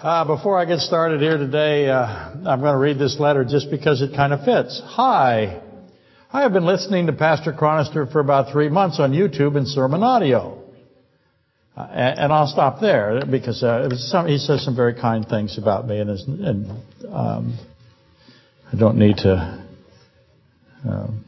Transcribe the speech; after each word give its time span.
Uh, 0.00 0.24
before 0.24 0.56
I 0.56 0.64
get 0.64 0.78
started 0.78 1.20
here 1.20 1.38
today, 1.38 1.88
uh, 1.88 2.06
I'm 2.06 2.60
going 2.60 2.72
to 2.72 2.78
read 2.78 3.00
this 3.00 3.18
letter 3.18 3.44
just 3.44 3.68
because 3.68 4.00
it 4.00 4.14
kind 4.14 4.32
of 4.32 4.44
fits. 4.44 4.80
Hi. 4.84 5.60
I 6.32 6.42
have 6.42 6.52
been 6.52 6.66
listening 6.66 7.06
to 7.08 7.12
Pastor 7.12 7.52
Chronister 7.52 8.10
for 8.12 8.20
about 8.20 8.52
three 8.52 8.68
months 8.68 9.00
on 9.00 9.10
YouTube 9.10 9.56
and 9.56 9.66
SermonAudio. 9.66 10.56
Uh, 11.76 11.80
and, 11.90 12.18
and, 12.20 12.32
I'll 12.32 12.46
stop 12.46 12.80
there 12.80 13.26
because 13.28 13.64
uh, 13.64 13.88
some, 13.96 14.28
he 14.28 14.38
says 14.38 14.64
some 14.64 14.76
very 14.76 14.94
kind 14.94 15.26
things 15.26 15.58
about 15.58 15.88
me, 15.88 15.98
and, 15.98 16.10
and 16.10 16.70
um, 17.10 17.58
I 18.72 18.76
don't 18.78 18.98
need 18.98 19.16
to 19.16 19.64
um, 20.88 21.24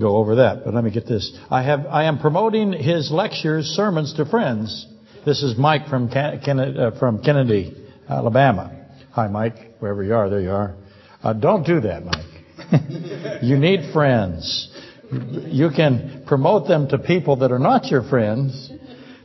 go 0.00 0.18
over 0.18 0.36
that. 0.36 0.64
But 0.64 0.74
let 0.74 0.84
me 0.84 0.92
get 0.92 1.06
this. 1.06 1.36
I 1.50 1.64
have 1.64 1.86
I 1.86 2.04
am 2.04 2.20
promoting 2.20 2.72
his 2.72 3.10
lectures, 3.10 3.66
sermons 3.66 4.14
to 4.14 4.26
friends. 4.26 4.86
This 5.24 5.42
is 5.42 5.58
Mike 5.58 5.88
from 5.88 6.08
Ken, 6.08 6.40
uh, 6.60 6.96
from 7.00 7.20
Kennedy, 7.20 7.85
Alabama. 8.08 8.86
Hi, 9.12 9.28
Mike, 9.28 9.54
wherever 9.80 10.02
you 10.02 10.14
are, 10.14 10.30
there 10.30 10.40
you 10.40 10.50
are. 10.50 10.74
Uh, 11.22 11.32
don't 11.32 11.66
do 11.66 11.80
that, 11.80 12.04
Mike. 12.04 13.42
you 13.42 13.56
need 13.58 13.92
friends. 13.92 14.72
You 15.10 15.70
can 15.74 16.24
promote 16.26 16.68
them 16.68 16.88
to 16.88 16.98
people 16.98 17.36
that 17.36 17.52
are 17.52 17.58
not 17.58 17.86
your 17.86 18.02
friends, 18.02 18.70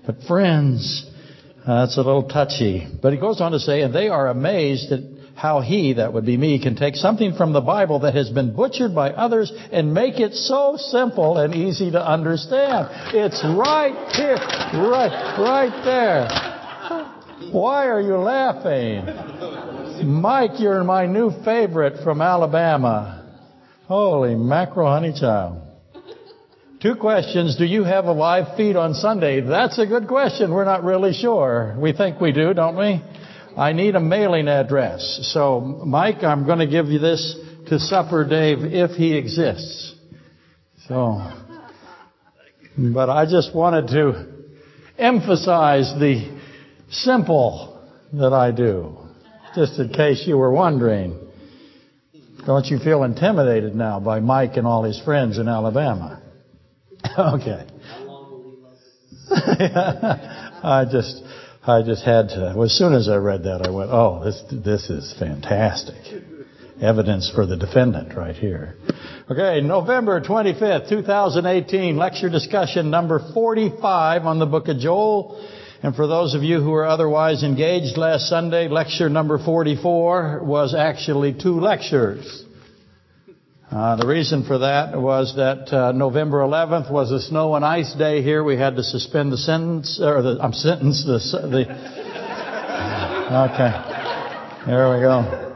but 0.05 0.21
friends, 0.27 1.09
uh, 1.65 1.85
that's 1.85 1.97
a 1.97 2.01
little 2.01 2.27
touchy. 2.27 2.87
But 3.01 3.13
he 3.13 3.19
goes 3.19 3.41
on 3.41 3.51
to 3.51 3.59
say, 3.59 3.81
and 3.81 3.93
they 3.93 4.07
are 4.07 4.27
amazed 4.27 4.91
at 4.91 5.01
how 5.35 5.61
he, 5.61 5.93
that 5.93 6.13
would 6.13 6.25
be 6.25 6.37
me, 6.37 6.61
can 6.61 6.75
take 6.75 6.95
something 6.95 7.33
from 7.35 7.53
the 7.53 7.61
Bible 7.61 7.99
that 8.01 8.15
has 8.15 8.29
been 8.29 8.55
butchered 8.55 8.93
by 8.93 9.11
others 9.11 9.51
and 9.71 9.93
make 9.93 10.19
it 10.19 10.33
so 10.33 10.75
simple 10.77 11.37
and 11.37 11.55
easy 11.55 11.91
to 11.91 12.03
understand. 12.03 12.87
It's 13.13 13.43
right 13.43 14.15
here, 14.15 14.35
right, 14.35 15.37
right 15.39 15.83
there. 15.83 16.50
Why 17.51 17.87
are 17.89 17.99
you 17.99 18.15
laughing? 18.15 19.05
Mike, 20.21 20.59
you're 20.59 20.85
my 20.85 21.05
new 21.05 21.31
favorite 21.43 22.01
from 22.01 22.21
Alabama. 22.21 23.39
Holy 23.87 24.35
mackerel, 24.35 24.89
honey 24.89 25.13
child. 25.19 25.61
Two 26.81 26.95
questions. 26.95 27.57
Do 27.57 27.65
you 27.65 27.83
have 27.83 28.05
a 28.05 28.13
live 28.13 28.55
feed 28.55 28.77
on 28.77 28.93
Sunday? 28.93 29.41
That's 29.41 29.77
a 29.79 29.85
good 29.85 30.07
question. 30.07 30.53
We're 30.53 30.63
not 30.63 30.85
really 30.85 31.11
sure. 31.11 31.75
We 31.77 31.91
think 31.91 32.21
we 32.21 32.31
do, 32.31 32.53
don't 32.53 32.77
we? 32.77 33.03
I 33.57 33.73
need 33.73 33.95
a 33.95 33.99
mailing 33.99 34.47
address. 34.47 35.19
So, 35.33 35.59
Mike, 35.59 36.23
I'm 36.23 36.45
going 36.45 36.59
to 36.59 36.67
give 36.67 36.85
you 36.85 36.99
this 36.99 37.37
to 37.67 37.79
Supper 37.79 38.25
Dave 38.25 38.59
if 38.61 38.91
he 38.91 39.17
exists. 39.17 39.93
So, 40.87 41.21
but 42.77 43.09
I 43.09 43.25
just 43.25 43.53
wanted 43.53 43.87
to 43.89 44.27
emphasize 44.97 45.93
the 45.99 46.40
simple 46.91 47.89
that 48.13 48.33
I 48.33 48.51
do, 48.51 48.97
just 49.55 49.79
in 49.79 49.89
case 49.89 50.23
you 50.27 50.37
were 50.37 50.51
wondering. 50.51 51.17
Don't 52.45 52.65
you 52.65 52.79
feel 52.79 53.03
intimidated 53.03 53.75
now 53.75 53.99
by 53.99 54.19
Mike 54.19 54.57
and 54.57 54.65
all 54.65 54.83
his 54.83 54.99
friends 55.01 55.37
in 55.37 55.47
Alabama? 55.47 56.21
okay. 57.17 57.67
I 59.31 60.85
just, 60.91 61.23
I 61.65 61.83
just 61.83 62.03
had 62.03 62.29
to. 62.29 62.59
As 62.61 62.77
soon 62.77 62.93
as 62.93 63.07
I 63.07 63.17
read 63.17 63.43
that, 63.43 63.65
I 63.65 63.69
went, 63.69 63.91
"Oh, 63.91 64.23
this, 64.23 64.41
this 64.51 64.89
is 64.89 65.13
fantastic." 65.17 66.23
Evidence 66.81 67.31
for 67.33 67.45
the 67.45 67.55
defendant 67.55 68.17
right 68.17 68.35
here. 68.35 68.75
Okay, 69.29 69.61
November 69.61 70.19
25th, 70.19 70.89
2018, 70.89 71.95
lecture 71.95 72.29
discussion 72.29 72.89
number 72.89 73.21
45 73.33 74.25
on 74.25 74.39
the 74.39 74.47
book 74.47 74.67
of 74.67 74.79
Joel. 74.79 75.39
And 75.83 75.95
for 75.95 76.05
those 76.05 76.35
of 76.35 76.43
you 76.43 76.61
who 76.61 76.69
were 76.69 76.85
otherwise 76.85 77.43
engaged 77.43 77.97
last 77.97 78.29
Sunday, 78.29 78.67
lecture 78.67 79.09
number 79.09 79.39
44 79.39 80.43
was 80.43 80.75
actually 80.75 81.33
two 81.33 81.59
lectures. 81.59 82.45
Uh, 83.71 83.95
the 83.95 84.05
reason 84.05 84.43
for 84.43 84.59
that 84.59 84.99
was 84.99 85.35
that 85.37 85.73
uh, 85.73 85.91
November 85.91 86.39
11th 86.39 86.91
was 86.91 87.11
a 87.11 87.19
snow 87.19 87.55
and 87.55 87.65
ice 87.65 87.93
day 87.93 88.21
here. 88.21 88.43
We 88.43 88.57
had 88.57 88.75
to 88.75 88.83
suspend 88.83 89.31
the 89.31 89.37
sentence, 89.37 89.99
or 89.99 90.21
the 90.21 90.37
I'm 90.41 90.53
sentence 90.53 91.05
the 91.05 91.19
the. 91.47 91.61
Okay, 93.31 93.71
there 94.67 94.93
we 94.93 94.99
go. 94.99 95.47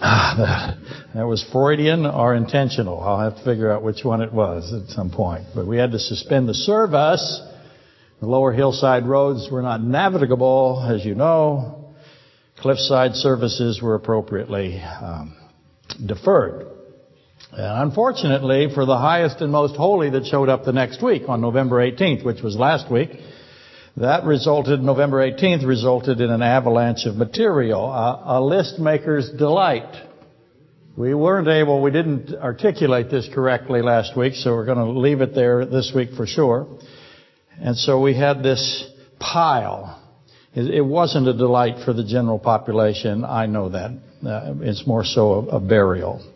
Ah, 0.00 0.79
that, 1.14 1.26
was 1.26 1.44
Freudian 1.52 2.06
or 2.06 2.34
intentional. 2.34 3.00
I'll 3.00 3.20
have 3.20 3.36
to 3.38 3.44
figure 3.44 3.70
out 3.70 3.82
which 3.82 4.04
one 4.04 4.20
it 4.20 4.32
was 4.32 4.72
at 4.72 4.88
some 4.90 5.10
point. 5.10 5.44
But 5.54 5.66
we 5.66 5.76
had 5.76 5.92
to 5.92 5.98
suspend 5.98 6.48
the 6.48 6.54
service. 6.54 7.42
The 8.20 8.26
lower 8.26 8.52
hillside 8.52 9.06
roads 9.06 9.48
were 9.50 9.62
not 9.62 9.82
navigable, 9.82 10.86
as 10.88 11.04
you 11.04 11.14
know. 11.14 11.94
Cliffside 12.58 13.14
services 13.14 13.80
were 13.82 13.94
appropriately 13.94 14.80
um, 14.80 15.36
deferred. 16.04 16.66
And 17.52 17.88
unfortunately, 17.88 18.68
for 18.74 18.84
the 18.84 18.98
highest 18.98 19.40
and 19.40 19.50
most 19.50 19.76
holy 19.76 20.10
that 20.10 20.26
showed 20.26 20.48
up 20.48 20.64
the 20.64 20.72
next 20.72 21.02
week 21.02 21.22
on 21.28 21.40
November 21.40 21.76
18th, 21.76 22.24
which 22.24 22.42
was 22.42 22.56
last 22.56 22.90
week, 22.90 23.10
that 23.96 24.24
resulted, 24.24 24.80
November 24.80 25.18
18th, 25.28 25.66
resulted 25.66 26.20
in 26.20 26.30
an 26.30 26.42
avalanche 26.42 27.06
of 27.06 27.16
material, 27.16 27.84
a, 27.86 28.38
a 28.38 28.40
list 28.40 28.78
maker's 28.78 29.30
delight. 29.30 30.09
We 30.96 31.14
weren't 31.14 31.46
able, 31.46 31.80
we 31.80 31.92
didn't 31.92 32.34
articulate 32.34 33.10
this 33.10 33.28
correctly 33.32 33.80
last 33.80 34.16
week, 34.16 34.34
so 34.34 34.52
we're 34.52 34.64
going 34.64 34.78
to 34.78 34.98
leave 34.98 35.20
it 35.20 35.34
there 35.34 35.64
this 35.64 35.92
week 35.94 36.10
for 36.16 36.26
sure. 36.26 36.66
And 37.60 37.76
so 37.76 38.00
we 38.00 38.14
had 38.14 38.42
this 38.42 38.90
pile. 39.20 40.02
It, 40.52 40.84
wasn't 40.84 41.28
a 41.28 41.32
delight 41.32 41.84
for 41.84 41.92
the 41.92 42.02
general 42.02 42.40
population, 42.40 43.24
I 43.24 43.46
know 43.46 43.68
that. 43.68 43.90
Uh, 44.26 44.54
it's 44.62 44.84
more 44.84 45.04
so 45.04 45.48
a 45.48 45.60
burial. 45.60 46.28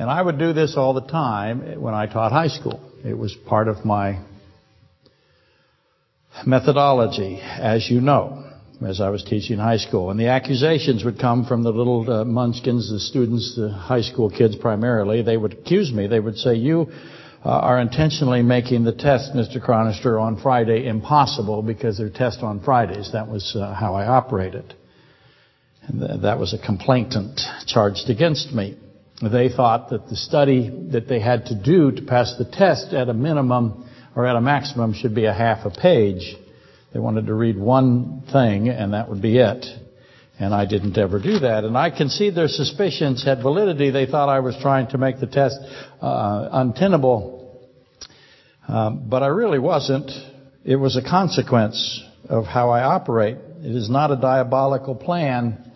And 0.00 0.10
I 0.10 0.20
would 0.20 0.38
do 0.38 0.52
this 0.52 0.74
all 0.76 0.92
the 0.92 1.06
time 1.06 1.80
when 1.80 1.94
I 1.94 2.06
taught 2.06 2.32
high 2.32 2.48
school. 2.48 2.80
It 3.04 3.16
was 3.16 3.36
part 3.46 3.68
of 3.68 3.84
my 3.84 4.24
methodology, 6.44 7.40
as 7.40 7.88
you 7.88 8.00
know, 8.00 8.43
as 8.84 9.00
I 9.00 9.10
was 9.10 9.24
teaching 9.24 9.58
high 9.58 9.78
school. 9.78 10.10
And 10.10 10.18
the 10.18 10.28
accusations 10.28 11.04
would 11.04 11.18
come 11.18 11.44
from 11.46 11.62
the 11.62 11.70
little 11.70 12.10
uh, 12.10 12.24
munchkins, 12.24 12.90
the 12.90 13.00
students, 13.00 13.56
the 13.56 13.70
high 13.70 14.02
school 14.02 14.30
kids 14.30 14.56
primarily. 14.56 15.22
They 15.22 15.36
would 15.36 15.52
accuse 15.54 15.92
me. 15.92 16.06
They 16.06 16.20
would 16.20 16.36
say, 16.36 16.54
you 16.54 16.92
uh, 17.44 17.50
are 17.50 17.80
intentionally 17.80 18.42
making 18.42 18.84
the 18.84 18.92
test, 18.92 19.32
Mr. 19.34 19.64
Chronister, 19.64 20.20
on 20.20 20.40
Friday 20.40 20.86
impossible 20.86 21.62
because 21.62 21.98
they're 21.98 22.10
test 22.10 22.42
on 22.42 22.60
Fridays. 22.60 23.12
That 23.12 23.28
was 23.28 23.54
uh, 23.54 23.74
how 23.74 23.94
I 23.94 24.06
operated. 24.06 24.74
And 25.82 26.00
th- 26.00 26.22
that 26.22 26.38
was 26.38 26.54
a 26.54 26.58
complainant 26.58 27.40
charged 27.66 28.08
against 28.08 28.52
me. 28.52 28.78
They 29.22 29.48
thought 29.48 29.90
that 29.90 30.08
the 30.08 30.16
study 30.16 30.88
that 30.92 31.08
they 31.08 31.20
had 31.20 31.46
to 31.46 31.54
do 31.54 31.92
to 31.92 32.02
pass 32.02 32.34
the 32.36 32.44
test 32.44 32.92
at 32.92 33.08
a 33.08 33.14
minimum 33.14 33.88
or 34.16 34.26
at 34.26 34.36
a 34.36 34.40
maximum 34.40 34.92
should 34.94 35.14
be 35.14 35.26
a 35.26 35.32
half 35.32 35.64
a 35.64 35.70
page. 35.70 36.36
They 36.94 37.00
wanted 37.00 37.26
to 37.26 37.34
read 37.34 37.58
one 37.58 38.22
thing 38.32 38.68
and 38.68 38.94
that 38.94 39.10
would 39.10 39.20
be 39.20 39.38
it. 39.38 39.66
And 40.38 40.54
I 40.54 40.64
didn't 40.64 40.96
ever 40.96 41.18
do 41.18 41.40
that. 41.40 41.64
And 41.64 41.76
I 41.76 41.90
can 41.90 42.08
see 42.08 42.30
their 42.30 42.48
suspicions 42.48 43.24
had 43.24 43.42
validity. 43.42 43.90
They 43.90 44.06
thought 44.06 44.28
I 44.28 44.40
was 44.40 44.56
trying 44.62 44.88
to 44.88 44.98
make 44.98 45.18
the 45.18 45.26
test 45.26 45.58
uh, 46.00 46.48
untenable. 46.52 47.60
Um, 48.68 49.08
but 49.08 49.24
I 49.24 49.26
really 49.26 49.58
wasn't. 49.58 50.10
It 50.64 50.76
was 50.76 50.96
a 50.96 51.02
consequence 51.02 52.02
of 52.28 52.46
how 52.46 52.70
I 52.70 52.82
operate. 52.82 53.36
It 53.36 53.74
is 53.74 53.90
not 53.90 54.10
a 54.10 54.16
diabolical 54.16 54.94
plan. 54.94 55.72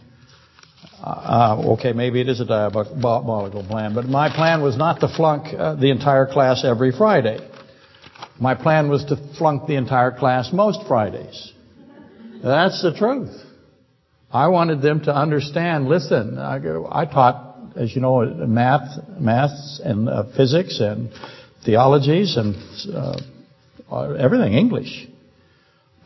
Uh, 1.03 1.75
okay, 1.75 1.93
maybe 1.93 2.21
it 2.21 2.29
is 2.29 2.41
a 2.41 2.45
diabolical 2.45 3.65
plan, 3.65 3.95
but 3.95 4.07
my 4.07 4.35
plan 4.35 4.63
was 4.63 4.77
not 4.77 5.01
to 5.01 5.09
flunk 5.09 5.55
uh, 5.55 5.75
the 5.75 5.91
entire 5.91 6.27
class 6.27 6.65
every 6.65 6.93
Friday. 6.93 7.39
My 8.41 8.55
plan 8.55 8.89
was 8.89 9.05
to 9.07 9.17
flunk 9.37 9.67
the 9.67 9.75
entire 9.75 10.13
class 10.13 10.53
most 10.53 10.87
Fridays. 10.87 11.53
That's 12.43 12.83
the 12.83 12.95
truth. 12.95 13.35
I 14.31 14.49
wanted 14.49 14.81
them 14.81 15.01
to 15.05 15.15
understand, 15.15 15.89
listen, 15.89 16.39
I, 16.39 16.59
I 16.91 17.05
taught, 17.07 17.57
as 17.77 17.95
you 17.95 18.03
know, 18.03 18.25
math, 18.25 18.99
maths 19.19 19.81
and 19.83 20.09
uh, 20.09 20.25
physics 20.37 20.79
and 20.81 21.11
theologies 21.65 22.37
and 22.37 22.55
uh, 22.95 24.13
everything, 24.13 24.53
English. 24.53 25.09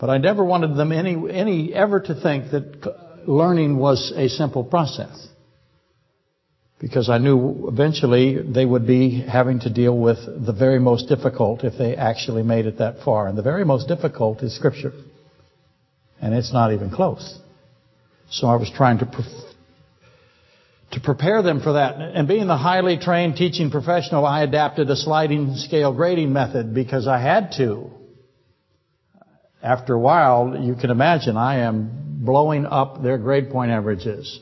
But 0.00 0.08
I 0.08 0.18
never 0.18 0.44
wanted 0.44 0.76
them 0.76 0.92
any, 0.92 1.16
any 1.30 1.74
ever 1.74 2.00
to 2.00 2.14
think 2.20 2.50
that 2.52 3.26
learning 3.26 3.76
was 3.76 4.12
a 4.16 4.28
simple 4.28 4.64
process 4.64 5.28
because 6.82 7.08
I 7.08 7.18
knew 7.18 7.68
eventually 7.68 8.42
they 8.42 8.66
would 8.66 8.88
be 8.88 9.20
having 9.20 9.60
to 9.60 9.72
deal 9.72 9.96
with 9.96 10.18
the 10.26 10.52
very 10.52 10.80
most 10.80 11.08
difficult 11.08 11.62
if 11.62 11.78
they 11.78 11.94
actually 11.94 12.42
made 12.42 12.66
it 12.66 12.78
that 12.78 13.04
far. 13.04 13.28
And 13.28 13.38
the 13.38 13.42
very 13.42 13.64
most 13.64 13.86
difficult 13.86 14.42
is 14.42 14.54
Scripture. 14.56 14.92
And 16.20 16.34
it's 16.34 16.52
not 16.52 16.72
even 16.72 16.90
close. 16.90 17.38
So 18.30 18.48
I 18.48 18.56
was 18.56 18.68
trying 18.68 18.98
to 18.98 19.06
pre- 19.06 19.24
to 20.90 21.00
prepare 21.00 21.40
them 21.42 21.60
for 21.60 21.74
that. 21.74 22.00
And 22.00 22.26
being 22.26 22.48
the 22.48 22.56
highly 22.56 22.98
trained 22.98 23.36
teaching 23.36 23.70
professional, 23.70 24.26
I 24.26 24.42
adapted 24.42 24.90
a 24.90 24.96
sliding 24.96 25.54
scale 25.54 25.94
grading 25.94 26.32
method 26.32 26.74
because 26.74 27.06
I 27.06 27.20
had 27.20 27.52
to. 27.58 27.90
After 29.62 29.94
a 29.94 30.00
while, 30.00 30.58
you 30.60 30.74
can 30.74 30.90
imagine 30.90 31.36
I 31.36 31.60
am 31.60 32.18
blowing 32.24 32.66
up 32.66 33.04
their 33.04 33.18
grade 33.18 33.50
point 33.50 33.70
averages. 33.70 34.40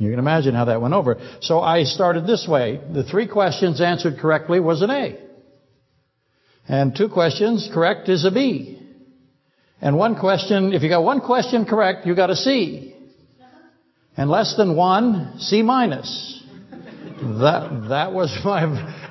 You 0.00 0.08
can 0.08 0.18
imagine 0.18 0.54
how 0.54 0.64
that 0.64 0.80
went 0.80 0.94
over. 0.94 1.18
So 1.42 1.60
I 1.60 1.84
started 1.84 2.26
this 2.26 2.48
way. 2.48 2.80
The 2.90 3.04
three 3.04 3.28
questions 3.28 3.82
answered 3.82 4.18
correctly 4.18 4.58
was 4.58 4.80
an 4.80 4.88
A. 4.88 5.18
And 6.66 6.96
two 6.96 7.10
questions 7.10 7.68
correct 7.70 8.08
is 8.08 8.24
a 8.24 8.30
B. 8.30 8.80
And 9.82 9.98
one 9.98 10.18
question, 10.18 10.72
if 10.72 10.82
you 10.82 10.88
got 10.88 11.04
one 11.04 11.20
question 11.20 11.66
correct, 11.66 12.06
you 12.06 12.16
got 12.16 12.30
a 12.30 12.34
C. 12.34 12.94
And 14.16 14.30
less 14.30 14.56
than 14.56 14.74
one, 14.74 15.38
C 15.38 15.62
minus. 15.62 16.44
That, 17.20 17.86
that 17.90 18.12
was 18.14 18.34
my, 18.44 18.62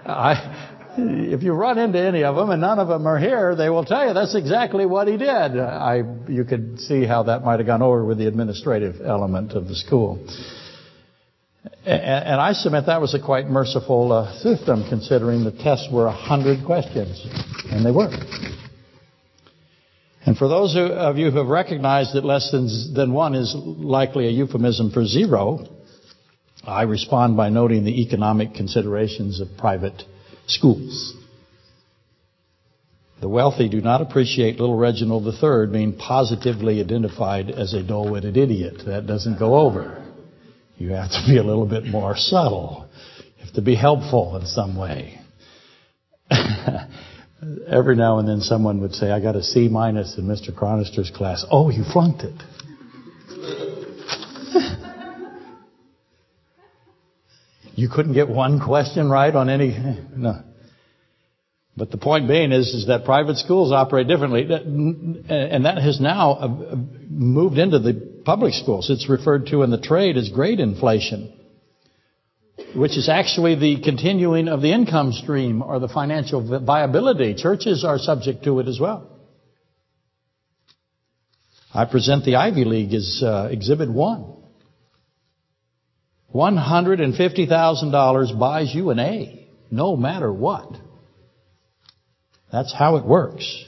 I, 0.07 0.95
if 0.97 1.43
you 1.43 1.53
run 1.53 1.77
into 1.77 1.99
any 1.99 2.23
of 2.23 2.35
them, 2.35 2.49
and 2.49 2.61
none 2.61 2.79
of 2.79 2.87
them 2.87 3.05
are 3.05 3.19
here, 3.19 3.55
they 3.55 3.69
will 3.69 3.85
tell 3.85 4.07
you 4.07 4.15
that's 4.15 4.33
exactly 4.33 4.87
what 4.87 5.07
he 5.07 5.17
did. 5.17 5.27
I, 5.27 6.01
you 6.27 6.45
could 6.45 6.79
see 6.79 7.05
how 7.05 7.23
that 7.23 7.43
might 7.43 7.59
have 7.59 7.67
gone 7.67 7.83
over 7.83 8.03
with 8.03 8.17
the 8.17 8.25
administrative 8.25 9.01
element 9.05 9.51
of 9.51 9.67
the 9.67 9.75
school. 9.75 10.25
And 11.85 12.39
I 12.39 12.53
submit 12.53 12.85
that 12.85 13.01
was 13.01 13.13
a 13.13 13.19
quite 13.19 13.47
merciful 13.47 14.13
uh, 14.13 14.33
system, 14.39 14.85
considering 14.87 15.43
the 15.43 15.51
tests 15.51 15.89
were 15.91 16.07
a 16.07 16.11
hundred 16.11 16.65
questions, 16.65 17.25
and 17.69 17.85
they 17.85 17.91
were. 17.91 18.09
And 20.25 20.37
for 20.37 20.47
those 20.47 20.75
of 20.77 21.17
you 21.17 21.31
who 21.31 21.37
have 21.37 21.47
recognized 21.47 22.13
that 22.13 22.23
less 22.23 22.51
than, 22.51 22.93
than 22.93 23.13
one 23.13 23.35
is 23.35 23.53
likely 23.55 24.27
a 24.27 24.31
euphemism 24.31 24.91
for 24.91 25.05
zero, 25.05 25.65
I 26.65 26.83
respond 26.83 27.35
by 27.35 27.49
noting 27.49 27.83
the 27.83 28.01
economic 28.01 28.53
considerations 28.53 29.41
of 29.41 29.49
private 29.57 30.03
schools. 30.47 31.15
The 33.21 33.29
wealthy 33.29 33.67
do 33.67 33.81
not 33.81 34.01
appreciate 34.01 34.59
little 34.59 34.77
Reginald 34.77 35.25
III 35.25 35.67
being 35.73 35.97
positively 35.97 36.79
identified 36.79 37.49
as 37.49 37.73
a 37.73 37.83
dull-witted 37.83 38.37
idiot. 38.37 38.83
That 38.85 39.07
doesn't 39.07 39.39
go 39.39 39.55
over. 39.55 40.08
You 40.79 40.91
have 40.91 41.11
to 41.11 41.23
be 41.27 41.37
a 41.37 41.43
little 41.43 41.65
bit 41.65 41.85
more 41.85 42.15
subtle. 42.15 42.87
You 43.37 43.45
have 43.45 43.53
to 43.55 43.61
be 43.61 43.75
helpful 43.75 44.37
in 44.37 44.45
some 44.45 44.77
way. 44.77 45.19
Every 47.67 47.97
now 47.97 48.19
and 48.19 48.27
then 48.27 48.39
someone 48.39 48.79
would 48.79 48.93
say, 48.93 49.11
I 49.11 49.19
got 49.19 49.35
a 49.35 49.43
C 49.43 49.67
minus 49.67 50.17
in 50.17 50.25
Mr. 50.25 50.55
Chronister's 50.55 51.11
class. 51.13 51.45
Oh, 51.51 51.69
you 51.69 51.83
flunked 51.83 52.23
it. 52.23 52.35
You 57.75 57.87
couldn't 57.87 58.13
get 58.13 58.27
one 58.27 58.59
question 58.59 59.09
right 59.09 59.33
on 59.33 59.47
any, 59.47 59.69
no. 60.13 60.43
But 61.77 61.91
the 61.91 61.97
point 61.97 62.27
being 62.27 62.51
is, 62.51 62.73
is 62.73 62.87
that 62.87 63.05
private 63.05 63.37
schools 63.37 63.71
operate 63.71 64.05
differently, 64.05 64.41
and 64.41 65.63
that 65.63 65.77
has 65.77 66.01
now 66.01 66.31
uh, 66.31 66.75
moved 67.07 67.57
into 67.57 67.79
the 67.79 68.18
public 68.29 68.53
schools. 68.53 68.91
It's 68.91 69.09
referred 69.09 69.47
to 69.47 69.63
in 69.63 69.71
the 69.71 69.81
trade 69.81 70.15
as 70.15 70.29
grade 70.29 70.59
inflation, 70.59 71.33
which 72.75 72.95
is 72.95 73.09
actually 73.09 73.55
the 73.55 73.81
continuing 73.81 74.47
of 74.47 74.61
the 74.61 74.71
income 74.71 75.13
stream 75.13 75.63
or 75.63 75.79
the 75.79 75.87
financial 75.87 76.63
viability. 76.63 77.33
Churches 77.33 77.83
are 77.83 77.97
subject 77.97 78.43
to 78.43 78.59
it 78.59 78.67
as 78.67 78.79
well. 78.79 79.09
I 81.73 81.85
present 81.85 82.23
the 82.23 82.35
Ivy 82.35 82.65
League 82.65 82.93
as 82.93 83.23
uh, 83.25 83.49
Exhibit 83.51 83.89
1. 83.89 84.35
$150,000 86.35 88.39
buys 88.39 88.75
you 88.75 88.91
an 88.91 88.99
A, 88.99 89.47
no 89.71 89.97
matter 89.97 90.31
what. 90.31 90.69
That's 92.51 92.71
how 92.71 92.97
it 92.97 93.05
works. 93.05 93.65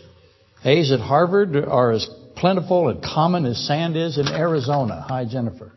A's 0.63 0.91
at 0.91 0.99
Harvard 0.99 1.55
are 1.55 1.93
as 1.93 2.07
plentiful 2.41 2.89
and 2.89 3.03
common 3.03 3.45
as 3.45 3.65
sand 3.67 3.95
is 3.95 4.17
in 4.17 4.27
Arizona. 4.27 5.05
Hi, 5.07 5.25
Jennifer. 5.25 5.71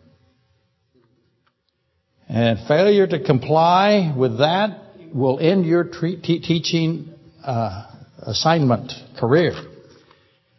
And 2.26 2.66
failure 2.66 3.06
to 3.06 3.22
comply 3.22 4.14
with 4.16 4.38
that 4.38 4.80
will 5.12 5.38
end 5.38 5.66
your 5.66 5.84
tre- 5.84 6.16
teaching 6.16 7.12
uh, 7.44 7.86
assignment 8.22 8.92
career. 9.20 9.52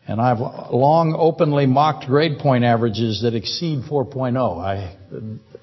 And 0.07 0.21
I've 0.21 0.37
long 0.71 1.15
openly 1.17 1.65
mocked 1.65 2.05
grade 2.05 2.37
point 2.37 2.63
averages 2.63 3.23
that 3.23 3.33
exceed 3.33 3.85
4.0. 3.89 4.59
I, 4.59 4.95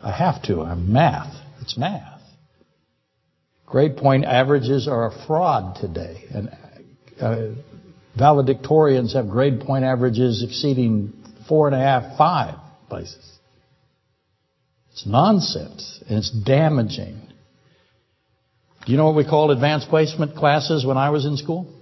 I 0.02 0.10
have 0.10 0.42
to. 0.44 0.60
I'm 0.60 0.92
math. 0.92 1.32
It's 1.60 1.78
math. 1.78 2.20
Grade 3.64 3.96
point 3.96 4.24
averages 4.24 4.88
are 4.88 5.06
a 5.06 5.26
fraud 5.26 5.76
today. 5.76 6.24
And 6.34 6.50
uh, 7.20 7.54
valedictorians 8.18 9.14
have 9.14 9.28
grade 9.28 9.60
point 9.60 9.84
averages 9.84 10.42
exceeding 10.42 11.12
four 11.48 11.66
and 11.66 11.74
a 11.76 11.78
half, 11.78 12.16
five 12.16 12.56
places. 12.88 13.38
It's 14.92 15.06
nonsense 15.06 16.02
and 16.08 16.18
it's 16.18 16.30
damaging. 16.30 17.20
Do 18.84 18.92
you 18.92 18.98
know 18.98 19.06
what 19.06 19.16
we 19.16 19.24
called 19.24 19.50
advanced 19.50 19.88
placement 19.88 20.36
classes 20.36 20.84
when 20.84 20.96
I 20.96 21.10
was 21.10 21.24
in 21.24 21.36
school? 21.36 21.72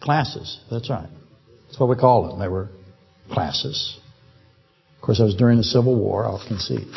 Classes, 0.00 0.60
that's 0.70 0.88
right. 0.88 1.08
That's 1.66 1.78
what 1.78 1.88
we 1.88 1.96
called 1.96 2.30
them. 2.30 2.38
They 2.38 2.48
were 2.48 2.68
classes. 3.30 3.98
Of 4.96 5.02
course, 5.02 5.20
I 5.20 5.24
was 5.24 5.34
during 5.34 5.58
the 5.58 5.64
Civil 5.64 5.96
War, 5.96 6.24
I'll 6.24 6.42
concede. 6.46 6.88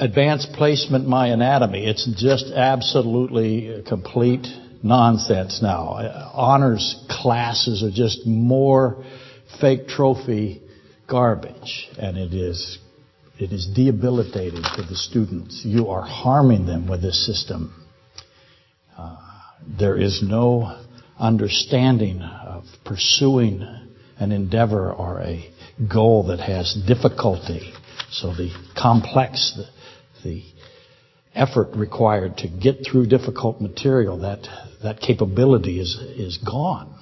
Advanced 0.00 0.52
placement 0.52 1.08
my 1.08 1.28
anatomy. 1.28 1.84
It's 1.84 2.06
just 2.16 2.52
absolutely 2.52 3.82
complete 3.88 4.46
nonsense 4.82 5.60
now. 5.60 6.30
Honors 6.34 7.04
classes 7.10 7.82
are 7.82 7.90
just 7.90 8.24
more 8.24 9.04
fake 9.60 9.88
trophy 9.88 10.62
garbage. 11.08 11.88
And 11.98 12.16
it 12.16 12.32
is, 12.32 12.78
it 13.40 13.52
is 13.52 13.66
debilitating 13.74 14.62
to 14.62 14.82
the 14.88 14.94
students. 14.94 15.62
You 15.64 15.88
are 15.88 16.02
harming 16.02 16.66
them 16.66 16.86
with 16.88 17.02
this 17.02 17.26
system. 17.26 17.74
Uh, 18.96 19.16
there 19.78 19.96
is 19.96 20.22
no 20.22 20.80
understanding 21.18 22.20
of 22.20 22.64
pursuing 22.84 23.66
an 24.18 24.30
endeavor 24.30 24.92
or 24.92 25.20
a 25.22 25.50
goal 25.92 26.28
that 26.28 26.38
has 26.38 26.76
difficulty. 26.86 27.72
So 28.10 28.34
the 28.34 28.50
complex, 28.76 29.56
the, 29.56 30.28
the 30.28 30.42
effort 31.34 31.76
required 31.76 32.38
to 32.38 32.48
get 32.48 32.78
through 32.84 33.06
difficult 33.06 33.60
material, 33.60 34.20
that, 34.20 34.46
that 34.82 35.00
capability 35.00 35.78
is, 35.78 35.94
is 35.94 36.38
gone. 36.38 36.94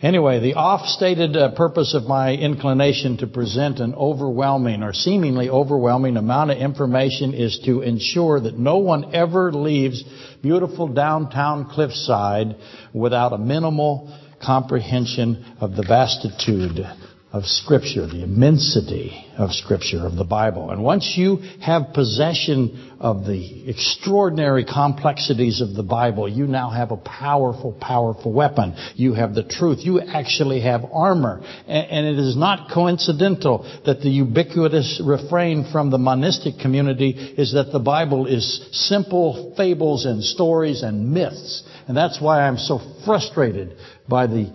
Anyway, 0.00 0.40
the 0.40 0.54
off-stated 0.54 1.36
uh, 1.36 1.54
purpose 1.54 1.94
of 1.94 2.04
my 2.04 2.32
inclination 2.32 3.18
to 3.18 3.26
present 3.28 3.78
an 3.78 3.94
overwhelming 3.94 4.82
or 4.82 4.92
seemingly 4.92 5.48
overwhelming 5.48 6.16
amount 6.16 6.50
of 6.50 6.58
information 6.58 7.34
is 7.34 7.60
to 7.64 7.82
ensure 7.82 8.40
that 8.40 8.58
no 8.58 8.78
one 8.78 9.14
ever 9.14 9.52
leaves 9.52 10.02
beautiful 10.42 10.88
downtown 10.88 11.70
Cliffside 11.70 12.56
without 12.92 13.32
a 13.32 13.38
minimal 13.38 14.12
comprehension 14.44 15.44
of 15.60 15.76
the 15.76 15.84
vastitude 15.84 17.11
of 17.32 17.46
Scripture, 17.46 18.06
the 18.06 18.22
immensity 18.22 19.26
of 19.38 19.52
Scripture, 19.52 20.06
of 20.06 20.16
the 20.16 20.24
Bible. 20.24 20.70
And 20.70 20.84
once 20.84 21.14
you 21.16 21.38
have 21.62 21.94
possession 21.94 22.94
of 23.00 23.24
the 23.24 23.70
extraordinary 23.70 24.66
complexities 24.66 25.62
of 25.62 25.72
the 25.72 25.82
Bible, 25.82 26.28
you 26.28 26.46
now 26.46 26.68
have 26.68 26.90
a 26.90 26.98
powerful, 26.98 27.72
powerful 27.72 28.34
weapon. 28.34 28.76
You 28.96 29.14
have 29.14 29.34
the 29.34 29.44
truth. 29.44 29.78
You 29.80 30.02
actually 30.02 30.60
have 30.60 30.84
armor. 30.92 31.40
And 31.66 32.06
it 32.06 32.18
is 32.18 32.36
not 32.36 32.70
coincidental 32.70 33.66
that 33.86 34.02
the 34.02 34.10
ubiquitous 34.10 35.00
refrain 35.02 35.70
from 35.72 35.90
the 35.90 35.98
monistic 35.98 36.58
community 36.60 37.12
is 37.38 37.54
that 37.54 37.72
the 37.72 37.78
Bible 37.78 38.26
is 38.26 38.68
simple 38.72 39.54
fables 39.56 40.04
and 40.04 40.22
stories 40.22 40.82
and 40.82 41.14
myths. 41.14 41.62
And 41.88 41.96
that's 41.96 42.20
why 42.20 42.42
I'm 42.42 42.58
so 42.58 42.78
frustrated 43.06 43.78
by 44.06 44.26
the 44.26 44.54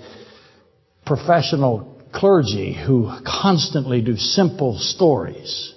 professional 1.08 1.97
clergy 2.18 2.74
who 2.74 3.12
constantly 3.26 4.02
do 4.02 4.16
simple 4.16 4.78
stories. 4.80 5.74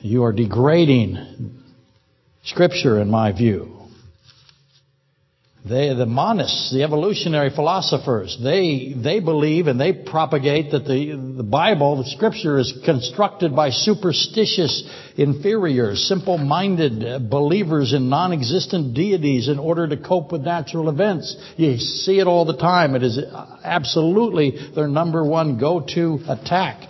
You 0.00 0.24
are 0.24 0.32
degrading 0.32 1.62
Scripture, 2.44 3.00
in 3.00 3.10
my 3.10 3.32
view. 3.32 3.77
They, 5.68 5.92
the 5.92 6.06
monists, 6.06 6.72
the 6.72 6.82
evolutionary 6.82 7.50
philosophers, 7.50 8.38
they, 8.42 8.94
they 8.96 9.20
believe 9.20 9.66
and 9.66 9.78
they 9.78 9.92
propagate 9.92 10.70
that 10.70 10.86
the, 10.86 11.34
the 11.36 11.42
Bible, 11.42 12.02
the 12.02 12.08
Scripture, 12.08 12.58
is 12.58 12.72
constructed 12.86 13.54
by 13.54 13.70
superstitious 13.70 14.88
inferiors, 15.16 16.08
simple-minded 16.08 17.28
believers 17.28 17.92
in 17.92 18.08
non-existent 18.08 18.94
deities 18.94 19.48
in 19.48 19.58
order 19.58 19.86
to 19.86 19.96
cope 19.98 20.32
with 20.32 20.40
natural 20.40 20.88
events. 20.88 21.36
You 21.56 21.76
see 21.76 22.18
it 22.18 22.26
all 22.26 22.46
the 22.46 22.56
time. 22.56 22.94
It 22.94 23.02
is 23.02 23.18
absolutely 23.62 24.70
their 24.74 24.88
number 24.88 25.22
one 25.22 25.58
go-to 25.58 26.20
attack. 26.28 26.88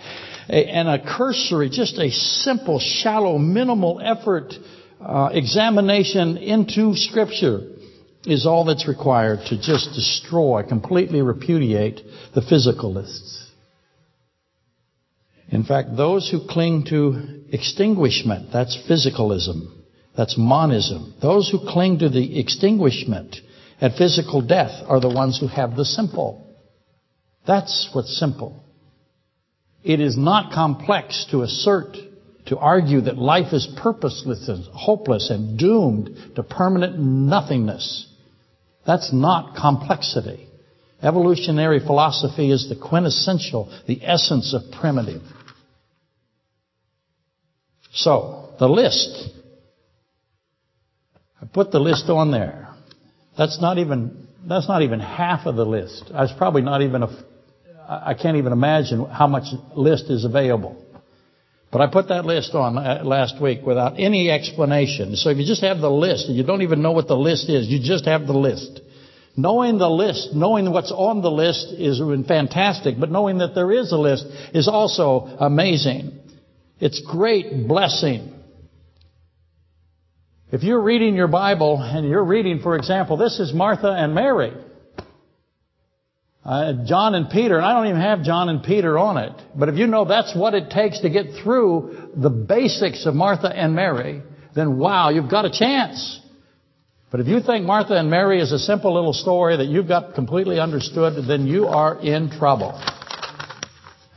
And 0.49 0.89
a 0.89 0.99
cursory, 1.05 1.69
just 1.69 1.99
a 1.99 2.11
simple, 2.11 2.79
shallow, 2.79 3.39
minimal 3.39 4.01
effort 4.01 4.55
uh, 5.01 5.31
examination 5.33 6.37
into 6.37 6.95
Scripture 6.95 7.75
is 8.25 8.47
all 8.47 8.65
that's 8.65 8.89
required 8.89 9.41
to 9.47 9.61
just 9.61 9.95
destroy, 9.95 10.63
completely 10.63 11.23
repudiate 11.23 12.01
the 12.35 12.41
physicalists. 12.41 13.45
In 15.51 15.65
fact, 15.65 15.97
those 15.97 16.29
who 16.31 16.47
cling 16.47 16.85
to 16.87 17.43
extinguishment, 17.51 18.53
that's 18.53 18.77
physicalism, 18.89 19.73
that's 20.17 20.37
monism. 20.37 21.15
Those 21.23 21.49
who 21.49 21.61
cling 21.61 22.01
to 22.01 22.09
the 22.09 22.39
extinguishment 22.39 23.37
at 23.81 23.97
physical 23.97 24.43
death 24.43 24.83
are 24.87 25.01
the 25.01 25.09
ones 25.09 25.39
who 25.39 25.47
have 25.47 25.77
the 25.77 25.85
simple. 25.85 26.45
That's 27.47 27.89
what's 27.93 28.19
simple. 28.19 28.65
It 29.85 30.01
is 30.01 30.19
not 30.19 30.53
complex 30.53 31.27
to 31.31 31.43
assert, 31.43 31.97
to 32.47 32.59
argue 32.59 33.03
that 33.03 33.17
life 33.17 33.53
is 33.53 33.69
purposeless 33.81 34.49
and 34.49 34.65
hopeless 34.65 35.31
and 35.31 35.59
doomed 35.59 36.35
to 36.35 36.43
permanent 36.43 36.99
nothingness. 36.99 38.08
That's 38.88 39.12
not 39.12 39.54
complexity. 39.54 40.49
Evolutionary 41.02 41.78
philosophy 41.78 42.50
is 42.50 42.71
the 42.71 42.75
quintessential, 42.75 43.71
the 43.87 44.00
essence 44.02 44.54
of 44.54 44.62
primitive. 44.80 45.21
So, 47.92 48.54
the 48.59 48.66
list. 48.66 49.28
I 51.42 51.45
put 51.52 51.71
the 51.71 51.78
list 51.78 52.09
on 52.09 52.30
there. 52.30 52.75
That's 53.37 53.61
not 53.61 53.76
even, 53.76 54.26
that's 54.49 54.68
not 54.68 54.80
even 54.80 55.00
half 55.00 55.45
of 55.45 55.57
the 55.57 55.66
list. 55.66 56.04
That's 56.11 56.33
probably 56.33 56.62
not 56.62 56.80
even 56.80 57.02
a, 57.02 57.25
I 57.87 58.14
can't 58.14 58.38
even 58.38 58.52
imagine 58.52 59.04
how 59.04 59.26
much 59.26 59.52
list 59.76 60.09
is 60.09 60.25
available. 60.25 60.83
But 61.71 61.83
I 61.83 61.87
put 61.89 62.09
that 62.09 62.25
list 62.25 62.55
on 62.55 62.79
uh, 62.79 63.03
last 63.05 63.41
week 63.41 63.61
without 63.65 63.99
any 63.99 64.31
explanation. 64.31 65.17
So 65.17 65.29
if 65.29 65.37
you 65.37 65.45
just 65.45 65.63
have 65.63 65.79
the 65.79 65.91
list 65.91 66.29
and 66.29 66.37
you 66.37 66.43
don't 66.43 66.63
even 66.63 66.81
know 66.81 66.93
what 66.93 67.09
the 67.09 67.17
list 67.17 67.51
is, 67.51 67.69
you 67.69 67.79
just 67.79 68.07
have 68.07 68.27
the 68.27 68.33
list. 68.33 68.81
Knowing 69.37 69.79
the 69.79 69.89
list, 69.89 70.35
knowing 70.35 70.73
what's 70.73 70.91
on 70.91 71.21
the 71.23 71.31
list 71.31 71.69
is 71.73 72.01
fantastic, 72.27 72.99
but 72.99 73.11
knowing 73.11 73.39
that 73.39 73.55
there 73.55 73.71
is 73.71 73.93
a 73.93 73.99
list 73.99 74.27
is 74.55 74.67
also 74.67 75.37
amazing. 75.39 76.19
It's 76.81 77.01
great 77.01 77.69
blessing. 77.69 78.35
If 80.51 80.63
you're 80.63 80.81
reading 80.81 81.15
your 81.15 81.29
Bible 81.29 81.81
and 81.81 82.09
you're 82.09 82.25
reading, 82.25 82.61
for 82.61 82.75
example, 82.77 83.19
this 83.19 83.39
is 83.39 83.53
Martha 83.53 83.93
and 83.93 84.15
Mary. 84.15 84.53
Uh, 86.49 86.73
John 86.87 87.14
and 87.14 87.28
Peter, 87.28 87.59
and 87.59 87.67
I 87.67 87.75
don't 87.75 87.88
even 87.88 88.00
have 88.00 88.23
John 88.23 88.49
and 88.49 88.62
Peter 88.62 88.99
on 88.99 89.19
it. 89.19 89.35
But 89.55 89.69
if 89.69 89.76
you 89.76 89.87
know 89.87 90.07
that's 90.07 90.35
what 90.35 90.55
it 90.55 90.71
takes 90.71 91.00
to 91.00 91.11
get 91.11 91.43
through 91.43 92.12
the 92.17 92.31
basics 92.31 93.05
of 93.05 93.14
Martha 93.14 93.55
and 93.55 93.75
Mary, 93.75 94.23
then 94.55 94.78
wow, 94.78 95.11
you've 95.11 95.31
got 95.31 95.45
a 95.45 95.50
chance. 95.50 96.19
But 97.11 97.21
if 97.21 97.26
you 97.26 97.43
think 97.43 97.67
Martha 97.67 97.99
and 97.99 98.09
Mary 98.09 98.40
is 98.40 98.50
a 98.52 98.59
simple 98.59 98.95
little 98.95 99.12
story 99.12 99.59
that 99.59 99.67
you've 99.67 99.88
got 99.88 100.14
completely 100.14 100.59
understood, 100.59 101.23
then 101.28 101.47
you 101.47 101.67
are 101.67 102.00
in 102.00 102.31
trouble. 102.31 102.73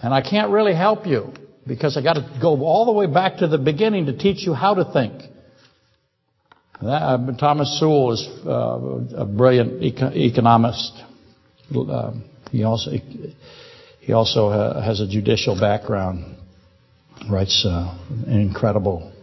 And 0.01 0.13
I 0.13 0.21
can't 0.21 0.51
really 0.51 0.73
help 0.73 1.05
you 1.05 1.33
because 1.67 1.97
I 1.97 2.01
got 2.01 2.13
to 2.13 2.39
go 2.41 2.63
all 2.63 2.85
the 2.85 2.93
way 2.93 3.07
back 3.07 3.39
to 3.39 3.47
the 3.49 3.57
beginning 3.57 4.05
to 4.05 4.17
teach 4.17 4.45
you 4.45 4.53
how 4.53 4.75
to 4.75 4.85
think. 4.93 5.21
That, 6.81 6.87
uh, 6.87 7.37
Thomas 7.37 7.77
Sowell 7.77 8.13
is 8.13 8.25
uh, 8.45 9.21
a 9.21 9.25
brilliant 9.25 9.83
eco- 9.83 10.13
economist. 10.13 10.93
Uh, 11.75 12.13
he 12.51 12.63
also 12.63 12.91
he 13.99 14.13
also 14.13 14.81
has 14.81 14.99
a 14.99 15.07
judicial 15.07 15.59
background. 15.59 16.37
Writes 17.29 17.65
uh, 17.67 17.97
incredible 18.27 19.13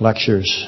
lectures. 0.00 0.66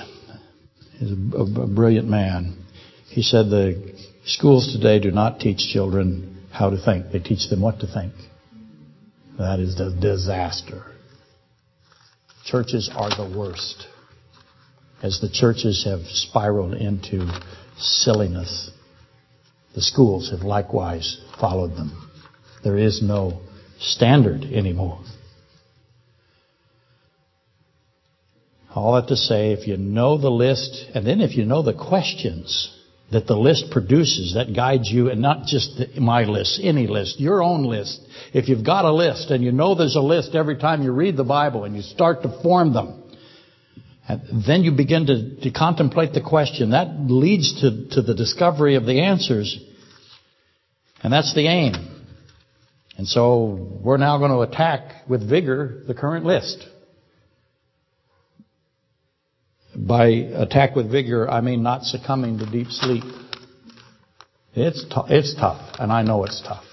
He's 0.98 1.10
a, 1.10 1.36
a, 1.36 1.62
a 1.62 1.66
brilliant 1.66 2.08
man. 2.08 2.64
He 3.08 3.22
said 3.22 3.46
the 3.46 3.94
schools 4.24 4.72
today 4.72 5.00
do 5.00 5.10
not 5.10 5.40
teach 5.40 5.58
children 5.72 6.44
how 6.52 6.70
to 6.70 6.82
think; 6.82 7.12
they 7.12 7.18
teach 7.18 7.50
them 7.50 7.60
what 7.60 7.80
to 7.80 7.86
think. 7.86 8.12
That 9.38 9.60
is 9.60 9.78
a 9.80 9.90
disaster. 9.90 10.84
Churches 12.44 12.90
are 12.94 13.10
the 13.10 13.36
worst. 13.36 13.86
As 15.02 15.20
the 15.20 15.28
churches 15.28 15.84
have 15.84 16.00
spiraled 16.06 16.74
into 16.74 17.28
silliness, 17.76 18.70
the 19.76 19.82
schools 19.82 20.30
have 20.30 20.40
likewise 20.40 21.20
followed 21.38 21.76
them. 21.76 22.10
There 22.64 22.78
is 22.78 23.02
no 23.02 23.42
standard 23.78 24.42
anymore. 24.42 25.00
All 28.74 28.94
that 28.94 29.08
to 29.08 29.16
say, 29.16 29.52
if 29.52 29.68
you 29.68 29.76
know 29.76 30.18
the 30.18 30.30
list, 30.30 30.86
and 30.94 31.06
then 31.06 31.20
if 31.20 31.36
you 31.36 31.44
know 31.44 31.62
the 31.62 31.74
questions, 31.74 32.72
that 33.12 33.26
the 33.26 33.36
list 33.36 33.70
produces 33.70 34.34
that 34.34 34.54
guides 34.54 34.90
you, 34.90 35.10
and 35.10 35.20
not 35.20 35.46
just 35.46 35.80
my 35.96 36.24
list, 36.24 36.58
any 36.62 36.86
list, 36.86 37.20
your 37.20 37.42
own 37.42 37.64
list. 37.64 38.00
If 38.32 38.48
you've 38.48 38.64
got 38.64 38.84
a 38.84 38.92
list 38.92 39.30
and 39.30 39.44
you 39.44 39.52
know 39.52 39.74
there's 39.74 39.94
a 39.94 40.00
list 40.00 40.34
every 40.34 40.56
time 40.56 40.82
you 40.82 40.92
read 40.92 41.16
the 41.16 41.24
Bible 41.24 41.64
and 41.64 41.76
you 41.76 41.82
start 41.82 42.22
to 42.22 42.42
form 42.42 42.72
them, 42.72 43.04
and 44.08 44.44
then 44.46 44.62
you 44.62 44.72
begin 44.72 45.06
to, 45.06 45.36
to 45.42 45.50
contemplate 45.50 46.12
the 46.12 46.20
question. 46.20 46.70
That 46.70 46.88
leads 47.08 47.60
to, 47.60 47.88
to 47.90 48.02
the 48.02 48.14
discovery 48.14 48.76
of 48.76 48.86
the 48.86 49.00
answers. 49.00 49.58
And 51.02 51.12
that's 51.12 51.34
the 51.34 51.48
aim. 51.48 51.74
And 52.96 53.06
so 53.06 53.80
we're 53.82 53.96
now 53.96 54.18
going 54.18 54.30
to 54.30 54.40
attack 54.40 55.08
with 55.08 55.28
vigor 55.28 55.82
the 55.86 55.94
current 55.94 56.24
list. 56.24 56.66
By 59.74 60.06
attack 60.06 60.74
with 60.74 60.90
vigor, 60.90 61.28
I 61.28 61.42
mean 61.42 61.62
not 61.62 61.82
succumbing 61.82 62.38
to 62.38 62.46
deep 62.50 62.68
sleep. 62.70 63.04
It's, 64.54 64.84
t- 64.84 65.14
it's 65.14 65.34
tough, 65.34 65.76
and 65.78 65.92
I 65.92 66.02
know 66.02 66.24
it's 66.24 66.40
tough. 66.40 66.64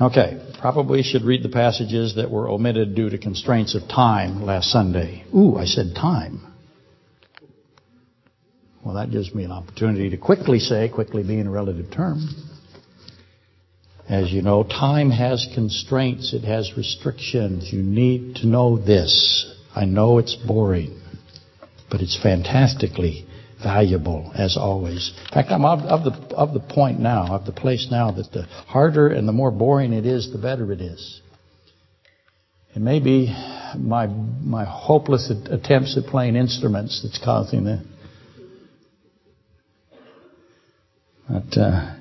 Okay, 0.00 0.40
probably 0.58 1.02
should 1.02 1.24
read 1.24 1.42
the 1.42 1.50
passages 1.50 2.14
that 2.14 2.30
were 2.30 2.48
omitted 2.48 2.94
due 2.94 3.10
to 3.10 3.18
constraints 3.18 3.74
of 3.74 3.82
time 3.86 4.42
last 4.42 4.70
Sunday. 4.70 5.24
Ooh, 5.36 5.58
I 5.58 5.66
said 5.66 5.94
time. 5.94 6.40
Well, 8.82 8.94
that 8.94 9.10
gives 9.10 9.34
me 9.34 9.44
an 9.44 9.52
opportunity 9.52 10.08
to 10.08 10.16
quickly 10.16 10.58
say, 10.58 10.88
quickly 10.88 11.22
being 11.22 11.46
a 11.46 11.50
relative 11.50 11.90
term. 11.92 12.26
As 14.08 14.32
you 14.32 14.40
know, 14.40 14.64
time 14.64 15.10
has 15.10 15.46
constraints, 15.54 16.32
it 16.32 16.44
has 16.44 16.72
restrictions. 16.78 17.70
You 17.70 17.82
need 17.82 18.36
to 18.36 18.46
know 18.46 18.78
this. 18.78 19.54
I 19.74 19.84
know 19.84 20.16
it's 20.16 20.34
boring, 20.34 20.98
but 21.90 22.00
it's 22.00 22.18
fantastically 22.20 23.26
valuable 23.62 24.32
as 24.34 24.56
always. 24.56 25.12
In 25.28 25.34
fact, 25.34 25.50
I'm 25.50 25.64
of, 25.64 25.80
of, 25.80 26.04
the 26.04 26.34
of 26.34 26.54
the 26.54 26.60
point 26.60 27.00
now, 27.00 27.34
of 27.34 27.46
the 27.46 27.52
place 27.52 27.88
now 27.90 28.10
that 28.12 28.32
the 28.32 28.42
harder 28.42 29.08
and 29.08 29.26
the 29.26 29.32
more 29.32 29.50
boring 29.50 29.92
it 29.92 30.06
is, 30.06 30.32
the 30.32 30.38
better 30.38 30.72
it 30.72 30.80
is. 30.80 31.20
It 32.74 32.80
may 32.80 33.00
be 33.00 33.34
my 33.76 34.06
my 34.06 34.64
hopeless 34.64 35.30
attempts 35.30 35.96
at 35.96 36.04
playing 36.04 36.36
instruments 36.36 37.02
that's 37.02 37.22
causing 37.22 37.64
the. 37.64 37.84
But 41.28 41.58
uh, 41.60 41.96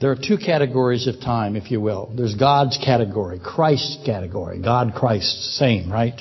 there 0.00 0.10
are 0.10 0.16
two 0.16 0.36
categories 0.36 1.06
of 1.06 1.20
time, 1.20 1.54
if 1.54 1.70
you 1.70 1.80
will. 1.80 2.12
There's 2.16 2.34
God's 2.34 2.76
category, 2.78 3.38
Christ's 3.38 4.04
category. 4.04 4.60
God, 4.60 4.94
Christ, 4.94 5.56
same, 5.56 5.90
right? 5.90 6.20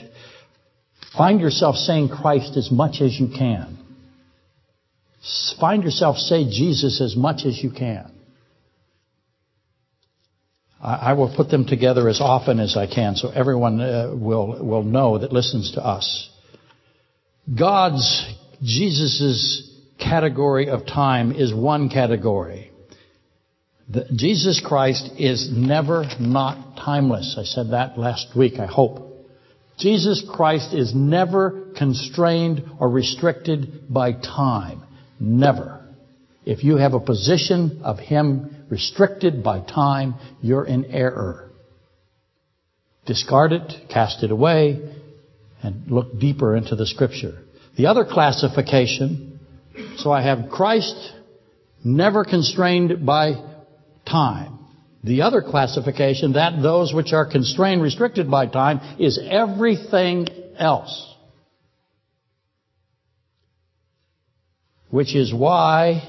Find 1.18 1.42
yourself 1.42 1.76
saying 1.76 2.10
Christ 2.10 2.58
as 2.58 2.72
much 2.72 3.02
as 3.02 3.20
you 3.20 3.28
can. 3.28 3.78
Find 5.60 5.84
yourself 5.84 6.18
say 6.18 6.46
Jesus 6.50 7.00
as 7.00 7.16
much 7.16 7.46
as 7.46 7.62
you 7.62 7.72
can. 7.72 8.12
I, 10.84 11.14
will 11.14 11.32
put 11.36 11.50
them 11.50 11.66
together 11.66 12.10
as 12.10 12.20
often 12.20 12.60
as 12.60 12.76
I 12.76 12.88
can 12.88 13.16
so 13.16 13.30
everyone 13.30 13.80
uh, 13.80 14.16
will, 14.16 14.66
will 14.66 14.82
know 14.82 15.20
that 15.20 15.32
listens 15.32 15.74
to 15.74 15.86
us. 15.86 16.28
God's, 17.56 18.26
Jesus' 18.64 19.70
category 20.00 20.70
of 20.70 20.88
time 20.88 21.34
is 21.34 21.54
one 21.54 21.90
category. 21.90 22.72
The, 23.90 24.08
Jesus 24.16 24.60
Christ 24.66 25.12
is 25.20 25.52
never 25.52 26.06
not 26.20 26.78
timeless. 26.78 27.36
I 27.38 27.44
said 27.44 27.72
that 27.72 28.00
last 28.00 28.36
week, 28.36 28.58
I 28.58 28.66
hope. 28.66 29.28
Jesus 29.78 30.24
Christ 30.32 30.74
is 30.74 30.96
never 30.96 31.74
constrained 31.78 32.64
or 32.80 32.90
restricted 32.90 33.84
by 33.88 34.14
time. 34.14 34.81
Never. 35.22 35.80
If 36.46 36.64
you 36.64 36.78
have 36.78 36.96
a 36.96 37.00
position 37.00 37.82
of 37.84 38.00
Him 38.00 38.66
restricted 38.70 39.44
by 39.44 39.60
time, 39.60 40.16
you're 40.42 40.66
in 40.66 40.86
error. 40.86 41.52
Discard 43.06 43.52
it, 43.52 43.72
cast 43.88 44.24
it 44.24 44.32
away, 44.32 44.82
and 45.62 45.92
look 45.92 46.20
deeper 46.20 46.56
into 46.56 46.76
the 46.76 46.88
Scripture. 46.88 47.38
The 47.78 47.86
other 47.86 48.04
classification, 48.04 49.40
so 49.98 50.12
I 50.12 50.24
have 50.24 50.50
Christ 50.50 51.14
never 51.84 52.26
constrained 52.26 53.06
by 53.06 53.34
time. 54.10 54.58
The 55.04 55.22
other 55.22 55.44
classification, 55.44 56.34
that 56.34 56.64
those 56.64 56.94
which 56.96 57.14
are 57.14 57.30
constrained, 57.30 57.84
restricted 57.84 58.30
by 58.30 58.48
time, 58.48 58.80
is 59.00 59.20
everything 59.24 60.28
else. 60.58 61.11
Which 64.92 65.16
is 65.16 65.34
why 65.34 66.04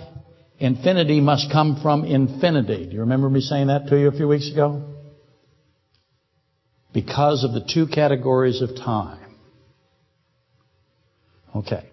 infinity 0.58 1.20
must 1.20 1.50
come 1.50 1.80
from 1.80 2.04
infinity. 2.04 2.86
Do 2.86 2.92
you 2.92 3.00
remember 3.00 3.30
me 3.30 3.40
saying 3.40 3.68
that 3.68 3.86
to 3.86 3.98
you 3.98 4.08
a 4.08 4.12
few 4.12 4.28
weeks 4.28 4.50
ago? 4.50 4.82
Because 6.92 7.44
of 7.44 7.52
the 7.52 7.66
two 7.66 7.86
categories 7.86 8.60
of 8.60 8.76
time. 8.76 9.36
Okay. 11.54 11.88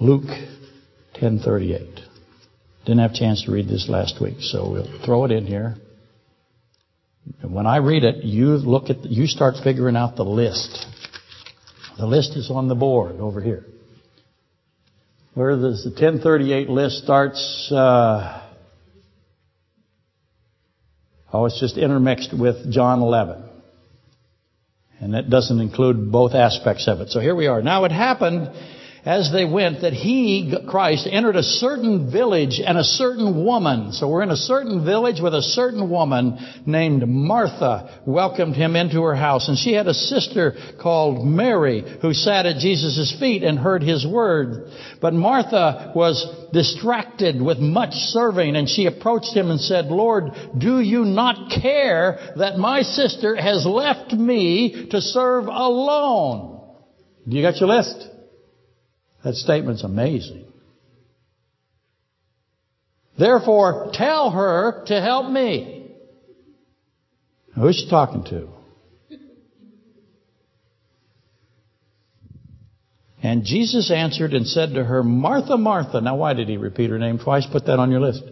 Luke 0.00 0.28
10:38. 1.14 2.00
Didn't 2.84 3.00
have 3.00 3.12
a 3.12 3.14
chance 3.14 3.44
to 3.44 3.52
read 3.52 3.68
this 3.68 3.88
last 3.88 4.20
week, 4.20 4.36
so 4.40 4.70
we'll 4.70 5.04
throw 5.04 5.24
it 5.24 5.30
in 5.30 5.46
here. 5.46 5.76
And 7.42 7.54
When 7.54 7.66
I 7.66 7.76
read 7.76 8.04
it, 8.04 8.24
you 8.24 8.56
look 8.56 8.90
at 8.90 9.04
you 9.04 9.26
start 9.26 9.56
figuring 9.62 9.96
out 9.96 10.16
the 10.16 10.24
list. 10.24 10.86
The 11.98 12.06
list 12.06 12.36
is 12.36 12.50
on 12.50 12.68
the 12.68 12.74
board 12.74 13.16
over 13.20 13.40
here. 13.40 13.64
Where 15.38 15.54
does 15.54 15.84
the 15.84 15.90
1038 15.90 16.68
list 16.68 17.04
starts? 17.04 17.70
Uh, 17.70 18.42
oh, 21.32 21.44
it's 21.44 21.60
just 21.60 21.76
intermixed 21.78 22.36
with 22.36 22.72
John 22.72 23.02
11. 23.02 23.48
And 24.98 25.14
that 25.14 25.30
doesn't 25.30 25.60
include 25.60 26.10
both 26.10 26.34
aspects 26.34 26.88
of 26.88 27.00
it. 27.02 27.10
So 27.10 27.20
here 27.20 27.36
we 27.36 27.46
are. 27.46 27.62
Now 27.62 27.84
it 27.84 27.92
happened 27.92 28.50
as 29.08 29.32
they 29.32 29.46
went 29.46 29.80
that 29.80 29.94
he, 29.94 30.54
Christ, 30.68 31.08
entered 31.10 31.36
a 31.36 31.42
certain 31.42 32.12
village 32.12 32.60
and 32.62 32.76
a 32.76 32.84
certain 32.84 33.42
woman. 33.42 33.92
So 33.92 34.06
we're 34.06 34.22
in 34.22 34.30
a 34.30 34.36
certain 34.36 34.84
village 34.84 35.18
with 35.18 35.34
a 35.34 35.40
certain 35.40 35.88
woman 35.88 36.38
named 36.66 37.08
Martha 37.08 38.02
welcomed 38.04 38.54
him 38.54 38.76
into 38.76 39.00
her 39.04 39.14
house. 39.14 39.48
And 39.48 39.56
she 39.56 39.72
had 39.72 39.86
a 39.86 39.94
sister 39.94 40.54
called 40.82 41.24
Mary 41.24 41.82
who 42.02 42.12
sat 42.12 42.44
at 42.44 42.58
Jesus' 42.58 43.16
feet 43.18 43.42
and 43.42 43.58
heard 43.58 43.82
his 43.82 44.06
word. 44.06 44.70
But 45.00 45.14
Martha 45.14 45.92
was 45.96 46.50
distracted 46.52 47.40
with 47.40 47.60
much 47.60 47.94
serving 47.94 48.56
and 48.56 48.68
she 48.68 48.84
approached 48.84 49.34
him 49.34 49.50
and 49.50 49.58
said, 49.58 49.86
Lord, 49.86 50.32
do 50.58 50.80
you 50.80 51.06
not 51.06 51.50
care 51.62 52.34
that 52.36 52.58
my 52.58 52.82
sister 52.82 53.34
has 53.36 53.64
left 53.64 54.12
me 54.12 54.88
to 54.90 55.00
serve 55.00 55.46
alone? 55.46 56.76
You 57.26 57.40
got 57.40 57.58
your 57.58 57.70
list? 57.70 58.17
That 59.24 59.34
statement's 59.34 59.84
amazing. 59.84 60.44
Therefore, 63.18 63.90
tell 63.92 64.30
her 64.30 64.84
to 64.86 65.00
help 65.00 65.30
me. 65.30 65.90
Who's 67.56 67.76
she 67.76 67.90
talking 67.90 68.24
to? 68.24 68.48
And 73.20 73.44
Jesus 73.44 73.90
answered 73.90 74.32
and 74.32 74.46
said 74.46 74.74
to 74.74 74.84
her, 74.84 75.02
Martha, 75.02 75.56
Martha. 75.56 76.00
Now, 76.00 76.16
why 76.16 76.34
did 76.34 76.48
he 76.48 76.56
repeat 76.56 76.90
her 76.90 76.98
name 77.00 77.18
twice? 77.18 77.44
Put 77.50 77.66
that 77.66 77.80
on 77.80 77.90
your 77.90 78.00
list. 78.00 78.22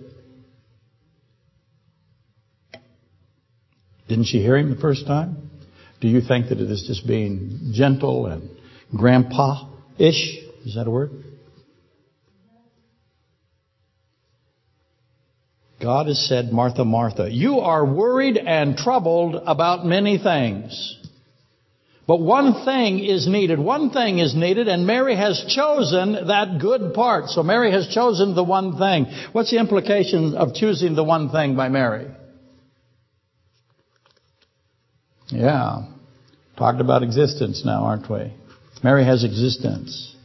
Didn't 4.09 4.27
she 4.27 4.39
hear 4.39 4.57
him 4.57 4.71
the 4.71 4.81
first 4.81 5.05
time? 5.07 5.51
Do 6.01 6.07
you 6.07 6.21
think 6.21 6.51
that 6.51 6.61
it 6.61 6.71
is 6.71 6.85
just 6.87 7.05
being 7.07 7.73
gentle 7.75 8.27
and 8.27 8.49
grandpa-ish? 8.97 10.46
Is 10.67 10.75
that 10.75 10.89
a 10.89 10.91
word? 10.91 11.13
God 15.81 16.09
has 16.09 16.27
said, 16.27 16.53
Martha, 16.53 16.85
Martha, 16.85 17.31
you 17.31 17.61
are 17.61 17.85
worried 17.85 18.37
and 18.37 18.77
troubled 18.77 19.37
about 19.47 19.87
many 19.87 20.19
things. 20.19 20.99
But 22.09 22.21
one 22.21 22.65
thing 22.65 22.99
is 22.99 23.29
needed. 23.29 23.61
One 23.61 23.91
thing 23.91 24.19
is 24.19 24.35
needed, 24.35 24.67
and 24.67 24.89
Mary 24.89 25.15
has 25.15 25.45
chosen 25.49 26.27
that 26.27 26.59
good 26.61 26.95
part. 26.95 27.29
So 27.29 27.45
Mary 27.45 27.71
has 27.71 27.87
chosen 27.87 28.35
the 28.35 28.43
one 28.43 28.77
thing. 28.77 29.07
What's 29.31 29.53
the 29.53 29.59
implication 29.59 30.35
of 30.35 30.55
choosing 30.55 30.97
the 30.97 31.05
one 31.05 31.31
thing 31.31 31.55
by 31.55 31.69
Mary? 31.69 32.09
Yeah. 35.29 35.85
Talked 36.59 36.81
about 36.81 37.05
existence 37.05 37.65
now, 37.65 37.85
aren't 37.85 38.11
we? 38.11 38.35
Mary 38.83 39.05
has 39.05 39.23
existence. 39.23 40.16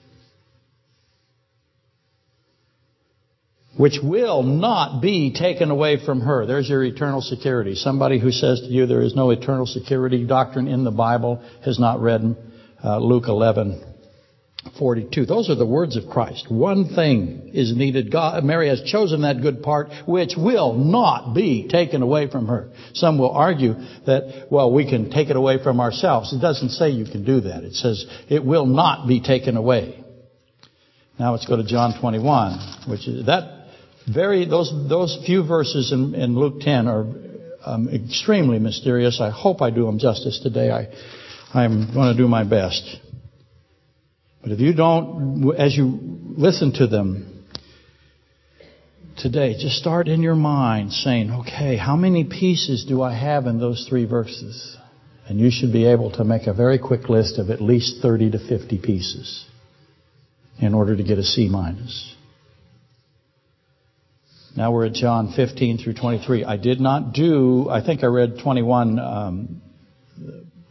Which 3.78 4.00
will 4.04 4.44
not 4.44 5.02
be 5.02 5.34
taken 5.34 5.72
away 5.72 6.04
from 6.04 6.22
her. 6.22 6.46
There's 6.46 6.70
your 6.70 6.84
eternal 6.84 7.22
security. 7.22 7.76
Somebody 7.76 8.20
who 8.20 8.32
says 8.32 8.62
to 8.62 8.68
you 8.68 8.86
there 8.86 9.02
is 9.02 9.16
no 9.16 9.32
eternal 9.32 9.66
security 9.66 10.26
doctrine 10.26 10.68
in 10.68 10.84
the 10.84 10.92
Bible 10.92 11.42
has 11.64 11.80
not 11.80 12.02
read 12.02 12.36
uh, 12.84 12.98
Luke 13.00 13.26
11, 13.28 13.82
42. 14.78 15.26
Those 15.26 15.50
are 15.50 15.56
the 15.56 15.66
words 15.66 15.96
of 15.96 16.10
Christ. 16.10 16.52
One 16.52 16.94
thing 16.94 17.52
is 17.54 17.76
needed. 17.76 18.12
God, 18.12 18.44
Mary 18.44 18.68
has 18.68 18.82
chosen 18.84 19.22
that 19.22 19.42
good 19.42 19.64
part 19.64 19.90
which 20.06 20.34
will 20.38 20.74
not 20.74 21.34
be 21.34 21.68
taken 21.70 22.02
away 22.02 22.30
from 22.30 22.48
her. 22.48 22.72
Some 22.94 23.18
will 23.18 23.32
argue 23.32 23.76
that, 24.06 24.48
well, 24.52 24.74
we 24.74 24.88
can 24.90 25.10
take 25.10 25.30
it 25.30 25.36
away 25.38 25.64
from 25.64 25.80
ourselves. 25.80 26.34
It 26.34 26.42
doesn't 26.42 26.70
say 26.72 26.90
you 26.90 27.06
can 27.06 27.24
do 27.24 27.42
that. 27.42 27.64
It 27.64 27.76
says 27.76 28.06
it 28.30 28.44
will 28.44 28.66
not 28.66 29.08
be 29.08 29.22
taken 29.22 29.56
away. 29.56 30.04
Now 31.18 31.32
let's 31.32 31.46
go 31.46 31.56
to 31.56 31.64
John 31.64 32.00
21, 32.00 32.90
which 32.90 33.08
is 33.08 33.26
that 33.28 33.61
very 34.14 34.46
those 34.46 34.72
those 34.90 35.18
few 35.26 35.46
verses 35.46 35.92
in, 35.92 36.16
in 36.16 36.36
Luke 36.36 36.62
10 36.62 36.88
are 36.88 37.06
um, 37.66 37.90
extremely 37.90 38.60
mysterious. 38.60 39.20
I 39.22 39.30
hope 39.30 39.62
I 39.62 39.70
do 39.70 39.86
them 39.86 40.00
justice 40.00 40.40
today. 40.42 40.72
I 40.72 40.88
I'm 41.54 41.94
going 41.94 42.16
to 42.16 42.18
do 42.18 42.28
my 42.28 42.44
best. 42.44 42.98
But 44.42 44.52
if 44.52 44.60
you 44.60 44.74
don't, 44.74 45.54
as 45.58 45.76
you 45.76 46.00
listen 46.38 46.74
to 46.74 46.88
them 46.88 47.46
today, 49.18 49.54
just 49.60 49.76
start 49.76 50.08
in 50.08 50.22
your 50.22 50.36
mind 50.36 50.94
saying, 50.94 51.30
okay, 51.32 51.78
how 51.78 51.96
many 51.96 52.24
pieces 52.24 52.86
do 52.86 53.02
I 53.02 53.14
have 53.14 53.46
in 53.46 53.60
those 53.60 53.86
three 53.88 54.06
verses? 54.06 54.78
And 55.28 55.40
you 55.40 55.52
should 55.52 55.72
be 55.72 55.86
able 55.86 56.12
to 56.14 56.24
make 56.24 56.48
a 56.48 56.54
very 56.54 56.80
quick 56.80 57.08
list 57.08 57.38
of 57.38 57.50
at 57.50 57.62
least 57.62 58.02
30 58.02 58.32
to 58.32 58.40
50 58.40 58.80
pieces 58.80 59.46
in 60.60 60.74
order 60.74 60.96
to 60.96 61.04
get 61.04 61.18
a 61.20 61.24
C 61.24 61.48
minus. 61.48 62.16
Now 64.56 64.72
we're 64.72 64.86
at 64.86 64.94
John 64.94 65.32
15 65.34 65.78
through 65.78 65.94
23. 65.94 66.44
I 66.44 66.58
did 66.58 66.82
not 66.82 67.14
do, 67.14 67.70
I 67.70 67.82
think 67.82 68.04
I 68.04 68.08
read 68.08 68.40
21 68.40 69.00
um, 69.00 69.62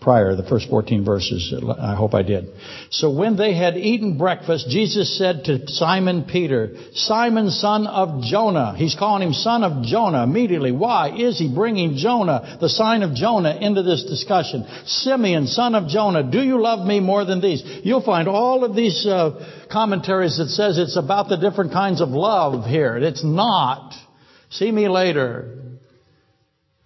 prior, 0.01 0.35
the 0.35 0.43
first 0.43 0.69
14 0.71 1.05
verses. 1.05 1.55
I 1.79 1.95
hope 1.95 2.15
I 2.15 2.23
did. 2.23 2.47
So 2.91 3.11
when 3.11 3.37
they 3.37 3.55
had 3.55 3.77
eaten 3.77 4.17
breakfast, 4.17 4.69
Jesus 4.69 5.17
said 5.19 5.45
to 5.45 5.69
Simon 5.69 6.25
Peter, 6.25 6.75
Simon, 6.95 7.51
son 7.51 7.87
of 7.87 8.23
Jonah. 8.23 8.75
He's 8.77 8.95
calling 8.95 9.27
him 9.27 9.35
son 9.35 9.63
of 9.63 9.85
Jonah 9.85 10.25
immediately. 10.25 10.73
Why 10.73 11.15
is 11.15 11.39
he 11.39 11.53
bringing 11.53 11.97
Jonah, 11.97 12.59
the 12.61 12.69
sign 12.69 13.03
of 13.03 13.15
Jonah, 13.15 13.57
into 13.61 13.83
this 13.83 14.05
discussion? 14.05 14.67
Simeon, 14.87 15.47
son 15.47 15.75
of 15.75 15.89
Jonah, 15.89 16.23
do 16.31 16.41
you 16.41 16.61
love 16.61 16.87
me 16.87 17.01
more 17.01 17.25
than 17.25 17.41
these? 17.41 17.63
You'll 17.85 18.05
find 18.05 18.29
all 18.29 18.65
of 18.65 18.75
these 18.75 19.07
uh, 19.07 19.67
commentaries 19.71 20.39
that 20.39 20.49
says 20.49 20.79
it's 20.79 20.97
about 20.97 21.29
the 21.29 21.37
different 21.37 21.73
kinds 21.73 22.01
of 22.01 22.09
love 22.09 22.65
here. 22.65 22.97
It's 22.97 23.25
not. 23.25 23.95
See 24.51 24.71
me 24.73 24.89
later. 24.89 25.59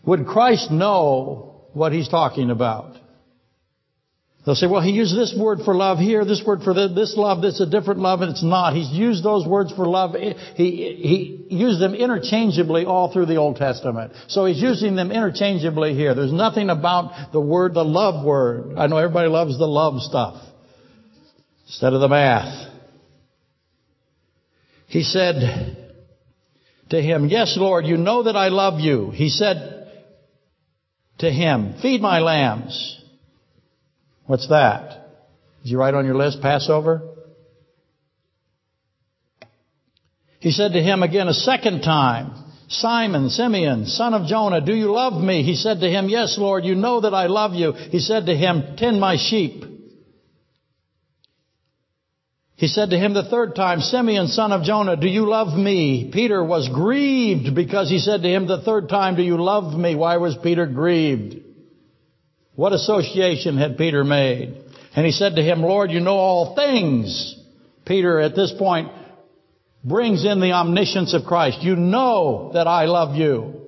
Would 0.04 0.26
Christ 0.26 0.70
know 0.70 1.62
what 1.72 1.92
he's 1.92 2.08
talking 2.08 2.50
about? 2.50 2.96
They'll 4.44 4.54
say, 4.54 4.66
well, 4.66 4.82
he 4.82 4.90
used 4.90 5.16
this 5.16 5.34
word 5.38 5.60
for 5.64 5.74
love 5.74 5.98
here, 5.98 6.26
this 6.26 6.42
word 6.46 6.60
for 6.62 6.74
this 6.74 7.14
love, 7.16 7.40
this 7.40 7.60
a 7.60 7.66
different 7.66 8.00
love, 8.00 8.20
and 8.20 8.30
it's 8.30 8.42
not. 8.42 8.74
He's 8.74 8.90
used 8.90 9.24
those 9.24 9.46
words 9.46 9.72
for 9.72 9.86
love. 9.86 10.14
He, 10.14 10.34
he 10.54 11.46
used 11.48 11.80
them 11.80 11.94
interchangeably 11.94 12.84
all 12.84 13.10
through 13.10 13.24
the 13.24 13.36
Old 13.36 13.56
Testament. 13.56 14.12
So 14.28 14.44
he's 14.44 14.60
using 14.60 14.96
them 14.96 15.10
interchangeably 15.10 15.94
here. 15.94 16.14
There's 16.14 16.32
nothing 16.32 16.68
about 16.68 17.32
the 17.32 17.40
word, 17.40 17.72
the 17.72 17.84
love 17.84 18.22
word. 18.22 18.74
I 18.76 18.86
know 18.86 18.98
everybody 18.98 19.28
loves 19.28 19.56
the 19.56 19.66
love 19.66 20.02
stuff 20.02 20.42
instead 21.66 21.94
of 21.94 22.02
the 22.02 22.08
math. 22.08 22.70
He 24.88 25.04
said 25.04 25.96
to 26.90 27.00
him, 27.00 27.28
yes, 27.28 27.56
Lord, 27.56 27.86
you 27.86 27.96
know 27.96 28.24
that 28.24 28.36
I 28.36 28.48
love 28.48 28.78
you. 28.78 29.10
He 29.10 29.30
said 29.30 29.90
to 31.20 31.30
him, 31.30 31.76
feed 31.80 32.02
my 32.02 32.18
lambs. 32.18 33.00
What's 34.26 34.48
that? 34.48 35.04
Did 35.62 35.70
you 35.70 35.78
write 35.78 35.94
on 35.94 36.06
your 36.06 36.16
list 36.16 36.40
Passover? 36.40 37.02
He 40.40 40.50
said 40.50 40.72
to 40.72 40.82
him 40.82 41.02
again 41.02 41.28
a 41.28 41.34
second 41.34 41.82
time, 41.82 42.44
Simon, 42.68 43.30
Simeon, 43.30 43.86
son 43.86 44.14
of 44.14 44.26
Jonah, 44.26 44.60
do 44.60 44.74
you 44.74 44.92
love 44.92 45.22
me? 45.22 45.42
He 45.42 45.54
said 45.54 45.80
to 45.80 45.88
him, 45.88 46.08
Yes, 46.08 46.36
Lord, 46.38 46.64
you 46.64 46.74
know 46.74 47.00
that 47.02 47.14
I 47.14 47.26
love 47.26 47.54
you. 47.54 47.72
He 47.72 47.98
said 47.98 48.26
to 48.26 48.34
him, 48.34 48.76
Tend 48.76 49.00
my 49.00 49.16
sheep. 49.16 49.64
He 52.56 52.68
said 52.68 52.90
to 52.90 52.98
him 52.98 53.12
the 53.14 53.24
third 53.24 53.54
time, 53.54 53.80
Simeon, 53.80 54.28
son 54.28 54.52
of 54.52 54.62
Jonah, 54.62 54.96
do 54.96 55.08
you 55.08 55.28
love 55.28 55.56
me? 55.58 56.10
Peter 56.12 56.42
was 56.42 56.68
grieved 56.68 57.54
because 57.54 57.90
he 57.90 57.98
said 57.98 58.22
to 58.22 58.28
him 58.28 58.46
the 58.46 58.62
third 58.62 58.88
time, 58.88 59.16
Do 59.16 59.22
you 59.22 59.42
love 59.42 59.74
me? 59.74 59.94
Why 59.94 60.16
was 60.16 60.36
Peter 60.42 60.66
grieved? 60.66 61.43
What 62.56 62.72
association 62.72 63.58
had 63.58 63.76
Peter 63.76 64.04
made? 64.04 64.56
And 64.94 65.04
he 65.04 65.12
said 65.12 65.36
to 65.36 65.42
him, 65.42 65.62
Lord, 65.62 65.90
you 65.90 66.00
know 66.00 66.16
all 66.16 66.54
things. 66.54 67.36
Peter 67.84 68.20
at 68.20 68.36
this 68.36 68.52
point 68.56 68.90
brings 69.82 70.24
in 70.24 70.40
the 70.40 70.52
omniscience 70.52 71.14
of 71.14 71.24
Christ. 71.24 71.62
You 71.62 71.76
know 71.76 72.52
that 72.54 72.66
I 72.66 72.84
love 72.84 73.16
you. 73.16 73.60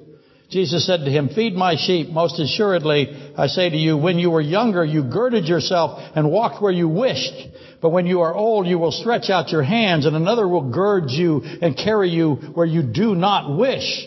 Jesus 0.48 0.86
said 0.86 1.00
to 1.00 1.10
him, 1.10 1.30
Feed 1.30 1.54
my 1.54 1.74
sheep. 1.76 2.08
Most 2.08 2.38
assuredly, 2.38 3.32
I 3.36 3.48
say 3.48 3.68
to 3.68 3.76
you, 3.76 3.96
when 3.96 4.18
you 4.20 4.30
were 4.30 4.40
younger, 4.40 4.84
you 4.84 5.02
girded 5.02 5.46
yourself 5.46 6.00
and 6.14 6.30
walked 6.30 6.62
where 6.62 6.72
you 6.72 6.88
wished. 6.88 7.48
But 7.82 7.90
when 7.90 8.06
you 8.06 8.20
are 8.20 8.34
old, 8.34 8.68
you 8.68 8.78
will 8.78 8.92
stretch 8.92 9.28
out 9.28 9.50
your 9.50 9.64
hands 9.64 10.06
and 10.06 10.14
another 10.14 10.46
will 10.46 10.70
gird 10.70 11.10
you 11.10 11.42
and 11.60 11.76
carry 11.76 12.10
you 12.10 12.34
where 12.54 12.66
you 12.66 12.82
do 12.82 13.16
not 13.16 13.58
wish. 13.58 14.06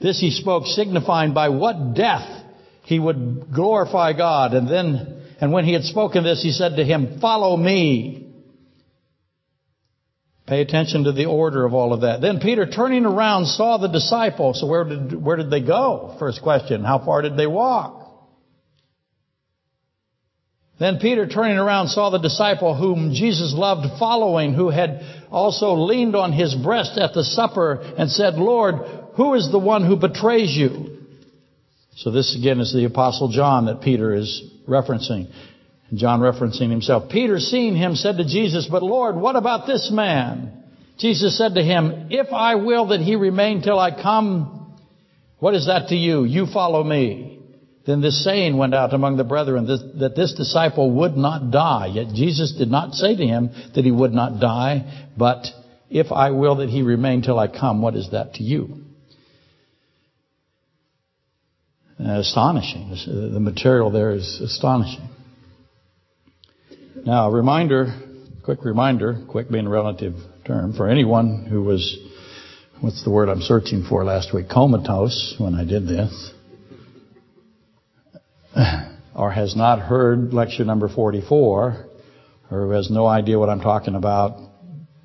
This 0.00 0.18
he 0.18 0.30
spoke 0.30 0.66
signifying 0.66 1.34
by 1.34 1.50
what 1.50 1.94
death 1.94 2.45
he 2.86 3.00
would 3.00 3.52
glorify 3.52 4.12
God. 4.12 4.54
And 4.54 4.70
then, 4.70 5.20
and 5.40 5.52
when 5.52 5.64
he 5.64 5.72
had 5.72 5.82
spoken 5.82 6.22
this, 6.22 6.40
he 6.40 6.52
said 6.52 6.76
to 6.76 6.84
him, 6.84 7.18
Follow 7.20 7.56
me. 7.56 8.32
Pay 10.46 10.60
attention 10.60 11.02
to 11.02 11.12
the 11.12 11.24
order 11.26 11.64
of 11.64 11.74
all 11.74 11.92
of 11.92 12.02
that. 12.02 12.20
Then 12.20 12.38
Peter, 12.38 12.64
turning 12.64 13.04
around, 13.04 13.46
saw 13.46 13.78
the 13.78 13.88
disciples. 13.88 14.60
So 14.60 14.68
where 14.68 14.84
did, 14.84 15.20
where 15.20 15.36
did 15.36 15.50
they 15.50 15.62
go? 15.62 16.14
First 16.20 16.42
question. 16.42 16.84
How 16.84 17.04
far 17.04 17.22
did 17.22 17.36
they 17.36 17.48
walk? 17.48 18.04
Then 20.78 21.00
Peter, 21.00 21.26
turning 21.26 21.58
around, 21.58 21.88
saw 21.88 22.10
the 22.10 22.18
disciple 22.18 22.76
whom 22.76 23.14
Jesus 23.14 23.52
loved 23.52 23.98
following, 23.98 24.54
who 24.54 24.70
had 24.70 25.00
also 25.32 25.72
leaned 25.72 26.14
on 26.14 26.32
his 26.32 26.54
breast 26.54 26.96
at 26.98 27.14
the 27.14 27.24
supper 27.24 27.80
and 27.98 28.08
said, 28.08 28.34
Lord, 28.34 28.76
who 29.16 29.34
is 29.34 29.50
the 29.50 29.58
one 29.58 29.84
who 29.84 29.96
betrays 29.96 30.56
you? 30.56 30.95
So 31.96 32.10
this 32.10 32.36
again 32.36 32.60
is 32.60 32.72
the 32.72 32.84
apostle 32.84 33.28
John 33.28 33.66
that 33.66 33.80
Peter 33.80 34.14
is 34.14 34.42
referencing. 34.68 35.32
John 35.94 36.20
referencing 36.20 36.70
himself. 36.70 37.10
Peter, 37.10 37.38
seeing 37.38 37.74
him, 37.74 37.94
said 37.94 38.18
to 38.18 38.24
Jesus, 38.24 38.68
But 38.70 38.82
Lord, 38.82 39.16
what 39.16 39.36
about 39.36 39.66
this 39.66 39.90
man? 39.90 40.64
Jesus 40.98 41.38
said 41.38 41.54
to 41.54 41.62
him, 41.62 42.08
If 42.10 42.32
I 42.32 42.56
will 42.56 42.88
that 42.88 43.00
he 43.00 43.16
remain 43.16 43.62
till 43.62 43.78
I 43.78 43.90
come, 43.90 44.76
what 45.38 45.54
is 45.54 45.66
that 45.66 45.88
to 45.88 45.94
you? 45.94 46.24
You 46.24 46.46
follow 46.46 46.82
me. 46.82 47.40
Then 47.86 48.00
this 48.00 48.24
saying 48.24 48.56
went 48.56 48.74
out 48.74 48.92
among 48.92 49.16
the 49.16 49.24
brethren 49.24 49.66
that 49.66 50.16
this 50.16 50.34
disciple 50.34 50.90
would 50.90 51.16
not 51.16 51.52
die. 51.52 51.86
Yet 51.86 52.14
Jesus 52.14 52.52
did 52.52 52.68
not 52.68 52.94
say 52.94 53.14
to 53.14 53.24
him 53.24 53.50
that 53.74 53.84
he 53.84 53.92
would 53.92 54.12
not 54.12 54.40
die, 54.40 55.08
but 55.16 55.46
if 55.88 56.10
I 56.10 56.30
will 56.32 56.56
that 56.56 56.68
he 56.68 56.82
remain 56.82 57.22
till 57.22 57.38
I 57.38 57.46
come, 57.46 57.80
what 57.80 57.94
is 57.94 58.10
that 58.10 58.34
to 58.34 58.42
you? 58.42 58.82
Uh, 61.85 61.85
Uh, 61.98 62.20
astonishing. 62.20 62.92
Uh, 62.92 63.32
the 63.32 63.40
material 63.40 63.90
there 63.90 64.10
is 64.10 64.40
astonishing. 64.42 65.08
Now, 67.06 67.28
a 67.28 67.30
reminder, 67.30 67.86
quick 68.44 68.66
reminder, 68.66 69.24
quick 69.30 69.50
being 69.50 69.66
a 69.66 69.70
relative 69.70 70.14
term, 70.44 70.74
for 70.74 70.88
anyone 70.88 71.46
who 71.46 71.62
was, 71.62 71.96
what's 72.82 73.02
the 73.02 73.10
word 73.10 73.30
I'm 73.30 73.40
searching 73.40 73.86
for 73.88 74.04
last 74.04 74.34
week, 74.34 74.50
comatose 74.50 75.36
when 75.38 75.54
I 75.54 75.64
did 75.64 75.88
this, 75.88 76.32
or 79.14 79.30
has 79.30 79.56
not 79.56 79.78
heard 79.78 80.34
lecture 80.34 80.66
number 80.66 80.90
44, 80.90 81.86
or 82.50 82.72
has 82.74 82.90
no 82.90 83.06
idea 83.06 83.38
what 83.38 83.48
I'm 83.48 83.62
talking 83.62 83.94
about 83.94 84.38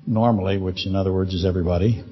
normally, 0.06 0.58
which 0.58 0.86
in 0.86 0.94
other 0.94 1.12
words 1.12 1.32
is 1.32 1.46
everybody. 1.46 2.04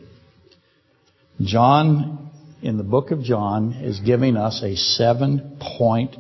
John, 1.42 2.29
in 2.62 2.76
the 2.76 2.84
book 2.84 3.10
of 3.10 3.22
John, 3.22 3.72
is 3.72 4.00
giving 4.00 4.36
us 4.36 4.62
a 4.62 4.76
seven 4.76 5.58
point 5.78 6.16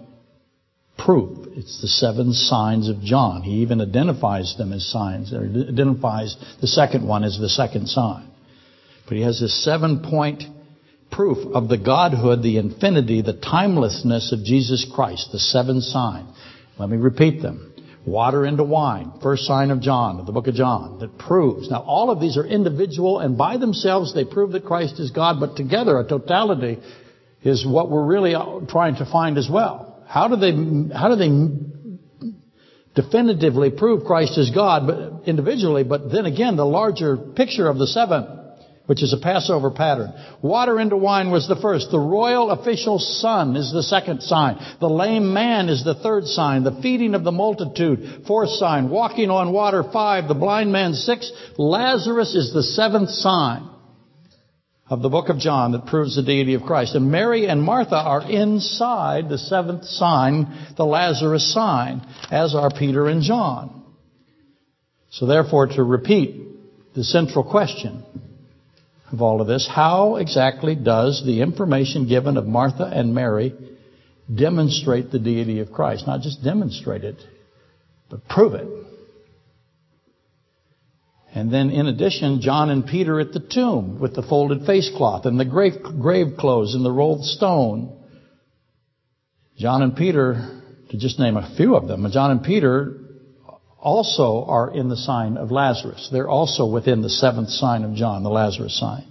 proof 0.98 1.40
it's 1.56 1.80
the 1.80 1.88
seven 1.88 2.32
signs 2.32 2.88
of 2.88 3.00
John. 3.00 3.42
He 3.42 3.62
even 3.62 3.80
identifies 3.80 4.56
them 4.56 4.72
as 4.72 4.86
signs, 4.86 5.32
or 5.32 5.44
identifies 5.44 6.36
the 6.60 6.66
second 6.66 7.06
one 7.06 7.24
as 7.24 7.38
the 7.38 7.48
second 7.48 7.88
sign. 7.88 8.28
But 9.06 9.16
he 9.16 9.22
has 9.24 9.40
this 9.40 9.64
seven 9.64 10.00
point 10.00 10.44
proof 11.10 11.38
of 11.54 11.68
the 11.68 11.76
Godhood, 11.76 12.42
the 12.42 12.58
infinity, 12.58 13.20
the 13.22 13.32
timelessness 13.34 14.32
of 14.32 14.44
Jesus 14.44 14.86
Christ, 14.94 15.30
the 15.32 15.38
seven 15.38 15.80
signs. 15.80 16.28
Let 16.78 16.88
me 16.88 16.96
repeat 16.96 17.42
them. 17.42 17.69
Water 18.06 18.46
into 18.46 18.64
wine, 18.64 19.12
first 19.22 19.44
sign 19.44 19.70
of 19.70 19.80
John, 19.80 20.20
of 20.20 20.26
the 20.26 20.32
book 20.32 20.46
of 20.46 20.54
John, 20.54 21.00
that 21.00 21.18
proves. 21.18 21.70
Now 21.70 21.82
all 21.82 22.10
of 22.10 22.18
these 22.18 22.38
are 22.38 22.46
individual 22.46 23.18
and 23.18 23.36
by 23.36 23.58
themselves 23.58 24.14
they 24.14 24.24
prove 24.24 24.52
that 24.52 24.64
Christ 24.64 24.98
is 24.98 25.10
God, 25.10 25.38
but 25.38 25.54
together 25.54 25.98
a 25.98 26.08
totality 26.08 26.78
is 27.42 27.66
what 27.66 27.90
we're 27.90 28.04
really 28.04 28.34
uh, 28.34 28.60
trying 28.68 28.96
to 28.96 29.04
find 29.04 29.36
as 29.36 29.48
well. 29.50 30.02
How 30.08 30.28
do 30.28 30.36
they, 30.36 30.52
how 30.94 31.08
do 31.08 31.16
they 31.16 31.28
definitively 32.94 33.70
prove 33.70 34.04
Christ 34.04 34.38
is 34.38 34.50
God 34.50 34.86
but 34.86 35.28
individually, 35.28 35.84
but 35.84 36.10
then 36.10 36.26
again, 36.26 36.56
the 36.56 36.64
larger 36.64 37.16
picture 37.16 37.68
of 37.68 37.78
the 37.78 37.86
seven, 37.86 38.39
which 38.90 39.04
is 39.04 39.12
a 39.12 39.18
Passover 39.18 39.70
pattern. 39.70 40.12
Water 40.42 40.80
into 40.80 40.96
wine 40.96 41.30
was 41.30 41.46
the 41.46 41.54
first. 41.54 41.92
The 41.92 42.00
royal 42.00 42.50
official 42.50 42.98
son 42.98 43.54
is 43.54 43.72
the 43.72 43.84
second 43.84 44.20
sign. 44.20 44.58
The 44.80 44.90
lame 44.90 45.32
man 45.32 45.68
is 45.68 45.84
the 45.84 45.94
third 45.94 46.26
sign. 46.26 46.64
The 46.64 46.80
feeding 46.82 47.14
of 47.14 47.22
the 47.22 47.30
multitude, 47.30 48.24
fourth 48.26 48.50
sign. 48.50 48.90
Walking 48.90 49.30
on 49.30 49.52
water, 49.52 49.84
five. 49.84 50.26
The 50.26 50.34
blind 50.34 50.72
man, 50.72 50.94
six. 50.94 51.30
Lazarus 51.56 52.34
is 52.34 52.52
the 52.52 52.64
seventh 52.64 53.10
sign 53.10 53.70
of 54.88 55.02
the 55.02 55.08
book 55.08 55.28
of 55.28 55.38
John 55.38 55.70
that 55.70 55.86
proves 55.86 56.16
the 56.16 56.24
deity 56.24 56.54
of 56.54 56.62
Christ. 56.62 56.96
And 56.96 57.12
Mary 57.12 57.46
and 57.46 57.62
Martha 57.62 57.94
are 57.94 58.28
inside 58.28 59.28
the 59.28 59.38
seventh 59.38 59.84
sign, 59.84 60.72
the 60.76 60.84
Lazarus 60.84 61.54
sign, 61.54 62.04
as 62.32 62.56
are 62.56 62.70
Peter 62.76 63.06
and 63.06 63.22
John. 63.22 63.84
So 65.10 65.26
therefore, 65.26 65.68
to 65.68 65.84
repeat 65.84 66.94
the 66.96 67.04
central 67.04 67.44
question 67.44 68.04
of 69.12 69.22
all 69.22 69.40
of 69.40 69.46
this, 69.46 69.68
how 69.68 70.16
exactly 70.16 70.74
does 70.74 71.22
the 71.24 71.42
information 71.42 72.08
given 72.08 72.36
of 72.36 72.46
Martha 72.46 72.84
and 72.84 73.14
Mary 73.14 73.54
demonstrate 74.32 75.10
the 75.10 75.18
deity 75.18 75.60
of 75.60 75.72
Christ? 75.72 76.06
Not 76.06 76.20
just 76.20 76.44
demonstrate 76.44 77.04
it, 77.04 77.16
but 78.08 78.28
prove 78.28 78.54
it. 78.54 78.68
And 81.32 81.52
then 81.52 81.70
in 81.70 81.86
addition, 81.86 82.40
John 82.40 82.70
and 82.70 82.86
Peter 82.86 83.20
at 83.20 83.32
the 83.32 83.40
tomb 83.40 84.00
with 84.00 84.14
the 84.14 84.22
folded 84.22 84.66
face 84.66 84.90
cloth 84.96 85.26
and 85.26 85.38
the 85.38 85.44
grave, 85.44 85.74
grave 85.82 86.36
clothes 86.38 86.74
and 86.74 86.84
the 86.84 86.90
rolled 86.90 87.24
stone. 87.24 87.96
John 89.56 89.82
and 89.82 89.94
Peter, 89.94 90.62
to 90.90 90.96
just 90.96 91.20
name 91.20 91.36
a 91.36 91.54
few 91.56 91.76
of 91.76 91.86
them, 91.86 92.06
John 92.10 92.32
and 92.32 92.42
Peter 92.42 93.09
also 93.80 94.44
are 94.46 94.70
in 94.70 94.88
the 94.88 94.96
sign 94.96 95.36
of 95.36 95.50
Lazarus. 95.50 96.08
They're 96.12 96.28
also 96.28 96.66
within 96.66 97.02
the 97.02 97.08
seventh 97.08 97.50
sign 97.50 97.82
of 97.84 97.94
John, 97.94 98.22
the 98.22 98.30
Lazarus 98.30 98.78
sign. 98.78 99.04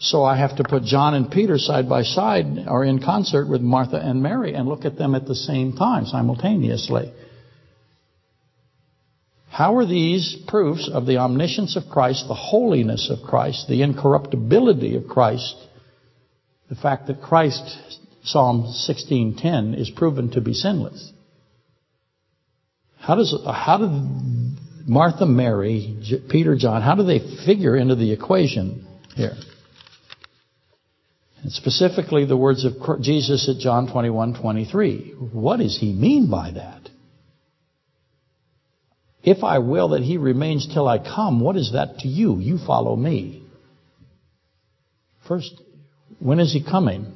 So 0.00 0.22
I 0.22 0.36
have 0.36 0.56
to 0.56 0.64
put 0.64 0.84
John 0.84 1.14
and 1.14 1.30
Peter 1.30 1.58
side 1.58 1.88
by 1.88 2.02
side 2.04 2.66
or 2.68 2.84
in 2.84 3.02
concert 3.02 3.48
with 3.48 3.60
Martha 3.60 3.96
and 3.96 4.22
Mary 4.22 4.54
and 4.54 4.68
look 4.68 4.84
at 4.84 4.96
them 4.96 5.16
at 5.16 5.26
the 5.26 5.34
same 5.34 5.72
time, 5.72 6.06
simultaneously. 6.06 7.12
How 9.50 9.76
are 9.76 9.86
these 9.86 10.36
proofs 10.46 10.88
of 10.88 11.06
the 11.06 11.16
omniscience 11.16 11.74
of 11.74 11.88
Christ, 11.90 12.28
the 12.28 12.34
holiness 12.34 13.10
of 13.10 13.28
Christ, 13.28 13.66
the 13.66 13.82
incorruptibility 13.82 14.94
of 14.94 15.08
Christ, 15.08 15.56
the 16.68 16.76
fact 16.76 17.08
that 17.08 17.20
Christ, 17.20 17.76
Psalm 18.22 18.72
16:10, 18.72 19.74
is 19.74 19.90
proven 19.90 20.30
to 20.30 20.40
be 20.40 20.54
sinless? 20.54 21.12
How 23.00 23.14
does 23.14 23.34
how 23.46 23.78
did 23.78 24.88
Martha, 24.88 25.26
Mary, 25.26 25.98
Peter, 26.30 26.56
John, 26.56 26.82
how 26.82 26.94
do 26.94 27.02
they 27.02 27.20
figure 27.44 27.76
into 27.76 27.94
the 27.94 28.12
equation 28.12 28.86
here? 29.14 29.36
And 31.42 31.52
specifically 31.52 32.24
the 32.24 32.36
words 32.36 32.64
of 32.64 33.00
Jesus 33.00 33.48
at 33.48 33.60
John 33.60 33.88
21:23. 33.88 35.32
What 35.32 35.58
does 35.58 35.78
he 35.78 35.92
mean 35.92 36.30
by 36.30 36.52
that? 36.52 36.88
If 39.22 39.44
I 39.44 39.58
will 39.58 39.90
that 39.90 40.02
he 40.02 40.16
remains 40.16 40.66
till 40.72 40.88
I 40.88 40.98
come, 40.98 41.40
what 41.40 41.56
is 41.56 41.72
that 41.72 41.98
to 41.98 42.08
you? 42.08 42.38
You 42.38 42.58
follow 42.58 42.96
me. 42.96 43.42
First, 45.26 45.60
when 46.18 46.40
is 46.40 46.52
he 46.52 46.62
coming? 46.62 47.12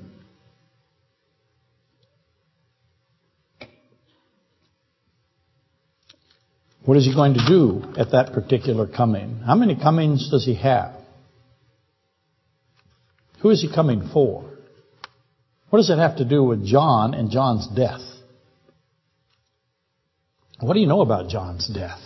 What 6.85 6.97
is 6.97 7.07
he 7.07 7.14
going 7.14 7.35
to 7.35 7.47
do 7.47 7.95
at 7.97 8.11
that 8.11 8.33
particular 8.33 8.87
coming? 8.88 9.40
How 9.47 9.55
many 9.55 9.77
comings 9.77 10.31
does 10.31 10.45
he 10.45 10.57
have? 10.57 10.95
Who 13.40 13.51
is 13.51 13.62
he 13.62 13.73
coming 13.73 14.11
for? 14.12 14.45
What 15.71 15.79
does 15.79 15.90
it 15.90 15.99
have 15.99 16.16
to 16.18 16.25
do 16.25 16.42
with 16.42 16.66
John 16.66 17.14
and 17.14 17.31
John's 17.31 17.68
death? 17.68 18.03
What 20.61 20.75
do 20.75 20.81
you 20.81 20.87
know 20.87 21.01
about 21.01 21.29
John's 21.29 21.68
death? 21.68 22.01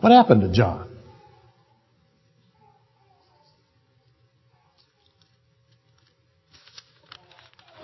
What 0.00 0.10
happened 0.12 0.42
to 0.42 0.52
John? 0.52 0.95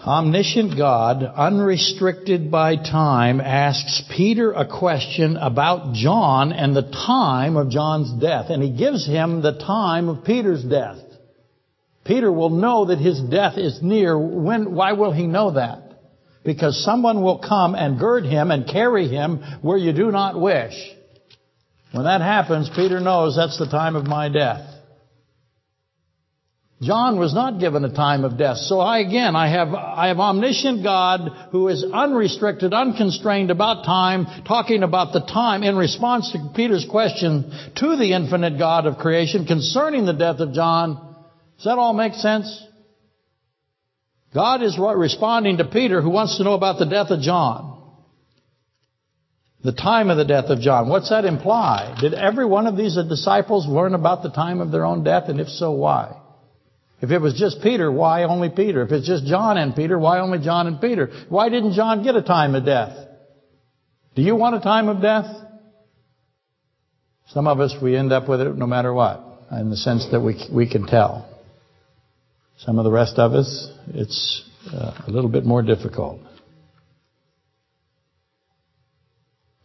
Omniscient 0.04 0.76
God, 0.76 1.22
unrestricted 1.22 2.50
by 2.50 2.74
time, 2.74 3.40
asks 3.40 4.02
Peter 4.10 4.50
a 4.50 4.66
question 4.66 5.36
about 5.36 5.94
John 5.94 6.52
and 6.52 6.74
the 6.74 6.90
time 6.90 7.56
of 7.56 7.70
John's 7.70 8.12
death. 8.20 8.46
And 8.50 8.64
he 8.64 8.76
gives 8.76 9.06
him 9.06 9.42
the 9.42 9.58
time 9.58 10.08
of 10.08 10.24
Peter's 10.24 10.64
death. 10.64 10.98
Peter 12.04 12.32
will 12.32 12.50
know 12.50 12.86
that 12.86 12.98
his 12.98 13.20
death 13.20 13.56
is 13.56 13.80
near. 13.80 14.18
When, 14.18 14.74
why 14.74 14.94
will 14.94 15.12
he 15.12 15.28
know 15.28 15.52
that? 15.52 16.00
Because 16.44 16.84
someone 16.84 17.22
will 17.22 17.38
come 17.38 17.76
and 17.76 18.00
gird 18.00 18.24
him 18.24 18.50
and 18.50 18.66
carry 18.66 19.06
him 19.06 19.38
where 19.62 19.78
you 19.78 19.92
do 19.92 20.10
not 20.10 20.40
wish. 20.40 20.74
When 21.92 22.04
that 22.04 22.22
happens, 22.22 22.68
Peter 22.74 22.98
knows 22.98 23.36
that's 23.36 23.58
the 23.58 23.66
time 23.66 23.94
of 23.94 24.08
my 24.08 24.28
death. 24.28 24.71
John 26.82 27.16
was 27.16 27.32
not 27.32 27.60
given 27.60 27.84
a 27.84 27.94
time 27.94 28.24
of 28.24 28.36
death. 28.36 28.56
So 28.56 28.80
I 28.80 28.98
again, 28.98 29.36
I 29.36 29.48
have, 29.48 29.72
I 29.72 30.08
have 30.08 30.18
omniscient 30.18 30.82
God 30.82 31.30
who 31.52 31.68
is 31.68 31.84
unrestricted, 31.84 32.74
unconstrained 32.74 33.52
about 33.52 33.84
time, 33.84 34.26
talking 34.44 34.82
about 34.82 35.12
the 35.12 35.20
time 35.20 35.62
in 35.62 35.76
response 35.76 36.32
to 36.32 36.50
Peter's 36.56 36.84
question 36.84 37.52
to 37.76 37.96
the 37.96 38.14
infinite 38.14 38.58
God 38.58 38.86
of 38.86 38.98
creation 38.98 39.46
concerning 39.46 40.06
the 40.06 40.12
death 40.12 40.40
of 40.40 40.54
John. 40.54 41.14
Does 41.56 41.66
that 41.66 41.78
all 41.78 41.92
make 41.92 42.14
sense? 42.14 42.66
God 44.34 44.60
is 44.62 44.76
responding 44.76 45.58
to 45.58 45.64
Peter 45.64 46.02
who 46.02 46.10
wants 46.10 46.38
to 46.38 46.44
know 46.44 46.54
about 46.54 46.80
the 46.80 46.86
death 46.86 47.10
of 47.10 47.20
John. 47.20 47.80
The 49.62 49.70
time 49.70 50.10
of 50.10 50.16
the 50.16 50.24
death 50.24 50.46
of 50.46 50.58
John. 50.58 50.88
What's 50.88 51.10
that 51.10 51.24
imply? 51.24 51.96
Did 52.00 52.14
every 52.14 52.44
one 52.44 52.66
of 52.66 52.76
these 52.76 52.96
disciples 53.08 53.68
learn 53.68 53.94
about 53.94 54.24
the 54.24 54.30
time 54.30 54.60
of 54.60 54.72
their 54.72 54.84
own 54.84 55.04
death? 55.04 55.28
And 55.28 55.38
if 55.38 55.48
so, 55.48 55.70
why? 55.70 56.16
If 57.02 57.10
it 57.10 57.18
was 57.18 57.34
just 57.34 57.60
Peter, 57.62 57.90
why 57.90 58.22
only 58.22 58.48
Peter? 58.48 58.82
If 58.82 58.92
it's 58.92 59.06
just 59.06 59.26
John 59.26 59.56
and 59.58 59.74
Peter, 59.74 59.98
why 59.98 60.20
only 60.20 60.38
John 60.38 60.68
and 60.68 60.80
Peter? 60.80 61.10
Why 61.28 61.48
didn't 61.48 61.74
John 61.74 62.04
get 62.04 62.14
a 62.14 62.22
time 62.22 62.54
of 62.54 62.64
death? 62.64 62.96
Do 64.14 64.22
you 64.22 64.36
want 64.36 64.54
a 64.54 64.60
time 64.60 64.88
of 64.88 65.02
death? 65.02 65.26
Some 67.26 67.48
of 67.48 67.58
us, 67.58 67.74
we 67.82 67.96
end 67.96 68.12
up 68.12 68.28
with 68.28 68.40
it 68.40 68.56
no 68.56 68.66
matter 68.68 68.92
what, 68.94 69.20
in 69.50 69.68
the 69.68 69.76
sense 69.76 70.06
that 70.12 70.20
we, 70.20 70.36
we 70.52 70.70
can 70.70 70.86
tell. 70.86 71.28
Some 72.58 72.78
of 72.78 72.84
the 72.84 72.92
rest 72.92 73.18
of 73.18 73.32
us, 73.32 73.72
it's 73.88 74.48
uh, 74.72 75.02
a 75.04 75.10
little 75.10 75.30
bit 75.30 75.44
more 75.44 75.62
difficult. 75.62 76.20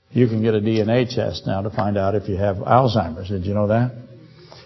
You 0.09 0.27
can 0.27 0.41
get 0.41 0.55
a 0.55 0.59
DNA 0.59 1.13
test 1.13 1.45
now 1.45 1.61
to 1.61 1.69
find 1.69 1.97
out 1.97 2.15
if 2.15 2.27
you 2.27 2.37
have 2.37 2.55
Alzheimer's. 2.55 3.29
Did 3.29 3.45
you 3.45 3.53
know 3.53 3.67
that? 3.67 3.91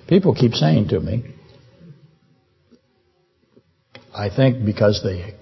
People 0.08 0.34
keep 0.34 0.54
saying 0.54 0.88
to 0.90 1.00
me, 1.02 1.36
I 4.14 4.30
think 4.30 4.66
because 4.66 5.02
they 5.04 5.34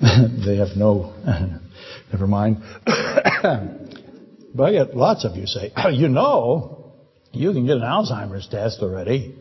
they 0.46 0.56
have 0.56 0.76
no 0.76 1.12
never 2.12 2.26
mind. 2.26 2.58
but 2.84 4.64
I 4.64 4.72
get 4.72 4.96
lots 4.96 5.24
of 5.24 5.36
you 5.36 5.46
say, 5.46 5.72
you 5.92 6.08
know, 6.08 6.92
you 7.32 7.52
can 7.52 7.66
get 7.66 7.76
an 7.76 7.82
Alzheimer's 7.82 8.48
test 8.48 8.80
already. 8.82 9.36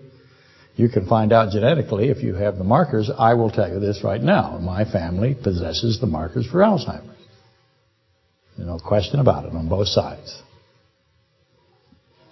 You 0.76 0.90
can 0.90 1.08
find 1.08 1.34
out 1.34 1.52
genetically 1.52 2.10
if 2.10 2.24
you 2.24 2.34
have 2.36 2.58
the 2.58 2.64
markers. 2.64 3.12
I 3.16 3.34
will 3.34 3.52
tell 3.52 3.70
you 3.70 3.80
this 3.80 4.02
right 4.04 4.22
now. 4.22 4.58
My 4.58 4.86
family 4.86 5.36
possesses 5.36 6.00
the 6.00 6.08
markers 6.08 6.48
for 6.48 6.60
Alzheimer's. 6.60 7.12
There's 8.58 8.68
no 8.68 8.80
question 8.80 9.20
about 9.20 9.46
it 9.46 9.54
on 9.54 9.68
both 9.68 9.88
sides. 9.88 10.42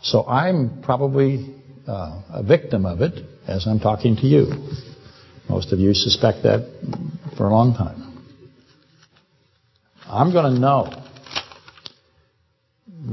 So 0.02 0.26
I'm 0.26 0.82
probably 0.82 1.56
uh, 1.88 2.22
a 2.30 2.44
victim 2.44 2.86
of 2.86 3.02
it 3.02 3.26
as 3.48 3.68
I'm 3.68 3.80
talking 3.80 4.16
to 4.18 4.26
you. 4.26 4.46
Most 5.50 5.74
of 5.74 5.80
you 5.80 5.96
suspect 5.96 6.44
that 6.44 6.70
for 7.36 7.48
a 7.48 7.50
long 7.50 7.74
time. 7.74 8.24
I'm 10.06 10.32
going 10.32 10.54
to 10.54 10.60
know 10.60 10.94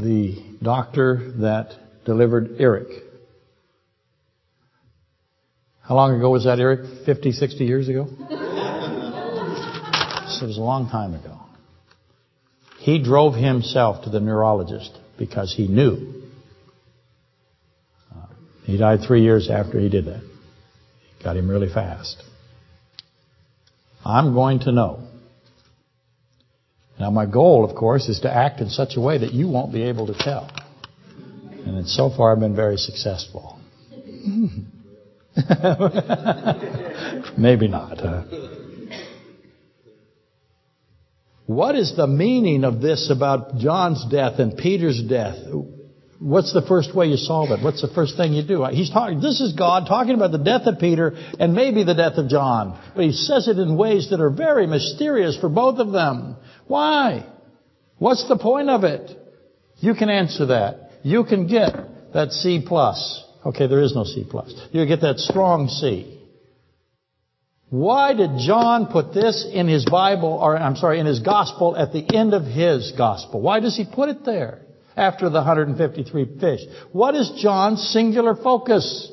the 0.03 0.45
doctor 0.63 1.33
that 1.39 1.73
delivered 2.05 2.57
Eric. 2.59 2.89
How 5.83 5.95
long 5.95 6.15
ago 6.15 6.29
was 6.29 6.45
that, 6.45 6.61
Eric? 6.61 7.07
50, 7.07 7.33
60 7.33 7.65
years 7.65 7.89
ago? 7.89 8.07
so 10.29 10.45
it 10.45 10.49
was 10.49 10.59
a 10.59 10.61
long 10.61 10.91
time 10.91 11.15
ago. 11.15 11.39
He 12.81 13.03
drove 13.03 13.35
himself 13.35 14.05
to 14.05 14.11
the 14.11 14.21
neurologist 14.21 14.95
because 15.19 15.55
he 15.57 15.69
knew. 15.69 16.23
Uh, 18.15 18.27
he 18.65 18.77
died 18.77 19.01
three 19.07 19.23
years 19.23 19.49
after 19.49 19.81
he 19.81 19.89
did 19.89 20.05
that. 20.05 20.36
Got 21.27 21.37
him 21.37 21.51
really 21.51 21.69
fast. 21.69 22.23
I'm 24.05 24.33
going 24.33 24.61
to 24.61 24.71
know. 24.71 25.01
Now 27.01 27.11
my 27.11 27.27
goal, 27.27 27.69
of 27.69 27.75
course, 27.75 28.09
is 28.09 28.21
to 28.21 28.33
act 28.33 28.61
in 28.61 28.69
such 28.71 28.97
a 28.97 29.01
way 29.01 29.19
that 29.19 29.33
you 29.33 29.49
won't 29.49 29.73
be 29.73 29.83
able 29.83 30.07
to 30.07 30.15
tell. 30.17 30.49
And 31.65 31.89
so 31.89 32.11
far 32.17 32.31
I've 32.31 32.39
been 32.39 32.55
very 32.55 32.77
successful. 32.77 33.59
Maybe 37.37 37.67
not. 37.67 37.99
Huh? 37.99 38.23
What 41.47 41.75
is 41.75 41.97
the 41.97 42.07
meaning 42.07 42.63
of 42.63 42.81
this 42.81 43.11
about 43.11 43.57
John's 43.57 44.07
death 44.09 44.39
and 44.39 44.57
Peter's 44.57 45.03
death? 45.03 45.39
What's 46.19 46.53
the 46.53 46.63
first 46.63 46.95
way 46.95 47.07
you 47.07 47.17
solve 47.17 47.51
it? 47.51 47.63
What's 47.63 47.83
the 47.83 47.89
first 47.89 48.17
thing 48.17 48.33
you 48.33 48.43
do? 48.43 48.65
He's 48.67 48.91
talking, 48.91 49.21
this 49.21 49.41
is 49.41 49.53
God 49.53 49.87
talking 49.87 50.15
about 50.15 50.33
the 50.33 50.39
death 50.39 50.63
of 50.67 50.79
Peter 50.79 51.13
and 51.39 51.55
maybe 51.55 51.85
the 51.85 51.95
death 51.95 52.15
of 52.17 52.29
John. 52.29 52.81
But 52.95 53.05
he 53.05 53.13
says 53.13 53.49
it 53.49 53.59
in 53.59 53.77
ways 53.77 54.11
that 54.11 54.21
are 54.21 54.31
very 54.31 54.67
mysterious 54.67 55.37
for 55.39 55.49
both 55.49 55.79
of 55.79 55.93
them. 55.93 56.37
Why? 56.67 57.27
What's 57.99 58.27
the 58.29 58.39
point 58.39 58.71
of 58.71 58.85
it? 58.85 59.11
You 59.79 59.95
can 59.95 60.09
answer 60.09 60.47
that. 60.47 60.91
You 61.03 61.25
can 61.25 61.47
get 61.47 62.13
that 62.15 62.33
C 62.33 62.65
plus. 62.67 63.25
Okay, 63.45 63.67
there 63.67 63.83
is 63.83 63.95
no 63.95 64.05
C 64.05 64.27
plus. 64.29 64.55
You 64.73 64.87
get 64.87 65.03
that 65.03 65.19
strong 65.19 65.69
C. 65.69 66.19
Why 67.69 68.15
did 68.15 68.39
John 68.39 68.87
put 68.87 69.13
this 69.13 69.47
in 69.53 69.69
his 69.69 69.85
Bible, 69.85 70.39
or 70.41 70.57
I'm 70.57 70.77
sorry, 70.77 70.99
in 71.01 71.07
his 71.07 71.21
gospel 71.21 71.77
at 71.77 71.93
the 71.93 72.17
end 72.17 72.33
of 72.33 72.45
his 72.45 72.93
gospel? 72.97 73.41
Why 73.41 73.61
does 73.61 73.77
he 73.77 73.85
put 73.85 74.09
it 74.09 74.25
there? 74.25 74.66
After 74.97 75.29
the 75.29 75.39
153 75.39 76.39
fish. 76.41 76.61
What 76.93 77.15
is 77.15 77.33
John's 77.39 77.83
singular 77.89 78.35
focus? 78.35 79.13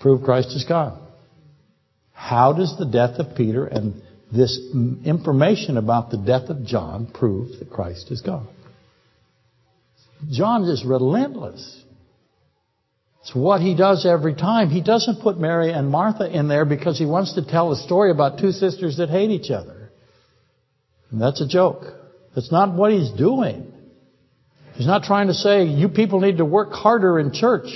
Prove 0.00 0.22
Christ 0.22 0.48
is 0.48 0.64
God. 0.68 1.00
How 2.12 2.52
does 2.52 2.76
the 2.78 2.86
death 2.86 3.18
of 3.18 3.36
Peter 3.36 3.66
and 3.66 4.02
this 4.32 4.58
information 5.04 5.76
about 5.76 6.10
the 6.10 6.18
death 6.18 6.50
of 6.50 6.64
John 6.64 7.06
prove 7.12 7.58
that 7.58 7.70
Christ 7.70 8.10
is 8.10 8.20
God? 8.20 8.46
John 10.30 10.64
is 10.64 10.84
relentless. 10.84 11.82
It's 13.22 13.34
what 13.34 13.60
he 13.60 13.76
does 13.76 14.04
every 14.04 14.34
time. 14.34 14.70
He 14.70 14.82
doesn't 14.82 15.22
put 15.22 15.38
Mary 15.38 15.72
and 15.72 15.88
Martha 15.88 16.28
in 16.28 16.48
there 16.48 16.64
because 16.64 16.98
he 16.98 17.06
wants 17.06 17.34
to 17.34 17.44
tell 17.44 17.70
a 17.70 17.76
story 17.76 18.10
about 18.10 18.38
two 18.38 18.50
sisters 18.50 18.96
that 18.96 19.10
hate 19.10 19.30
each 19.30 19.50
other. 19.50 19.90
And 21.10 21.20
that's 21.20 21.40
a 21.40 21.46
joke. 21.46 22.01
That's 22.34 22.50
not 22.50 22.74
what 22.74 22.92
he's 22.92 23.10
doing. 23.10 23.72
He's 24.74 24.86
not 24.86 25.02
trying 25.02 25.26
to 25.26 25.34
say, 25.34 25.64
you 25.64 25.88
people 25.88 26.20
need 26.20 26.38
to 26.38 26.44
work 26.44 26.72
harder 26.72 27.18
in 27.18 27.32
church. 27.32 27.68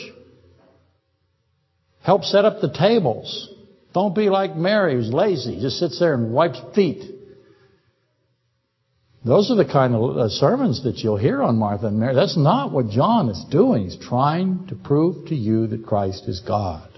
Help 2.02 2.24
set 2.24 2.44
up 2.44 2.60
the 2.60 2.72
tables. 2.72 3.52
Don't 3.92 4.14
be 4.14 4.30
like 4.30 4.56
Mary 4.56 4.94
who's 4.94 5.12
lazy, 5.12 5.60
just 5.60 5.78
sits 5.78 5.98
there 5.98 6.14
and 6.14 6.32
wipes 6.32 6.60
feet. 6.74 7.02
Those 9.24 9.50
are 9.50 9.56
the 9.56 9.64
kind 9.64 9.94
of 9.94 10.16
uh, 10.16 10.28
sermons 10.28 10.84
that 10.84 10.98
you'll 10.98 11.16
hear 11.16 11.42
on 11.42 11.56
Martha 11.56 11.88
and 11.88 11.98
Mary. 11.98 12.14
That's 12.14 12.36
not 12.36 12.70
what 12.70 12.90
John 12.90 13.28
is 13.28 13.44
doing. 13.50 13.84
He's 13.84 13.98
trying 13.98 14.68
to 14.68 14.76
prove 14.76 15.26
to 15.26 15.34
you 15.34 15.66
that 15.66 15.84
Christ 15.84 16.28
is 16.28 16.40
God. 16.40 16.88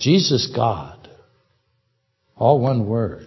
Jesus 0.00 0.50
God. 0.54 1.08
All 2.36 2.58
one 2.58 2.88
word. 2.88 3.26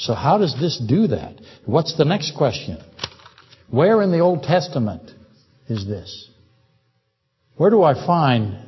So 0.00 0.14
how 0.14 0.38
does 0.38 0.58
this 0.58 0.78
do 0.78 1.08
that? 1.08 1.34
What's 1.66 1.96
the 1.98 2.06
next 2.06 2.34
question? 2.34 2.78
Where 3.68 4.00
in 4.00 4.10
the 4.10 4.20
Old 4.20 4.42
Testament 4.42 5.10
is 5.68 5.86
this? 5.86 6.30
Where 7.56 7.68
do 7.68 7.82
I 7.82 7.94
find 7.94 8.66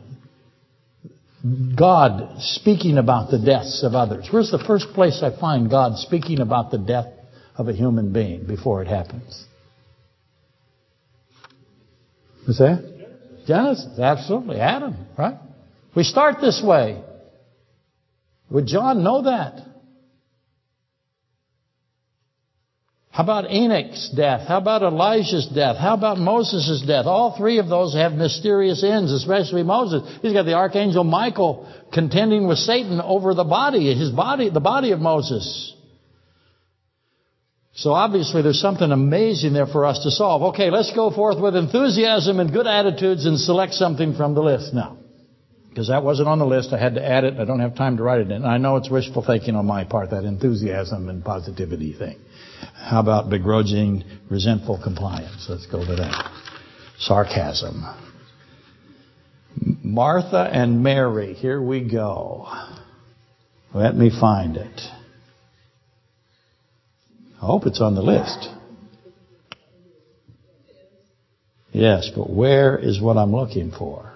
God 1.74 2.36
speaking 2.40 2.98
about 2.98 3.30
the 3.30 3.38
deaths 3.38 3.82
of 3.82 3.94
others? 3.94 4.28
Where's 4.30 4.50
the 4.50 4.62
first 4.66 4.88
place 4.88 5.22
I 5.22 5.34
find 5.40 5.70
God 5.70 5.96
speaking 5.96 6.40
about 6.40 6.70
the 6.70 6.76
death 6.76 7.06
of 7.56 7.66
a 7.66 7.72
human 7.72 8.12
being 8.12 8.44
before 8.46 8.82
it 8.82 8.88
happens? 8.88 9.46
What's 12.44 12.58
that? 12.58 12.84
Genesis, 13.46 13.98
absolutely. 13.98 14.60
Adam, 14.60 15.06
right? 15.16 15.38
We 15.96 16.04
start 16.04 16.42
this 16.42 16.62
way. 16.62 17.02
Would 18.50 18.66
John 18.66 19.02
know 19.02 19.22
that? 19.22 19.71
How 23.12 23.24
about 23.24 23.50
Enoch's 23.50 24.08
death? 24.16 24.48
How 24.48 24.56
about 24.56 24.82
Elijah's 24.82 25.46
death? 25.54 25.76
How 25.76 25.92
about 25.92 26.16
Moses' 26.16 26.82
death? 26.86 27.04
All 27.04 27.36
three 27.36 27.58
of 27.58 27.68
those 27.68 27.92
have 27.94 28.14
mysterious 28.14 28.82
ends, 28.82 29.12
especially 29.12 29.62
Moses. 29.62 30.02
He's 30.22 30.32
got 30.32 30.44
the 30.44 30.54
archangel 30.54 31.04
Michael 31.04 31.70
contending 31.92 32.48
with 32.48 32.56
Satan 32.56 33.02
over 33.02 33.34
the 33.34 33.44
body, 33.44 33.94
his 33.94 34.10
body, 34.10 34.48
the 34.48 34.60
body 34.60 34.92
of 34.92 35.00
Moses. 35.00 35.74
So 37.74 37.90
obviously 37.92 38.40
there's 38.40 38.62
something 38.62 38.90
amazing 38.90 39.52
there 39.52 39.66
for 39.66 39.84
us 39.84 40.02
to 40.04 40.10
solve. 40.10 40.54
Okay, 40.54 40.70
let's 40.70 40.94
go 40.94 41.10
forth 41.10 41.38
with 41.38 41.54
enthusiasm 41.54 42.40
and 42.40 42.50
good 42.50 42.66
attitudes 42.66 43.26
and 43.26 43.38
select 43.38 43.74
something 43.74 44.14
from 44.14 44.34
the 44.34 44.42
list 44.42 44.72
now. 44.72 44.96
Because 45.68 45.88
that 45.88 46.02
wasn't 46.02 46.28
on 46.28 46.38
the 46.38 46.46
list. 46.46 46.72
I 46.72 46.78
had 46.78 46.94
to 46.94 47.06
add 47.06 47.24
it. 47.24 47.38
I 47.38 47.44
don't 47.44 47.60
have 47.60 47.74
time 47.74 47.98
to 47.98 48.02
write 48.02 48.22
it 48.22 48.30
in. 48.30 48.46
I 48.46 48.56
know 48.56 48.76
it's 48.76 48.90
wishful 48.90 49.22
thinking 49.22 49.54
on 49.54 49.66
my 49.66 49.84
part, 49.84 50.10
that 50.10 50.24
enthusiasm 50.24 51.10
and 51.10 51.22
positivity 51.22 51.92
thing. 51.92 52.18
How 52.74 53.00
about 53.00 53.30
begrudging, 53.30 54.04
resentful 54.30 54.80
compliance? 54.82 55.46
Let's 55.48 55.66
go 55.66 55.84
to 55.84 55.96
that. 55.96 56.30
Sarcasm. 56.98 57.84
Martha 59.82 60.48
and 60.52 60.82
Mary, 60.82 61.34
here 61.34 61.60
we 61.60 61.88
go. 61.88 62.48
Let 63.74 63.96
me 63.96 64.10
find 64.10 64.56
it. 64.56 64.80
I 67.40 67.46
hope 67.46 67.66
it's 67.66 67.80
on 67.80 67.94
the 67.94 68.02
list. 68.02 68.48
Yes, 71.72 72.10
but 72.14 72.30
where 72.30 72.78
is 72.78 73.00
what 73.00 73.16
I'm 73.16 73.32
looking 73.32 73.70
for? 73.70 74.12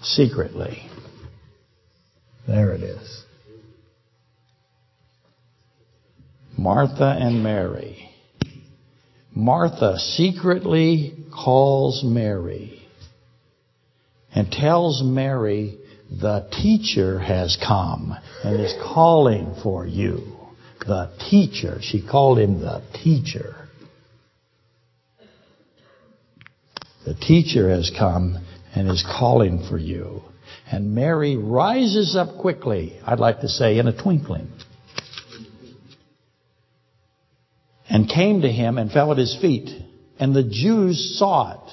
Secretly. 0.00 0.88
There 2.46 2.72
it 2.72 2.82
is. 2.82 3.24
Martha 6.58 7.16
and 7.16 7.44
Mary. 7.44 8.10
Martha 9.32 9.96
secretly 9.96 11.14
calls 11.32 12.02
Mary 12.02 12.82
and 14.34 14.50
tells 14.50 15.00
Mary 15.00 15.78
the 16.10 16.48
teacher 16.50 17.20
has 17.20 17.56
come 17.64 18.12
and 18.42 18.60
is 18.60 18.74
calling 18.82 19.54
for 19.62 19.86
you. 19.86 20.36
The 20.80 21.12
teacher. 21.30 21.78
She 21.80 22.04
called 22.04 22.40
him 22.40 22.58
the 22.58 22.82
teacher. 23.04 23.68
The 27.06 27.14
teacher 27.14 27.70
has 27.70 27.92
come 27.96 28.44
and 28.74 28.88
is 28.88 29.06
calling 29.06 29.64
for 29.68 29.78
you. 29.78 30.22
And 30.72 30.92
Mary 30.92 31.36
rises 31.36 32.16
up 32.16 32.36
quickly, 32.40 32.98
I'd 33.06 33.20
like 33.20 33.42
to 33.42 33.48
say 33.48 33.78
in 33.78 33.86
a 33.86 33.96
twinkling. 33.96 34.48
And 37.88 38.08
came 38.08 38.42
to 38.42 38.48
him 38.48 38.78
and 38.78 38.90
fell 38.90 39.12
at 39.12 39.18
his 39.18 39.36
feet. 39.40 39.70
And 40.18 40.34
the 40.34 40.42
Jews 40.42 41.16
saw 41.18 41.52
it. 41.52 41.72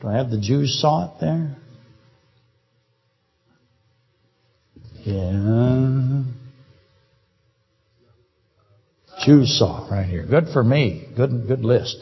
Do 0.00 0.08
I 0.08 0.16
have 0.16 0.30
the 0.30 0.40
Jews 0.40 0.78
saw 0.80 1.06
it 1.06 1.20
there? 1.20 1.56
Yeah. 5.04 6.22
Jews 9.24 9.58
saw 9.58 9.86
it 9.86 9.90
right 9.90 10.06
here. 10.06 10.26
Good 10.26 10.48
for 10.52 10.62
me. 10.62 11.08
Good, 11.16 11.46
good 11.48 11.64
list. 11.64 11.96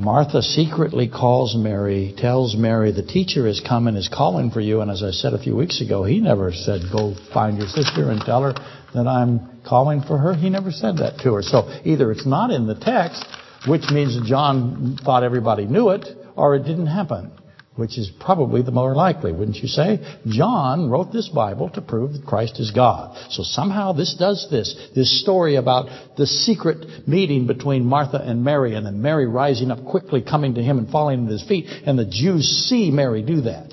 Martha 0.00 0.40
secretly 0.40 1.08
calls 1.08 1.54
Mary, 1.54 2.14
tells 2.16 2.56
Mary, 2.56 2.90
the 2.90 3.02
teacher 3.02 3.46
is 3.46 3.60
coming, 3.60 3.96
is 3.96 4.08
calling 4.08 4.50
for 4.50 4.60
you. 4.60 4.80
And 4.80 4.90
as 4.90 5.02
I 5.02 5.10
said 5.10 5.34
a 5.34 5.42
few 5.42 5.54
weeks 5.54 5.82
ago, 5.82 6.04
he 6.04 6.20
never 6.20 6.52
said, 6.54 6.80
go 6.90 7.14
find 7.34 7.58
your 7.58 7.68
sister 7.68 8.10
and 8.10 8.18
tell 8.22 8.42
her 8.42 8.54
that 8.94 9.06
I'm 9.06 9.60
calling 9.66 10.02
for 10.02 10.18
her. 10.18 10.34
He 10.34 10.50
never 10.50 10.70
said 10.70 10.98
that 10.98 11.18
to 11.22 11.34
her. 11.34 11.42
So 11.42 11.68
either 11.84 12.10
it's 12.12 12.26
not 12.26 12.50
in 12.50 12.66
the 12.66 12.74
text, 12.74 13.24
which 13.68 13.84
means 13.90 14.18
John 14.28 14.98
thought 15.04 15.22
everybody 15.22 15.66
knew 15.66 15.90
it, 15.90 16.06
or 16.36 16.56
it 16.56 16.64
didn't 16.64 16.86
happen 16.86 17.32
which 17.80 17.96
is 17.96 18.10
probably 18.20 18.60
the 18.60 18.70
more 18.70 18.94
likely, 18.94 19.32
wouldn't 19.32 19.56
you 19.56 19.66
say? 19.66 19.98
John 20.26 20.90
wrote 20.90 21.12
this 21.12 21.30
Bible 21.30 21.70
to 21.70 21.80
prove 21.80 22.12
that 22.12 22.26
Christ 22.26 22.60
is 22.60 22.70
God. 22.72 23.16
So 23.30 23.42
somehow 23.42 23.92
this 23.92 24.14
does 24.18 24.48
this. 24.50 24.90
This 24.94 25.22
story 25.22 25.56
about 25.56 25.88
the 26.18 26.26
secret 26.26 27.08
meeting 27.08 27.46
between 27.46 27.86
Martha 27.86 28.18
and 28.18 28.44
Mary 28.44 28.74
and 28.74 28.84
then 28.84 29.00
Mary 29.00 29.26
rising 29.26 29.70
up 29.70 29.82
quickly, 29.86 30.20
coming 30.20 30.54
to 30.56 30.62
him 30.62 30.76
and 30.76 30.90
falling 30.90 31.24
at 31.24 31.32
his 31.32 31.42
feet. 31.48 31.66
And 31.86 31.98
the 31.98 32.04
Jews 32.04 32.44
see 32.68 32.90
Mary 32.90 33.22
do 33.22 33.42
that. 33.42 33.72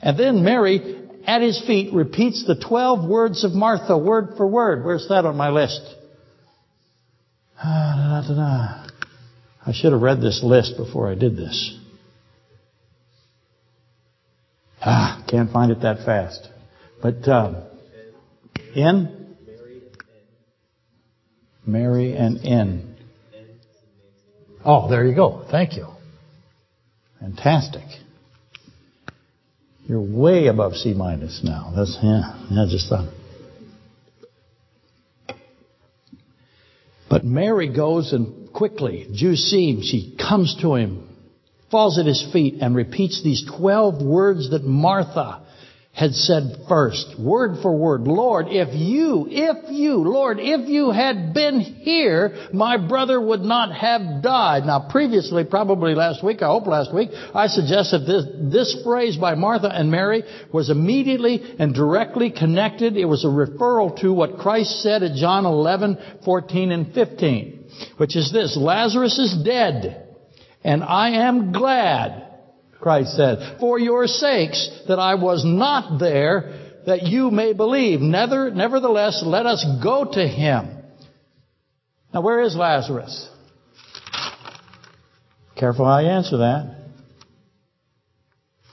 And 0.00 0.18
then 0.18 0.42
Mary, 0.42 1.05
at 1.26 1.42
his 1.42 1.60
feet, 1.66 1.92
repeats 1.92 2.44
the 2.46 2.54
12 2.54 3.08
words 3.08 3.44
of 3.44 3.52
Martha, 3.52 3.98
word 3.98 4.34
for 4.36 4.46
word. 4.46 4.84
Where's 4.84 5.08
that 5.08 5.24
on 5.24 5.36
my 5.36 5.50
list? 5.50 5.80
I 7.62 8.84
should 9.72 9.92
have 9.92 10.02
read 10.02 10.20
this 10.20 10.42
list 10.44 10.76
before 10.76 11.10
I 11.10 11.14
did 11.14 11.36
this. 11.36 11.78
Ah, 14.80 15.24
can't 15.28 15.50
find 15.50 15.72
it 15.72 15.82
that 15.82 16.04
fast. 16.04 16.48
But 17.02 17.26
um, 17.28 17.62
in 18.74 19.36
Mary 21.66 22.14
and 22.14 22.38
in. 22.38 22.96
Oh, 24.64 24.88
there 24.88 25.04
you 25.04 25.14
go. 25.14 25.44
Thank 25.50 25.76
you. 25.76 25.88
Fantastic. 27.20 27.84
You're 29.86 30.00
way 30.00 30.46
above 30.46 30.74
C 30.74 30.94
minus 30.94 31.42
now. 31.44 31.72
That's 31.74 31.96
yeah. 32.02 32.46
yeah 32.50 32.66
just 32.68 32.88
thought. 32.88 33.12
But 37.08 37.24
Mary 37.24 37.72
goes 37.72 38.12
and 38.12 38.52
quickly, 38.52 39.06
Jews 39.12 39.44
see. 39.44 39.80
She 39.82 40.16
comes 40.16 40.56
to 40.60 40.74
him 40.74 41.06
falls 41.70 41.98
at 41.98 42.06
his 42.06 42.26
feet 42.32 42.56
and 42.60 42.76
repeats 42.76 43.22
these 43.22 43.44
12 43.58 44.02
words 44.02 44.50
that 44.50 44.64
Martha 44.64 45.45
had 45.96 46.14
said 46.14 46.58
first, 46.68 47.18
word 47.18 47.56
for 47.62 47.74
word. 47.74 48.02
Lord, 48.02 48.48
if 48.50 48.74
you, 48.74 49.26
if 49.30 49.70
you, 49.70 49.94
Lord, 49.96 50.36
if 50.38 50.68
you 50.68 50.90
had 50.90 51.32
been 51.32 51.60
here, 51.60 52.48
my 52.52 52.76
brother 52.76 53.18
would 53.18 53.40
not 53.40 53.74
have 53.74 54.22
died. 54.22 54.66
Now 54.66 54.90
previously, 54.90 55.44
probably 55.44 55.94
last 55.94 56.22
week, 56.22 56.42
I 56.42 56.48
hope 56.48 56.66
last 56.66 56.94
week, 56.94 57.08
I 57.34 57.46
suggested 57.46 58.00
this, 58.00 58.26
this 58.52 58.82
phrase 58.84 59.16
by 59.16 59.36
Martha 59.36 59.70
and 59.72 59.90
Mary 59.90 60.22
was 60.52 60.68
immediately 60.68 61.56
and 61.58 61.74
directly 61.74 62.30
connected. 62.30 62.98
It 62.98 63.06
was 63.06 63.24
a 63.24 63.28
referral 63.28 63.98
to 64.02 64.12
what 64.12 64.36
Christ 64.36 64.82
said 64.82 65.02
at 65.02 65.16
John 65.16 65.46
11, 65.46 66.20
14 66.26 66.72
and 66.72 66.92
15, 66.92 67.70
which 67.96 68.16
is 68.16 68.30
this, 68.30 68.54
Lazarus 68.54 69.18
is 69.18 69.34
dead. 69.42 70.06
And 70.62 70.84
I 70.84 71.26
am 71.26 71.52
glad, 71.52 72.25
Christ 72.80 73.16
said, 73.16 73.58
for 73.58 73.78
your 73.78 74.06
sakes 74.06 74.68
that 74.88 74.98
I 74.98 75.14
was 75.14 75.44
not 75.44 75.98
there, 75.98 76.72
that 76.86 77.02
you 77.02 77.30
may 77.30 77.52
believe. 77.52 78.00
Nevertheless, 78.00 79.22
let 79.24 79.46
us 79.46 79.64
go 79.82 80.04
to 80.12 80.28
him. 80.28 80.68
Now, 82.14 82.20
where 82.20 82.42
is 82.42 82.54
Lazarus? 82.54 83.28
Careful 85.56 85.84
how 85.84 85.98
you 85.98 86.08
answer 86.08 86.36
that. 86.38 86.76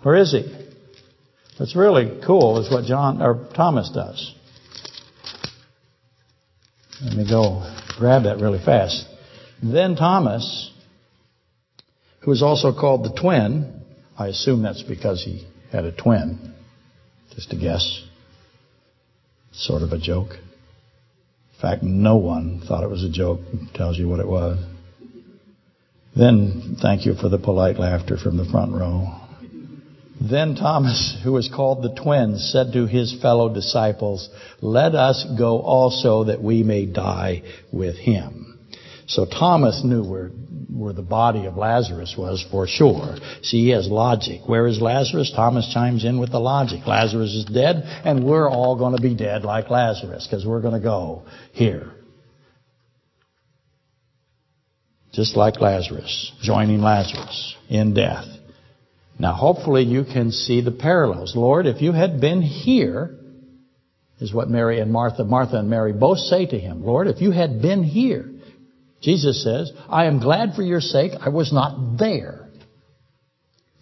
Where 0.03 0.17
is 0.17 0.31
he? 0.31 0.43
What's 1.57 1.75
really 1.75 2.21
cool 2.25 2.59
is 2.59 2.71
what 2.71 2.85
John 2.85 3.21
or 3.21 3.47
Thomas 3.55 3.89
does. 3.93 4.35
Let 7.03 7.15
me 7.17 7.25
go 7.29 7.63
grab 7.97 8.23
that 8.23 8.37
really 8.39 8.63
fast. 8.63 9.05
Then 9.61 9.95
Thomas, 9.95 10.71
who 12.21 12.31
is 12.31 12.41
also 12.43 12.73
called 12.73 13.03
the 13.05 13.19
twin. 13.19 13.82
I 14.17 14.27
assume 14.27 14.61
that's 14.61 14.83
because 14.83 15.23
he 15.23 15.47
had 15.71 15.85
a 15.85 15.91
twin. 15.91 16.53
Just 17.35 17.51
a 17.51 17.55
guess. 17.55 18.03
Sort 19.51 19.81
of 19.81 19.91
a 19.91 19.97
joke. 19.97 20.31
In 20.33 21.61
fact, 21.61 21.83
no 21.83 22.17
one 22.17 22.61
thought 22.67 22.83
it 22.83 22.89
was 22.89 23.03
a 23.03 23.09
joke. 23.09 23.39
Tells 23.73 23.97
you 23.97 24.07
what 24.07 24.19
it 24.19 24.27
was. 24.27 24.63
Then, 26.15 26.77
thank 26.79 27.05
you 27.05 27.15
for 27.15 27.29
the 27.29 27.39
polite 27.39 27.79
laughter 27.79 28.17
from 28.17 28.37
the 28.37 28.45
front 28.45 28.73
row. 28.73 29.19
Then 30.21 30.55
Thomas, 30.55 31.17
who 31.23 31.33
was 31.33 31.49
called 31.53 31.81
the 31.81 31.99
twin, 32.01 32.37
said 32.37 32.71
to 32.73 32.85
his 32.85 33.19
fellow 33.19 33.53
disciples, 33.53 34.29
Let 34.61 34.93
us 34.93 35.25
go 35.37 35.59
also 35.59 36.25
that 36.25 36.41
we 36.41 36.63
may 36.63 36.85
die 36.85 37.41
with 37.71 37.97
him. 37.97 38.59
So 39.07 39.25
Thomas 39.25 39.81
knew 39.83 40.03
where 40.03 40.31
where 40.73 40.93
the 40.93 41.01
body 41.01 41.45
of 41.45 41.55
Lazarus 41.55 42.15
was 42.17 42.45
for 42.49 42.67
sure. 42.67 43.15
See, 43.41 43.65
he 43.65 43.69
has 43.69 43.87
logic. 43.87 44.41
Where 44.47 44.67
is 44.67 44.81
Lazarus? 44.81 45.31
Thomas 45.35 45.71
chimes 45.73 46.03
in 46.03 46.19
with 46.19 46.31
the 46.31 46.39
logic. 46.39 46.87
Lazarus 46.87 47.33
is 47.33 47.45
dead, 47.45 47.83
and 48.05 48.25
we're 48.25 48.49
all 48.49 48.75
going 48.75 48.95
to 48.95 49.01
be 49.01 49.15
dead 49.15 49.43
like 49.43 49.69
Lazarus, 49.69 50.27
because 50.27 50.45
we're 50.45 50.61
going 50.61 50.73
to 50.73 50.79
go 50.79 51.23
here. 51.51 51.91
Just 55.11 55.37
like 55.37 55.61
Lazarus, 55.61 56.31
joining 56.41 56.81
Lazarus 56.81 57.55
in 57.69 57.93
death. 57.93 58.25
Now, 59.19 59.33
hopefully 59.33 59.83
you 59.83 60.03
can 60.03 60.31
see 60.31 60.61
the 60.61 60.71
parallels. 60.71 61.35
Lord, 61.35 61.67
if 61.67 61.81
you 61.81 61.91
had 61.91 62.19
been 62.19 62.41
here, 62.41 63.19
is 64.19 64.33
what 64.33 64.49
Mary 64.49 64.79
and 64.79 64.91
Martha, 64.91 65.23
Martha 65.23 65.57
and 65.57 65.69
Mary 65.69 65.93
both 65.93 66.17
say 66.17 66.45
to 66.45 66.57
him. 66.57 66.83
Lord, 66.83 67.07
if 67.07 67.21
you 67.21 67.31
had 67.31 67.61
been 67.61 67.83
here, 67.83 68.32
Jesus 69.03 69.43
says, 69.43 69.71
I 69.89 70.05
am 70.05 70.19
glad 70.19 70.55
for 70.55 70.63
your 70.63 70.79
sake 70.79 71.11
I 71.19 71.29
was 71.29 71.51
not 71.51 71.97
there. 71.97 72.47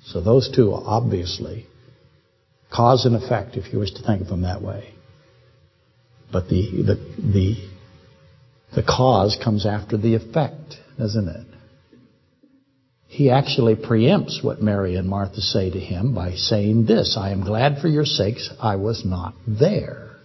So 0.06 0.20
those 0.20 0.52
two 0.54 0.74
are 0.74 0.82
obviously 0.84 1.68
cause 2.74 3.06
and 3.06 3.16
effect, 3.16 3.56
if 3.56 3.72
you 3.72 3.80
wish 3.80 3.92
to 3.94 4.04
think 4.04 4.22
of 4.22 4.28
them 4.28 4.42
that 4.42 4.62
way. 4.62 4.94
But 6.32 6.48
the, 6.50 6.62
the, 6.72 6.96
the, 7.22 7.56
the 8.76 8.84
cause 8.84 9.38
comes 9.42 9.66
after 9.66 9.98
the 9.98 10.16
effect, 10.16 10.76
doesn't 10.98 11.28
it? 11.28 11.48
He 13.08 13.30
actually 13.30 13.76
preempts 13.76 14.44
what 14.44 14.62
Mary 14.62 14.96
and 14.96 15.08
Martha 15.08 15.42
say 15.42 15.70
to 15.70 15.80
him 15.80 16.16
by 16.16 16.36
saying 16.36 16.86
this, 16.86 17.18
I 17.20 17.32
am 17.32 17.44
glad 17.44 17.80
for 17.80 17.90
your 17.90 18.06
sakes 18.06 18.50
I 18.60 18.78
was 18.78 19.04
not 19.06 19.34
there. 19.46 20.16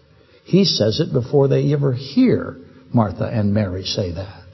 He 0.44 0.64
says 0.64 1.00
it 1.00 1.12
before 1.12 1.48
they 1.48 1.72
ever 1.72 1.92
hear 1.92 2.56
Martha 2.94 3.24
and 3.24 3.52
Mary 3.52 3.82
say 3.82 4.12
that. 4.12 4.45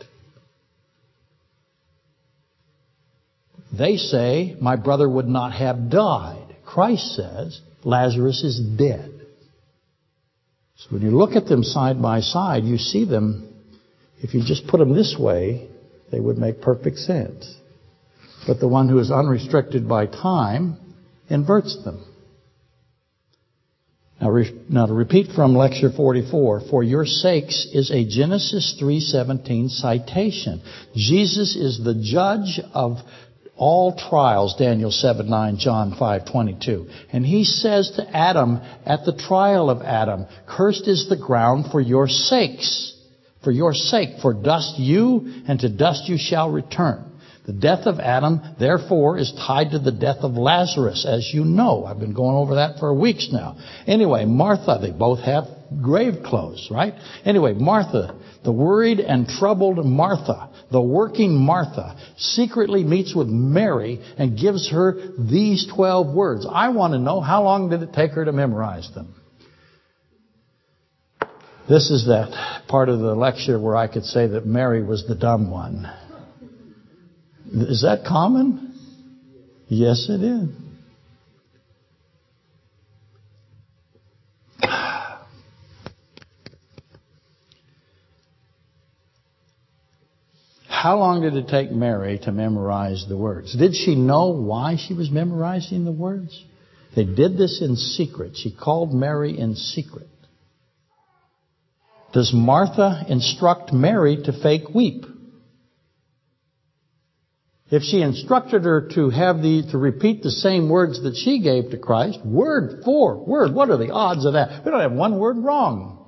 They 3.77 3.97
say, 3.97 4.57
my 4.61 4.77
brother 4.77 5.09
would 5.09 5.29
not 5.29 5.53
have 5.53 5.91
died. 5.91 6.57
Christ 6.65 7.15
says, 7.15 7.61
Lazarus 7.85 8.43
is 8.43 8.61
dead. 8.61 9.09
So 10.77 10.89
when 10.91 11.03
you 11.03 11.11
look 11.11 11.37
at 11.37 11.47
them 11.47 11.63
side 11.63 12.01
by 12.03 12.21
side, 12.21 12.65
you 12.65 12.77
see 12.77 13.05
them, 13.05 13.55
if 14.19 14.35
you 14.35 14.43
just 14.45 14.67
put 14.67 14.79
them 14.79 14.95
this 14.95 15.17
way, 15.19 15.69
they 16.11 16.21
would 16.21 16.39
make 16.39 16.61
perfect 16.61 16.99
sense. 16.99 17.55
But 18.47 18.61
the 18.61 18.69
one 18.69 18.89
who 18.89 18.99
is 18.99 19.11
unrestricted 19.11 19.89
by 19.89 20.07
time 20.07 20.77
inverts 21.29 21.83
them. 21.85 22.05
Now, 24.21 24.31
re- 24.31 24.63
now 24.69 24.87
to 24.87 24.95
repeat 24.95 25.33
from 25.35 25.57
lecture 25.57 25.91
44, 25.91 26.63
for 26.71 26.85
your 26.85 27.05
sakes 27.05 27.67
is 27.73 27.91
a 27.91 28.05
Genesis 28.05 28.77
3:17 28.81 29.69
citation. 29.69 30.61
Jesus 30.95 31.57
is 31.57 31.83
the 31.83 31.95
judge 31.95 32.61
of 32.73 32.99
all 33.57 33.97
trials, 33.97 34.57
Daniel 34.57 34.91
7, 34.91 35.29
9, 35.29 35.57
John 35.59 35.95
5, 35.99 36.31
22. 36.31 36.89
And 37.13 37.25
he 37.25 37.45
says 37.45 37.93
to 37.97 38.17
Adam 38.17 38.61
at 38.87 39.05
the 39.05 39.17
trial 39.17 39.71
of 39.71 39.83
Adam, 39.83 40.27
cursed 40.47 40.89
is 40.89 41.09
the 41.09 41.17
ground 41.17 41.67
for 41.71 41.81
your 41.81 42.09
sakes. 42.09 42.89
For 43.45 43.51
your 43.51 43.75
sake, 43.75 44.21
for 44.23 44.33
dust 44.33 44.79
you, 44.79 45.43
and 45.49 45.59
to 45.61 45.69
dust 45.69 46.09
you 46.09 46.17
shall 46.17 46.51
return. 46.51 47.13
The 47.45 47.53
death 47.53 47.87
of 47.87 47.99
Adam, 47.99 48.41
therefore, 48.61 49.19
is 49.19 49.33
tied 49.33 49.73
to 49.73 49.81
the 49.81 49.91
death 49.91 50.19
of 50.21 50.35
Lazarus, 50.35 51.05
as 51.05 51.29
you 51.35 51.45
know. 51.45 51.85
I've 51.85 51.99
been 51.99 52.15
going 52.15 52.37
over 52.37 52.55
that 52.57 52.79
for 52.79 52.95
weeks 52.95 53.31
now. 53.33 53.57
Anyway, 53.85 54.27
Martha, 54.27 54.79
they 54.81 54.93
both 54.93 55.19
have 55.21 55.49
grave 55.83 56.23
clothes, 56.25 56.69
right? 56.71 56.95
Anyway, 57.25 57.55
Martha, 57.55 58.15
the 58.45 58.53
worried 58.53 59.01
and 59.01 59.27
troubled 59.27 59.85
Martha, 59.85 60.51
the 60.73 60.81
working 60.81 61.35
Martha, 61.35 61.97
secretly 62.17 62.83
meets 62.83 63.15
with 63.15 63.29
Mary 63.29 64.01
and 64.19 64.39
gives 64.39 64.71
her 64.71 64.97
these 65.19 65.71
12 65.75 66.15
words. 66.15 66.47
I 66.51 66.71
want 66.71 66.95
to 66.95 66.99
know 66.99 67.21
how 67.21 67.43
long 67.45 67.71
did 67.71 67.83
it 67.83 67.93
take 67.93 68.13
her 68.13 68.25
to 68.25 68.33
memorize 68.33 68.91
them? 68.95 69.15
This 71.69 71.91
is 71.91 72.07
that 72.07 72.65
part 72.69 72.89
of 72.89 72.99
the 72.99 73.15
lecture 73.15 73.59
where 73.59 73.77
I 73.77 73.87
could 73.87 74.05
say 74.05 74.27
that 74.27 74.45
Mary 74.45 74.83
was 74.83 75.07
the 75.07 75.15
dumb 75.15 75.51
one. 75.51 75.87
Is 77.53 77.83
that 77.83 78.05
common? 78.07 78.75
Yes, 79.69 80.07
it 80.09 80.23
is. 80.23 80.62
How 90.83 90.99
long 90.99 91.21
did 91.21 91.37
it 91.37 91.47
take 91.47 91.71
Mary 91.71 92.19
to 92.25 92.33
memorize 92.33 93.07
the 93.09 93.17
words? 93.17 93.57
Did 93.57 93.73
she 93.77 93.95
know 93.95 94.31
why 94.31 94.75
she 94.77 94.95
was 94.95 95.13
memorizing 95.13 95.85
the 95.85 95.93
words? 95.93 96.37
They 96.97 97.05
did 97.05 97.39
this 97.39 97.63
in 97.63 97.77
secret. 97.77 98.33
She 98.35 98.51
called 98.51 98.93
Mary 98.93 99.39
in 99.39 99.55
secret. 99.55 100.09
Does 102.13 102.33
Martha 102.35 103.05
instruct 103.09 103.73
Mary 103.73 104.25
to 104.25 104.33
fake 104.33 104.75
weep? 104.75 105.05
If 107.71 107.85
she 107.85 108.03
instructed 108.03 108.65
her 108.65 108.89
to 108.97 109.11
have 109.11 109.37
the, 109.37 109.63
to 109.71 109.79
repeat 109.79 110.25
the 110.25 110.33
same 110.33 110.69
words 110.69 111.01
that 111.05 111.15
she 111.15 111.43
gave 111.43 111.71
to 111.71 111.79
Christ, 111.79 112.19
word 112.27 112.83
for 112.85 113.25
word, 113.25 113.55
what 113.55 113.71
are 113.71 113.79
the 113.79 113.93
odds 113.93 114.25
of 114.25 114.33
that? 114.33 114.65
We 114.65 114.73
don't 114.73 114.81
have 114.81 114.91
one 114.91 115.21
word 115.21 115.37
wrong. 115.39 116.05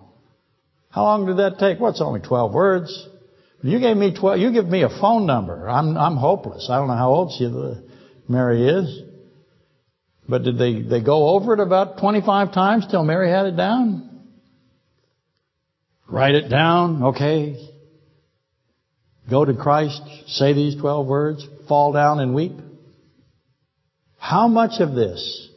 How 0.91 1.05
long 1.05 1.27
did 1.27 1.37
that 1.37 1.61
take? 1.61 1.79
Well, 1.79 1.93
it's 1.93 2.01
only 2.01 2.22
12 2.22 2.53
words. 2.53 3.09
You 3.65 3.81
gave 3.81 3.97
me 3.97 4.15
12, 4.15 4.41
you 4.41 4.53
give 4.53 4.67
me 4.67 4.83
a 4.83 4.91
phone 4.91 5.25
number. 5.25 5.67
I'm, 5.67 5.97
I'm 5.97 6.17
hopeless. 6.17 6.69
I 6.71 6.77
don't 6.77 6.89
know 6.89 6.97
how 6.97 7.09
old 7.09 7.33
she, 7.33 7.47
uh, 7.47 7.81
Mary 8.29 8.69
is. 8.69 9.03
But 10.29 10.43
did 10.43 10.59
they, 10.59 10.83
they 10.83 11.03
go 11.03 11.31
over 11.31 11.55
it 11.55 11.61
about 11.61 11.99
25 11.99 12.53
times 12.53 12.87
till 12.91 13.03
Mary 13.05 13.31
had 13.31 13.47
it 13.47 13.57
down? 13.57 14.23
Write 16.07 16.35
it 16.35 16.51
down, 16.51 17.03
okay. 17.05 17.57
Go 19.31 19.47
to 19.47 19.55
Christ, 19.55 20.03
say 20.27 20.53
these 20.53 20.77
12 20.77 21.07
words, 21.07 21.49
fall 21.67 21.95
down 21.95 22.21
and 22.21 22.35
weep. 22.35 22.53
How 24.19 24.47
much 24.47 24.79
of 24.81 24.95
this 24.95 25.49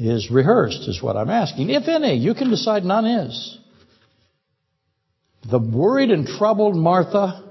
is 0.00 0.32
rehearsed 0.32 0.88
is 0.88 1.00
what 1.00 1.16
I'm 1.16 1.30
asking. 1.30 1.70
If 1.70 1.86
any, 1.86 2.16
you 2.16 2.34
can 2.34 2.50
decide 2.50 2.84
none 2.84 3.06
is. 3.06 3.58
The 5.48 5.58
worried 5.58 6.10
and 6.10 6.26
troubled 6.26 6.76
Martha, 6.76 7.44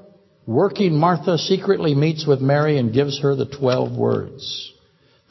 working 0.46 0.98
Martha, 0.98 1.38
secretly 1.38 1.96
meets 1.96 2.26
with 2.28 2.42
Mary 2.42 2.78
and 2.78 2.94
gives 2.94 3.22
her 3.22 3.36
the 3.36 3.46
12 3.46 3.98
words. 3.98 4.74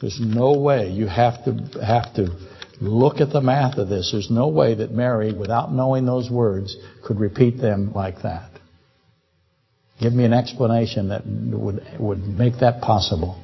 There's 0.01 0.19
no 0.19 0.53
way 0.53 0.89
you 0.89 1.07
have 1.07 1.45
to, 1.45 1.85
have 1.85 2.13
to 2.15 2.35
look 2.81 3.21
at 3.21 3.31
the 3.31 3.41
math 3.41 3.77
of 3.77 3.87
this. 3.87 4.11
There's 4.11 4.31
no 4.31 4.47
way 4.47 4.73
that 4.75 4.91
Mary, 4.91 5.33
without 5.33 5.71
knowing 5.71 6.05
those 6.05 6.29
words, 6.29 6.75
could 7.05 7.19
repeat 7.19 7.57
them 7.59 7.93
like 7.93 8.23
that. 8.23 8.49
Give 10.01 10.11
me 10.11 10.25
an 10.25 10.33
explanation 10.33 11.09
that 11.09 11.25
would, 11.25 11.81
would 11.99 12.19
make 12.19 12.59
that 12.59 12.81
possible. 12.81 13.41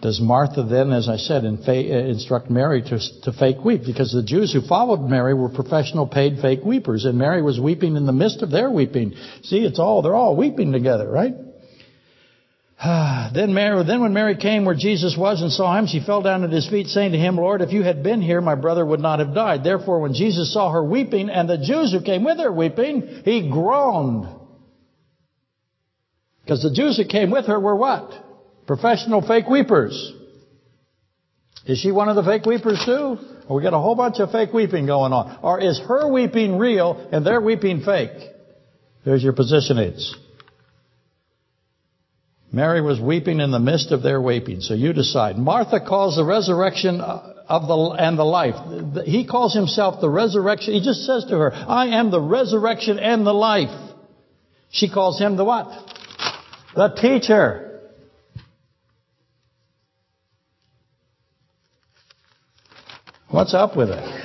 Does 0.00 0.20
Martha 0.20 0.62
then, 0.62 0.92
as 0.92 1.08
I 1.08 1.16
said, 1.16 1.44
uh, 1.44 1.72
instruct 1.72 2.50
Mary 2.50 2.82
to, 2.82 3.00
to 3.22 3.32
fake 3.32 3.64
weep? 3.64 3.82
Because 3.84 4.12
the 4.12 4.22
Jews 4.22 4.52
who 4.52 4.60
followed 4.60 5.00
Mary 5.00 5.34
were 5.34 5.48
professional 5.48 6.06
paid 6.06 6.38
fake 6.40 6.60
weepers, 6.64 7.04
and 7.04 7.18
Mary 7.18 7.42
was 7.42 7.58
weeping 7.58 7.96
in 7.96 8.06
the 8.06 8.12
midst 8.12 8.42
of 8.42 8.50
their 8.50 8.70
weeping. 8.70 9.14
See, 9.42 9.58
it's 9.58 9.80
all, 9.80 10.02
they're 10.02 10.14
all 10.14 10.36
weeping 10.36 10.70
together, 10.70 11.08
right? 11.08 11.34
then 13.34 13.52
Mary, 13.54 13.82
then 13.84 14.00
when 14.00 14.12
Mary 14.12 14.36
came 14.36 14.64
where 14.64 14.76
Jesus 14.76 15.16
was 15.18 15.42
and 15.42 15.50
saw 15.50 15.76
him, 15.76 15.88
she 15.88 15.98
fell 15.98 16.22
down 16.22 16.44
at 16.44 16.52
his 16.52 16.68
feet, 16.68 16.86
saying 16.86 17.10
to 17.10 17.18
him, 17.18 17.36
Lord, 17.36 17.60
if 17.60 17.72
you 17.72 17.82
had 17.82 18.04
been 18.04 18.22
here, 18.22 18.40
my 18.40 18.54
brother 18.54 18.86
would 18.86 19.00
not 19.00 19.18
have 19.18 19.34
died. 19.34 19.64
Therefore, 19.64 19.98
when 19.98 20.14
Jesus 20.14 20.52
saw 20.54 20.70
her 20.70 20.84
weeping, 20.84 21.28
and 21.28 21.50
the 21.50 21.58
Jews 21.58 21.92
who 21.92 22.02
came 22.02 22.22
with 22.22 22.38
her 22.38 22.52
weeping, 22.52 23.22
he 23.24 23.50
groaned. 23.50 24.28
Because 26.44 26.62
the 26.62 26.72
Jews 26.72 26.96
who 26.98 27.04
came 27.04 27.32
with 27.32 27.46
her 27.46 27.58
were 27.58 27.74
what? 27.74 28.27
Professional 28.68 29.26
fake 29.26 29.48
weepers. 29.48 30.12
Is 31.66 31.78
she 31.78 31.90
one 31.90 32.10
of 32.10 32.16
the 32.16 32.22
fake 32.22 32.44
weepers 32.44 32.80
too? 32.84 33.16
Or 33.48 33.56
we 33.56 33.62
got 33.62 33.72
a 33.72 33.78
whole 33.78 33.94
bunch 33.94 34.20
of 34.20 34.30
fake 34.30 34.52
weeping 34.52 34.84
going 34.84 35.14
on. 35.14 35.38
Or 35.42 35.58
is 35.58 35.80
her 35.80 36.06
weeping 36.06 36.58
real 36.58 37.08
and 37.10 37.26
their 37.26 37.40
weeping 37.40 37.80
fake? 37.80 38.12
There's 39.06 39.22
your 39.22 39.32
position 39.32 39.78
aids. 39.78 40.14
Mary 42.52 42.82
was 42.82 43.00
weeping 43.00 43.40
in 43.40 43.50
the 43.52 43.58
midst 43.58 43.90
of 43.90 44.02
their 44.02 44.20
weeping. 44.20 44.60
So 44.60 44.74
you 44.74 44.92
decide. 44.92 45.38
Martha 45.38 45.80
calls 45.80 46.16
the 46.16 46.24
resurrection 46.24 47.00
uh, 47.00 47.36
of 47.48 47.68
the 47.68 47.96
and 47.98 48.18
the 48.18 48.24
life. 48.24 49.06
He 49.06 49.26
calls 49.26 49.54
himself 49.54 50.02
the 50.02 50.10
resurrection. 50.10 50.74
He 50.74 50.84
just 50.84 51.06
says 51.06 51.24
to 51.30 51.38
her, 51.38 51.54
"I 51.54 51.98
am 51.98 52.10
the 52.10 52.20
resurrection 52.20 52.98
and 52.98 53.26
the 53.26 53.32
life." 53.32 53.94
She 54.70 54.90
calls 54.90 55.18
him 55.18 55.36
the 55.36 55.44
what? 55.44 55.68
The 56.74 56.88
teacher. 56.88 57.67
What's 63.30 63.52
up 63.52 63.76
with 63.76 63.90
it? 63.90 64.24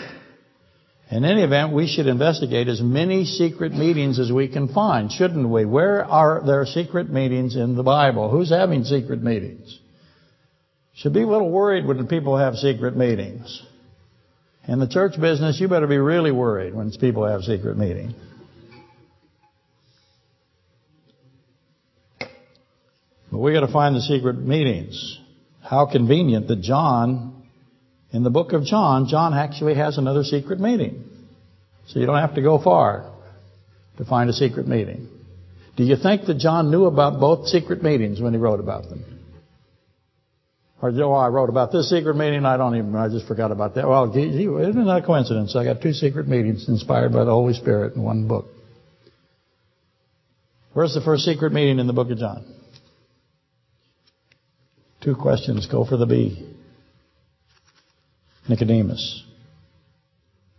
In 1.11 1.25
any 1.25 1.43
event, 1.43 1.73
we 1.73 1.87
should 1.87 2.07
investigate 2.07 2.69
as 2.69 2.81
many 2.81 3.25
secret 3.25 3.73
meetings 3.73 4.17
as 4.17 4.31
we 4.31 4.47
can 4.47 4.73
find, 4.73 5.11
shouldn't 5.11 5.49
we? 5.49 5.65
Where 5.65 6.05
are 6.05 6.41
there 6.45 6.65
secret 6.65 7.09
meetings 7.09 7.55
in 7.55 7.75
the 7.75 7.83
Bible? 7.83 8.29
Who's 8.29 8.49
having 8.49 8.85
secret 8.85 9.21
meetings? 9.21 9.77
Should 10.95 11.13
be 11.13 11.23
a 11.23 11.27
little 11.27 11.51
worried 11.51 11.85
when 11.85 12.07
people 12.07 12.37
have 12.37 12.55
secret 12.55 12.95
meetings. 12.95 13.61
In 14.67 14.79
the 14.79 14.87
church 14.87 15.19
business, 15.19 15.59
you 15.59 15.67
better 15.67 15.87
be 15.87 15.97
really 15.97 16.31
worried 16.31 16.73
when 16.73 16.89
people 16.91 17.27
have 17.27 17.41
secret 17.41 17.77
meetings. 17.77 18.13
But 23.29 23.39
we 23.39 23.51
got 23.51 23.65
to 23.65 23.73
find 23.73 23.95
the 23.95 24.01
secret 24.01 24.37
meetings. 24.37 25.19
How 25.61 25.87
convenient 25.91 26.47
that 26.47 26.61
John, 26.61 27.42
in 28.13 28.23
the 28.23 28.29
book 28.29 28.53
of 28.53 28.63
John, 28.63 29.07
John 29.07 29.33
actually 29.33 29.73
has 29.73 29.97
another 29.97 30.23
secret 30.23 30.59
meeting. 30.59 31.03
So 31.87 31.99
you 31.99 32.05
don't 32.05 32.19
have 32.19 32.35
to 32.35 32.41
go 32.41 32.61
far 32.61 33.11
to 33.97 34.05
find 34.05 34.29
a 34.29 34.33
secret 34.33 34.67
meeting. 34.67 35.09
Do 35.75 35.83
you 35.83 35.95
think 35.95 36.25
that 36.27 36.37
John 36.37 36.69
knew 36.69 36.85
about 36.85 37.19
both 37.19 37.47
secret 37.47 37.81
meetings 37.81 38.21
when 38.21 38.33
he 38.33 38.39
wrote 38.39 38.59
about 38.59 38.87
them? 38.89 39.03
Or, 40.81 40.89
oh, 40.89 41.13
I 41.13 41.29
wrote 41.29 41.49
about 41.49 41.71
this 41.71 41.89
secret 41.89 42.15
meeting, 42.15 42.45
I 42.45 42.57
don't 42.57 42.75
even, 42.75 42.95
I 42.95 43.07
just 43.07 43.25
forgot 43.25 43.51
about 43.51 43.75
that. 43.75 43.87
Well, 43.87 44.11
isn't 44.15 44.85
that 44.85 45.01
a 45.03 45.05
coincidence? 45.05 45.55
I 45.55 45.63
got 45.63 45.81
two 45.81 45.93
secret 45.93 46.27
meetings 46.27 46.67
inspired 46.67 47.13
by 47.13 47.23
the 47.23 47.31
Holy 47.31 47.53
Spirit 47.53 47.95
in 47.95 48.03
one 48.03 48.27
book. 48.27 48.45
Where's 50.73 50.93
the 50.93 51.01
first 51.01 51.23
secret 51.23 51.53
meeting 51.53 51.79
in 51.79 51.87
the 51.87 51.93
book 51.93 52.11
of 52.11 52.17
John? 52.17 52.45
Two 55.01 55.15
questions. 55.15 55.67
Go 55.67 55.85
for 55.85 55.97
the 55.97 56.05
B. 56.05 56.52
Nicodemus. 58.47 59.23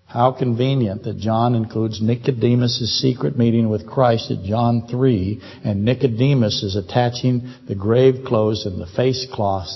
How 0.06 0.30
convenient 0.30 1.02
that 1.04 1.18
John 1.18 1.54
includes 1.54 2.00
Nicodemus' 2.00 3.00
secret 3.00 3.36
meeting 3.36 3.68
with 3.68 3.86
Christ 3.86 4.30
at 4.30 4.44
John 4.44 4.86
3, 4.88 5.40
and 5.64 5.84
Nicodemus 5.84 6.62
is 6.62 6.76
attaching 6.76 7.48
the 7.66 7.74
grave 7.74 8.24
clothes 8.24 8.64
and 8.64 8.80
the 8.80 8.86
face 8.86 9.26
cloth 9.32 9.68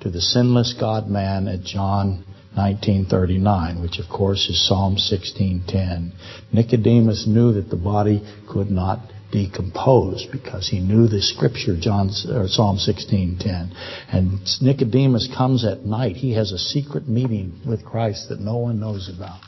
to 0.00 0.10
the 0.10 0.20
sinless 0.20 0.72
God 0.72 1.08
man 1.08 1.46
at 1.46 1.62
John 1.62 2.24
1939, 2.54 3.82
which 3.82 3.98
of 3.98 4.08
course 4.08 4.48
is 4.48 4.66
Psalm 4.66 4.96
16:10. 4.96 6.12
Nicodemus 6.52 7.26
knew 7.26 7.52
that 7.52 7.68
the 7.68 7.76
body 7.76 8.22
could 8.48 8.70
not 8.70 9.00
decomposed 9.30 10.30
because 10.32 10.68
he 10.68 10.80
knew 10.80 11.06
the 11.08 11.20
scripture, 11.20 11.76
John 11.78 12.10
or 12.30 12.48
Psalm 12.48 12.78
16:10. 12.78 13.70
And 14.12 14.40
Nicodemus 14.62 15.28
comes 15.36 15.64
at 15.64 15.84
night. 15.84 16.16
He 16.16 16.32
has 16.32 16.52
a 16.52 16.58
secret 16.58 17.08
meeting 17.08 17.60
with 17.66 17.84
Christ 17.84 18.28
that 18.28 18.40
no 18.40 18.56
one 18.56 18.80
knows 18.80 19.08
about. 19.08 19.40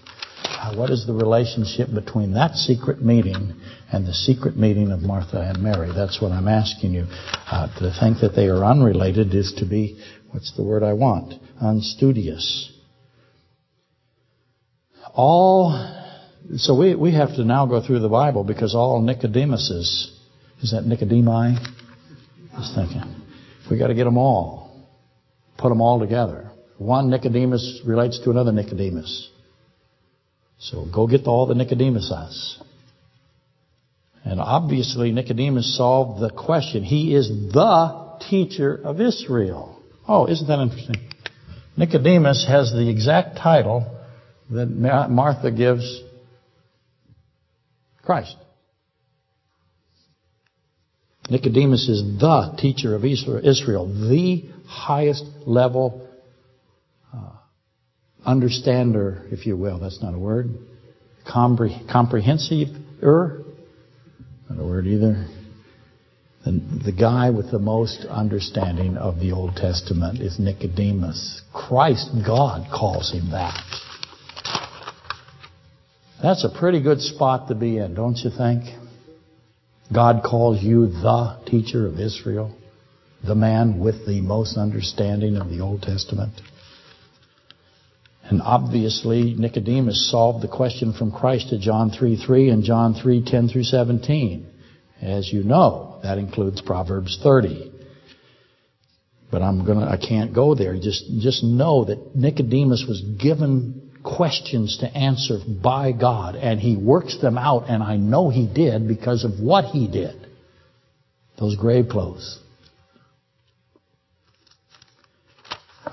What 0.75 0.91
is 0.91 1.07
the 1.07 1.15
relationship 1.15 1.93
between 1.95 2.33
that 2.35 2.57
secret 2.57 3.03
meeting 3.03 3.55
and 3.93 4.07
the 4.07 4.13
secret 4.13 4.57
meeting 4.57 4.91
of 4.91 5.01
Martha 5.01 5.41
and 5.41 5.63
Mary? 5.63 5.91
That's 5.95 6.21
what 6.21 6.33
I'm 6.33 6.49
asking 6.49 6.93
you. 6.93 7.07
Uh, 7.51 7.69
to 7.79 7.93
think 7.99 8.21
that 8.21 8.35
they 8.35 8.49
are 8.49 8.65
unrelated 8.65 9.35
is 9.35 9.53
to 9.59 9.65
be, 9.65 10.03
what's 10.31 10.53
the 10.57 10.65
word 10.65 10.83
I 10.83 10.93
want? 10.95 11.35
Unstudious. 11.61 12.73
All 15.15 15.73
so 16.57 16.79
we, 16.79 16.95
we 16.95 17.13
have 17.13 17.37
to 17.37 17.45
now 17.45 17.67
go 17.67 17.85
through 17.85 18.01
the 18.01 18.09
Bible 18.09 18.43
because 18.43 18.75
all 18.75 19.03
Nicodemuses, 19.03 20.11
is 20.63 20.71
that 20.73 20.85
Nicodemi? 20.85 21.59
Just 22.57 22.75
thinking. 22.75 23.03
We 23.71 23.79
got 23.79 23.89
to 23.89 23.95
get 23.95 24.05
them 24.05 24.17
all. 24.17 24.87
Put 25.59 25.69
them 25.69 25.81
all 25.81 26.01
together. 26.01 26.51
One 26.79 27.11
Nicodemus 27.11 27.83
relates 27.85 28.21
to 28.21 28.31
another 28.31 28.53
Nicodemus. 28.53 29.31
So 30.59 30.87
go 30.93 31.07
get 31.07 31.27
all 31.27 31.47
the 31.47 31.55
Nicodemuses. 31.55 32.63
And 34.25 34.41
obviously 34.41 35.13
Nicodemus 35.13 35.77
solved 35.77 36.21
the 36.21 36.31
question. 36.31 36.83
He 36.83 37.15
is 37.15 37.29
the 37.29 38.19
teacher 38.31 38.75
of 38.75 39.01
Israel. 39.01 39.81
Oh, 40.07 40.27
isn't 40.27 40.47
that 40.47 40.61
interesting? 40.61 41.11
Nicodemus 41.77 42.47
has 42.49 42.73
the 42.73 42.89
exact 42.89 43.37
title 43.37 43.97
that 44.51 44.67
Martha 44.67 45.51
gives 45.51 46.03
Christ. 48.09 48.37
Nicodemus 51.29 51.91
is 51.91 52.01
the 52.19 52.57
teacher 52.57 52.95
of 52.95 53.05
Israel, 53.05 53.87
the 53.87 54.49
highest 54.67 55.25
level 55.45 56.09
uh, 57.13 57.33
understander, 58.25 59.27
if 59.31 59.45
you 59.45 59.59
will. 59.59 59.79
That's 59.79 60.03
not 60.03 60.15
a 60.15 60.19
word. 60.19 60.47
Compre- 61.31 61.87
comprehensive 61.93 62.69
er, 63.03 63.45
not 64.49 64.59
a 64.59 64.67
word 64.67 64.87
either. 64.87 65.27
The, 66.47 66.53
the 66.87 66.93
guy 66.99 67.29
with 67.29 67.51
the 67.51 67.59
most 67.59 68.07
understanding 68.09 68.97
of 68.97 69.21
the 69.21 69.33
Old 69.33 69.55
Testament 69.55 70.23
is 70.23 70.39
Nicodemus. 70.39 71.43
Christ, 71.53 72.09
God, 72.27 72.71
calls 72.73 73.13
him 73.13 73.33
that. 73.33 73.63
That's 76.23 76.45
a 76.45 76.49
pretty 76.49 76.83
good 76.83 77.01
spot 77.01 77.49
to 77.49 77.55
be 77.55 77.79
in, 77.79 77.95
don't 77.95 78.17
you 78.17 78.31
think? 78.31 78.65
God 79.93 80.23
calls 80.25 80.61
you 80.61 80.89
the 80.89 81.39
teacher 81.47 81.87
of 81.87 82.01
Israel, 82.01 82.55
the 83.25 83.37
man 83.37 83.79
with 83.79 84.05
the 84.05 84.21
most 84.21 84.57
understanding 84.57 85.37
of 85.37 85.49
the 85.49 85.61
Old 85.61 85.83
Testament. 85.83 86.33
And 88.25 88.43
obviously, 88.43 89.35
Nicodemus 89.39 90.11
solved 90.11 90.43
the 90.43 90.49
question 90.49 90.93
from 90.93 91.13
Christ 91.13 91.51
to 91.51 91.59
John 91.59 91.91
3 91.91 92.17
3 92.17 92.51
and 92.51 92.65
John 92.65 92.95
3:10 92.95 93.51
through 93.51 93.65
17. 93.65 94.47
As 95.01 95.33
you 95.33 95.45
know, 95.45 96.01
that 96.03 96.19
includes 96.19 96.61
Proverbs 96.61 97.19
30. 97.23 97.73
But 99.31 99.43
I'm 99.43 99.65
gonna, 99.65 99.87
I 99.87 99.97
can't 99.97 100.35
go 100.35 100.55
there. 100.55 100.77
Just, 100.77 101.05
just 101.21 101.45
know 101.45 101.85
that 101.85 102.17
Nicodemus 102.17 102.85
was 102.89 103.01
given 103.01 103.88
questions 104.17 104.79
to 104.79 104.87
answer 104.87 105.39
by 105.47 105.93
God, 105.93 106.37
and 106.37 106.61
he 106.61 106.77
works 106.77 107.19
them 107.21 107.37
out, 107.39 107.69
and 107.69 107.83
I 107.83 107.97
know 107.97 108.31
he 108.31 108.47
did 108.47 108.89
because 108.89 109.25
of 109.25 109.41
what 109.41 109.67
he 109.67 109.87
did. 109.87 110.27
Those 111.39 111.57
grave 111.57 111.89
clothes. 111.89 112.41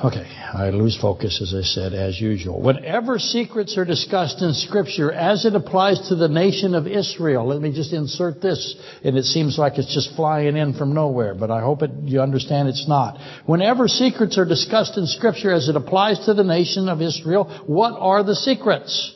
Okay, 0.03 0.27
I 0.53 0.69
lose 0.71 0.97
focus 0.97 1.41
as 1.41 1.53
I 1.53 1.61
said, 1.65 1.93
as 1.93 2.19
usual. 2.19 2.61
Whenever 2.61 3.17
secrets 3.17 3.77
are 3.77 3.85
discussed 3.85 4.41
in 4.41 4.53
Scripture 4.53 5.11
as 5.11 5.45
it 5.45 5.55
applies 5.55 6.09
to 6.09 6.15
the 6.15 6.27
nation 6.27 6.75
of 6.75 6.85
Israel, 6.85 7.47
let 7.47 7.61
me 7.61 7.71
just 7.71 7.93
insert 7.93 8.41
this, 8.41 8.75
and 9.03 9.17
it 9.17 9.23
seems 9.23 9.57
like 9.57 9.77
it's 9.77 9.93
just 9.93 10.15
flying 10.15 10.57
in 10.57 10.73
from 10.73 10.93
nowhere, 10.93 11.33
but 11.33 11.49
I 11.49 11.61
hope 11.61 11.81
it, 11.81 11.91
you 12.03 12.21
understand 12.21 12.67
it's 12.67 12.87
not. 12.87 13.19
Whenever 13.45 13.87
secrets 13.87 14.37
are 14.37 14.45
discussed 14.45 14.97
in 14.97 15.07
Scripture 15.07 15.53
as 15.53 15.69
it 15.69 15.75
applies 15.75 16.25
to 16.25 16.33
the 16.33 16.43
nation 16.43 16.89
of 16.89 17.01
Israel, 17.01 17.45
what 17.65 17.93
are 17.97 18.23
the 18.23 18.35
secrets? 18.35 19.13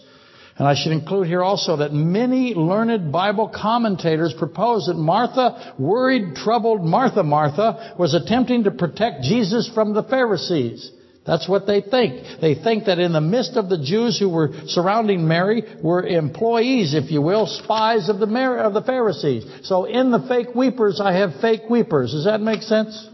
And 0.60 0.68
I 0.68 0.76
should 0.76 0.92
include 0.92 1.28
here 1.28 1.42
also 1.42 1.78
that 1.78 1.94
many 1.94 2.54
learned 2.54 3.14
Bible 3.14 3.48
commentators 3.48 4.34
propose 4.38 4.88
that 4.88 4.96
Martha, 4.98 5.74
worried, 5.80 6.36
troubled 6.36 6.84
Martha, 6.84 7.24
Martha, 7.24 7.96
was 7.98 8.14
attempting 8.14 8.66
to 8.66 8.72
protect 8.72 9.24
Jesus 9.24 9.72
from 9.74 9.94
the 9.94 10.04
Pharisees. 10.04 10.92
That's 11.26 11.48
what 11.48 11.66
they 11.66 11.80
think. 11.80 12.42
They 12.42 12.56
think 12.56 12.86
that 12.86 13.00
in 13.00 13.14
the 13.14 13.22
midst 13.22 13.56
of 13.56 13.70
the 13.70 13.78
Jews 13.78 14.20
who 14.20 14.30
were 14.30 14.50
surrounding 14.66 15.28
Mary 15.28 15.64
were 15.82 16.06
employees, 16.06 16.94
if 16.94 17.10
you 17.10 17.22
will, 17.22 17.48
spies 17.48 18.10
of 18.10 18.20
the, 18.20 18.26
of 18.60 18.74
the 18.74 18.82
Pharisees. 18.82 19.46
So 19.64 19.86
in 19.86 20.12
the 20.12 20.26
fake 20.28 20.56
weepers, 20.56 21.00
I 21.00 21.14
have 21.14 21.40
fake 21.40 21.70
weepers. 21.70 22.12
Does 22.12 22.26
that 22.26 22.42
make 22.42 22.64
sense? 22.64 23.08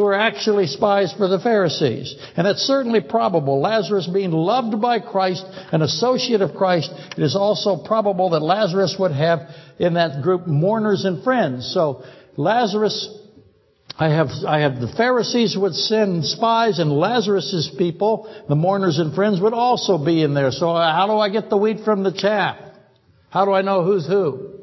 Who 0.00 0.06
are 0.06 0.14
actually 0.14 0.66
spies 0.66 1.12
for 1.12 1.28
the 1.28 1.38
Pharisees. 1.38 2.16
And 2.34 2.46
that's 2.46 2.62
certainly 2.62 3.02
probable. 3.02 3.60
Lazarus 3.60 4.08
being 4.10 4.30
loved 4.30 4.80
by 4.80 4.98
Christ, 4.98 5.44
an 5.72 5.82
associate 5.82 6.40
of 6.40 6.54
Christ, 6.54 6.90
it 7.18 7.22
is 7.22 7.36
also 7.36 7.84
probable 7.84 8.30
that 8.30 8.40
Lazarus 8.40 8.96
would 8.98 9.12
have 9.12 9.40
in 9.78 9.94
that 9.94 10.22
group 10.22 10.46
mourners 10.46 11.04
and 11.04 11.22
friends. 11.22 11.70
So 11.74 12.02
Lazarus, 12.38 13.14
I 13.98 14.08
have, 14.08 14.28
I 14.46 14.60
have 14.60 14.80
the 14.80 14.90
Pharisees 14.96 15.54
would 15.54 15.74
send 15.74 16.24
spies 16.24 16.78
and 16.78 16.90
Lazarus's 16.90 17.70
people, 17.76 18.34
the 18.48 18.54
mourners 18.54 18.98
and 18.98 19.14
friends 19.14 19.38
would 19.38 19.52
also 19.52 20.02
be 20.02 20.22
in 20.22 20.32
there. 20.32 20.50
So 20.50 20.74
how 20.74 21.08
do 21.08 21.18
I 21.18 21.28
get 21.28 21.50
the 21.50 21.58
wheat 21.58 21.84
from 21.84 22.04
the 22.04 22.12
chaff? 22.12 22.56
How 23.28 23.44
do 23.44 23.52
I 23.52 23.60
know 23.60 23.84
who's 23.84 24.06
who? 24.06 24.60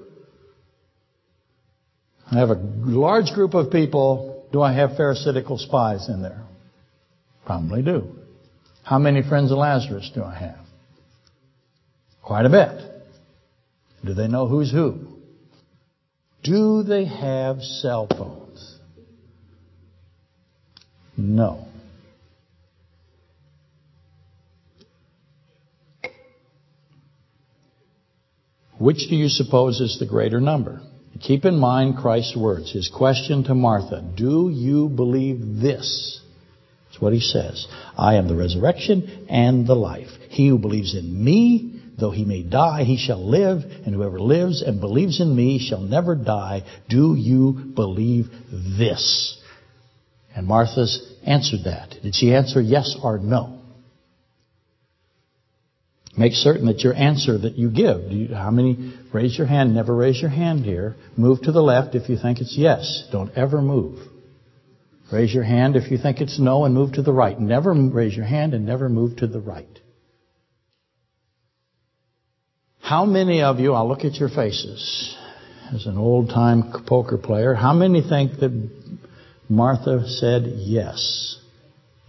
I 2.31 2.39
have 2.39 2.49
a 2.49 2.55
large 2.55 3.33
group 3.35 3.53
of 3.53 3.71
people 3.71 4.36
do 4.51 4.61
I 4.61 4.73
have 4.73 4.91
Pharisaical 4.91 5.57
spies 5.57 6.09
in 6.09 6.21
there? 6.21 6.43
Probably 7.45 7.81
do. 7.81 8.15
How 8.83 8.99
many 8.99 9.21
friends 9.21 9.51
of 9.51 9.57
Lazarus 9.57 10.11
do 10.13 10.23
I 10.23 10.35
have? 10.35 10.65
Quite 12.21 12.45
a 12.45 12.49
bit. 12.49 12.81
Do 14.05 14.13
they 14.13 14.27
know 14.27 14.47
who's 14.47 14.71
who? 14.71 15.07
Do 16.43 16.83
they 16.83 17.05
have 17.05 17.61
cell 17.61 18.07
phones? 18.07 18.77
No. 21.17 21.67
Which 28.77 29.07
do 29.09 29.15
you 29.15 29.27
suppose 29.27 29.81
is 29.81 29.97
the 29.99 30.05
greater 30.05 30.39
number? 30.39 30.81
Keep 31.21 31.45
in 31.45 31.57
mind 31.57 31.97
Christ's 31.97 32.35
words. 32.35 32.71
His 32.71 32.89
question 32.89 33.43
to 33.45 33.55
Martha, 33.55 34.01
do 34.15 34.49
you 34.49 34.89
believe 34.89 35.61
this? 35.61 36.21
That's 36.87 37.01
what 37.01 37.13
he 37.13 37.19
says. 37.19 37.67
I 37.97 38.15
am 38.15 38.27
the 38.27 38.35
resurrection 38.35 39.27
and 39.29 39.67
the 39.67 39.75
life. 39.75 40.09
He 40.29 40.47
who 40.47 40.57
believes 40.57 40.95
in 40.95 41.23
me, 41.23 41.81
though 41.99 42.11
he 42.11 42.25
may 42.25 42.43
die, 42.43 42.83
he 42.83 42.97
shall 42.97 43.23
live, 43.23 43.63
and 43.63 43.93
whoever 43.93 44.19
lives 44.19 44.61
and 44.61 44.79
believes 44.79 45.19
in 45.21 45.35
me 45.35 45.59
shall 45.59 45.81
never 45.81 46.15
die. 46.15 46.63
Do 46.89 47.15
you 47.15 47.53
believe 47.73 48.27
this? 48.51 49.39
And 50.35 50.45
Martha's 50.45 51.13
answered 51.25 51.61
that. 51.65 51.95
Did 52.03 52.15
she 52.15 52.33
answer 52.33 52.61
yes 52.61 52.95
or 53.01 53.17
no? 53.17 53.56
Make 56.17 56.33
certain 56.33 56.65
that 56.65 56.79
your 56.79 56.95
answer 56.95 57.37
that 57.37 57.57
you 57.57 57.69
give, 57.69 58.11
you, 58.11 58.33
how 58.33 58.49
many, 58.49 58.97
raise 59.13 59.37
your 59.37 59.45
hand, 59.45 59.75
never 59.75 59.95
raise 59.95 60.19
your 60.19 60.31
hand 60.31 60.65
here. 60.65 60.95
Move 61.15 61.43
to 61.43 61.51
the 61.51 61.61
left 61.61 61.93
if 61.93 62.09
you 62.09 62.17
think 62.17 62.41
it's 62.41 62.55
yes. 62.57 63.07
Don't 63.11 63.31
ever 63.37 63.61
move. 63.61 63.99
Raise 65.11 65.31
your 65.31 65.43
hand 65.43 65.75
if 65.75 65.91
you 65.91 65.97
think 65.99 66.19
it's 66.19 66.39
no 66.39 66.65
and 66.65 66.73
move 66.73 66.93
to 66.93 67.03
the 67.03 67.13
right. 67.13 67.39
Never 67.39 67.71
raise 67.71 68.15
your 68.15 68.25
hand 68.25 68.55
and 68.55 68.65
never 68.65 68.89
move 68.89 69.17
to 69.17 69.27
the 69.27 69.39
right. 69.39 69.79
How 72.79 73.05
many 73.05 73.43
of 73.43 73.59
you, 73.59 73.73
I'll 73.73 73.87
look 73.87 74.03
at 74.03 74.15
your 74.15 74.29
faces, 74.29 75.15
as 75.73 75.85
an 75.85 75.97
old 75.97 76.29
time 76.29 76.73
poker 76.87 77.17
player, 77.17 77.53
how 77.53 77.73
many 77.73 78.01
think 78.01 78.39
that 78.39 78.69
Martha 79.49 80.07
said 80.07 80.45
yes? 80.45 81.37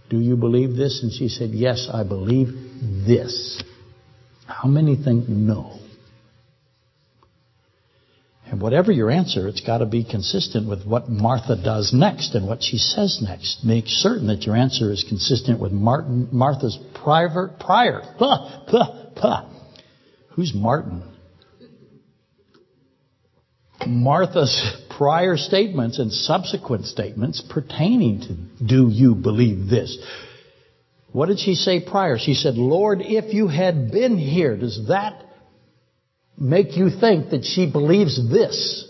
Do 0.09 0.19
you 0.19 0.35
believe 0.35 0.75
this? 0.75 1.01
And 1.03 1.11
she 1.11 1.27
said, 1.27 1.51
yes, 1.51 1.87
I 1.93 2.03
believe 2.03 2.47
this. 3.05 3.61
How 4.61 4.67
many 4.67 4.97
think 4.97 5.29
no? 5.29 5.79
And 8.45 8.61
whatever 8.61 8.91
your 8.91 9.09
answer, 9.09 9.47
it's 9.47 9.61
got 9.61 9.77
to 9.77 9.85
be 9.85 10.03
consistent 10.03 10.67
with 10.67 10.85
what 10.85 11.07
Martha 11.07 11.55
does 11.55 11.93
next 11.93 12.35
and 12.35 12.45
what 12.45 12.61
she 12.61 12.77
says 12.77 13.19
next. 13.21 13.63
Make 13.63 13.85
certain 13.87 14.27
that 14.27 14.43
your 14.43 14.57
answer 14.57 14.91
is 14.91 15.05
consistent 15.07 15.61
with 15.61 15.71
Martin, 15.71 16.27
Martha's 16.33 16.77
prior, 16.93 17.47
prior. 17.59 18.01
Puh, 18.17 18.65
puh, 18.67 19.11
puh. 19.15 19.49
Who's 20.31 20.53
Martin? 20.53 21.03
Martha's 23.87 24.75
prior 24.97 25.37
statements 25.37 25.99
and 25.99 26.11
subsequent 26.11 26.85
statements 26.85 27.41
pertaining 27.49 28.21
to 28.21 28.65
do 28.65 28.89
you 28.91 29.15
believe 29.15 29.69
this? 29.69 29.97
What 31.11 31.27
did 31.27 31.39
she 31.39 31.55
say 31.55 31.79
prior? 31.79 32.17
She 32.17 32.33
said, 32.33 32.55
Lord, 32.55 33.01
if 33.01 33.33
you 33.33 33.47
had 33.47 33.91
been 33.91 34.17
here, 34.17 34.55
does 34.55 34.87
that 34.87 35.23
make 36.37 36.77
you 36.77 36.89
think 36.89 37.31
that 37.31 37.45
she 37.45 37.69
believes 37.69 38.29
this? 38.31 38.85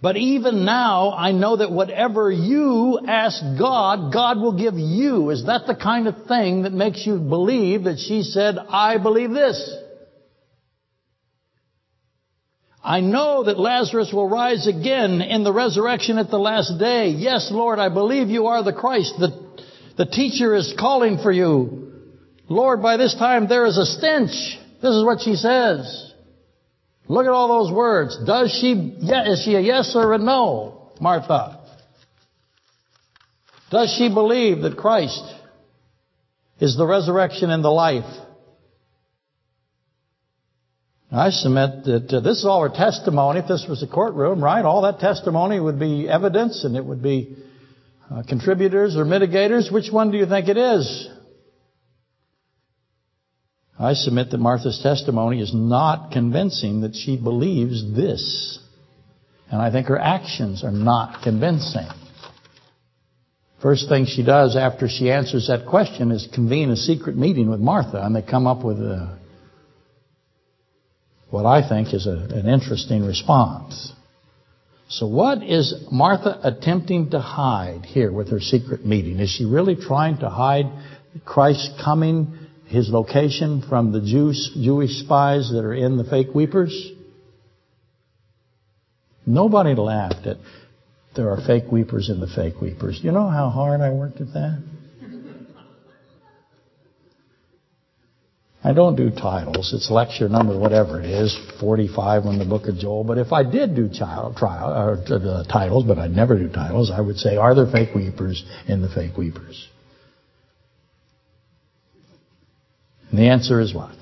But 0.00 0.16
even 0.16 0.64
now, 0.64 1.12
I 1.12 1.32
know 1.32 1.56
that 1.56 1.72
whatever 1.72 2.30
you 2.30 3.00
ask 3.04 3.42
God, 3.58 4.12
God 4.12 4.38
will 4.38 4.56
give 4.56 4.74
you. 4.74 5.30
Is 5.30 5.46
that 5.46 5.66
the 5.66 5.74
kind 5.74 6.06
of 6.06 6.26
thing 6.26 6.62
that 6.62 6.72
makes 6.72 7.04
you 7.04 7.18
believe 7.18 7.84
that 7.84 7.98
she 7.98 8.22
said, 8.22 8.56
I 8.58 8.98
believe 8.98 9.32
this? 9.32 9.76
I 12.82 13.00
know 13.00 13.42
that 13.42 13.58
Lazarus 13.58 14.12
will 14.12 14.28
rise 14.28 14.68
again 14.68 15.20
in 15.20 15.42
the 15.42 15.52
resurrection 15.52 16.16
at 16.16 16.30
the 16.30 16.38
last 16.38 16.78
day. 16.78 17.08
Yes, 17.08 17.50
Lord, 17.50 17.80
I 17.80 17.88
believe 17.88 18.28
you 18.28 18.46
are 18.46 18.62
the 18.62 18.72
Christ, 18.72 19.14
the 19.18 19.47
the 19.98 20.06
teacher 20.06 20.54
is 20.54 20.72
calling 20.78 21.18
for 21.18 21.32
you. 21.32 21.92
Lord, 22.48 22.80
by 22.80 22.96
this 22.96 23.14
time 23.16 23.48
there 23.48 23.66
is 23.66 23.76
a 23.76 23.84
stench. 23.84 24.30
This 24.80 24.94
is 24.94 25.04
what 25.04 25.20
she 25.20 25.34
says. 25.34 26.14
Look 27.08 27.26
at 27.26 27.32
all 27.32 27.64
those 27.64 27.74
words. 27.74 28.16
Does 28.24 28.56
she, 28.60 28.72
is 28.72 29.42
she 29.44 29.56
a 29.56 29.60
yes 29.60 29.94
or 29.96 30.12
a 30.12 30.18
no, 30.18 30.92
Martha? 31.00 31.60
Does 33.70 33.94
she 33.98 34.08
believe 34.08 34.62
that 34.62 34.76
Christ 34.76 35.22
is 36.60 36.76
the 36.76 36.86
resurrection 36.86 37.50
and 37.50 37.64
the 37.64 37.70
life? 37.70 38.08
I 41.10 41.30
submit 41.30 41.84
that 41.84 42.12
uh, 42.12 42.20
this 42.20 42.38
is 42.38 42.44
all 42.44 42.62
her 42.62 42.68
testimony. 42.68 43.40
If 43.40 43.48
this 43.48 43.66
was 43.68 43.82
a 43.82 43.86
courtroom, 43.86 44.44
right, 44.44 44.64
all 44.64 44.82
that 44.82 45.00
testimony 45.00 45.58
would 45.58 45.80
be 45.80 46.08
evidence 46.08 46.64
and 46.64 46.76
it 46.76 46.84
would 46.84 47.02
be 47.02 47.34
uh, 48.10 48.22
contributors 48.22 48.96
or 48.96 49.04
mitigators, 49.04 49.72
which 49.72 49.90
one 49.90 50.10
do 50.10 50.18
you 50.18 50.26
think 50.26 50.48
it 50.48 50.56
is? 50.56 51.08
I 53.78 53.94
submit 53.94 54.30
that 54.30 54.38
Martha's 54.38 54.80
testimony 54.82 55.40
is 55.40 55.52
not 55.54 56.10
convincing 56.10 56.80
that 56.80 56.96
she 56.96 57.16
believes 57.16 57.94
this. 57.94 58.58
And 59.50 59.62
I 59.62 59.70
think 59.70 59.86
her 59.86 59.98
actions 59.98 60.64
are 60.64 60.72
not 60.72 61.22
convincing. 61.22 61.86
First 63.62 63.88
thing 63.88 64.06
she 64.06 64.24
does 64.24 64.56
after 64.56 64.88
she 64.88 65.10
answers 65.10 65.48
that 65.48 65.66
question 65.66 66.10
is 66.12 66.28
convene 66.32 66.70
a 66.70 66.76
secret 66.76 67.16
meeting 67.16 67.50
with 67.50 67.60
Martha, 67.60 68.04
and 68.04 68.14
they 68.14 68.22
come 68.22 68.46
up 68.46 68.64
with 68.64 68.78
a, 68.78 69.18
what 71.30 71.46
I 71.46 71.68
think 71.68 71.92
is 71.92 72.06
a, 72.06 72.10
an 72.10 72.48
interesting 72.48 73.04
response. 73.04 73.92
So 74.88 75.06
what 75.06 75.42
is 75.42 75.86
Martha 75.92 76.40
attempting 76.42 77.10
to 77.10 77.20
hide 77.20 77.84
here 77.84 78.10
with 78.10 78.30
her 78.30 78.40
secret 78.40 78.86
meeting? 78.86 79.20
Is 79.20 79.28
she 79.28 79.44
really 79.44 79.76
trying 79.76 80.18
to 80.18 80.30
hide 80.30 80.66
Christ 81.26 81.72
coming, 81.84 82.38
his 82.66 82.88
location 82.88 83.62
from 83.68 83.92
the 83.92 84.00
Jews, 84.00 84.50
Jewish 84.54 85.00
spies 85.00 85.50
that 85.50 85.62
are 85.62 85.74
in 85.74 85.98
the 85.98 86.04
fake 86.04 86.34
weepers? 86.34 86.90
Nobody 89.26 89.74
laughed 89.74 90.26
at 90.26 90.38
there 91.14 91.30
are 91.30 91.40
fake 91.46 91.70
weepers 91.70 92.08
in 92.08 92.20
the 92.20 92.28
fake 92.28 92.60
weepers. 92.60 93.00
You 93.02 93.12
know 93.12 93.28
how 93.28 93.50
hard 93.50 93.80
I 93.80 93.90
worked 93.90 94.20
at 94.20 94.32
that? 94.34 94.62
I 98.62 98.72
don't 98.72 98.96
do 98.96 99.10
titles. 99.10 99.72
It's 99.72 99.88
lecture 99.90 100.28
number 100.28 100.58
whatever 100.58 101.00
it 101.00 101.06
is, 101.06 101.36
45 101.60 102.24
on 102.24 102.38
the 102.38 102.44
book 102.44 102.66
of 102.66 102.76
Joel. 102.76 103.04
But 103.04 103.18
if 103.18 103.32
I 103.32 103.44
did 103.44 103.76
do 103.76 103.88
child, 103.88 104.36
trial, 104.36 104.70
or 104.70 104.98
uh, 105.14 105.44
titles, 105.44 105.84
but 105.84 105.98
I'd 105.98 106.10
never 106.10 106.36
do 106.36 106.48
titles, 106.48 106.90
I 106.90 107.00
would 107.00 107.16
say, 107.16 107.36
are 107.36 107.54
there 107.54 107.70
fake 107.70 107.94
weepers 107.94 108.44
in 108.66 108.82
the 108.82 108.88
fake 108.88 109.16
weepers? 109.16 109.68
And 113.10 113.18
the 113.18 113.28
answer 113.28 113.60
is 113.60 113.72
what? 113.72 113.94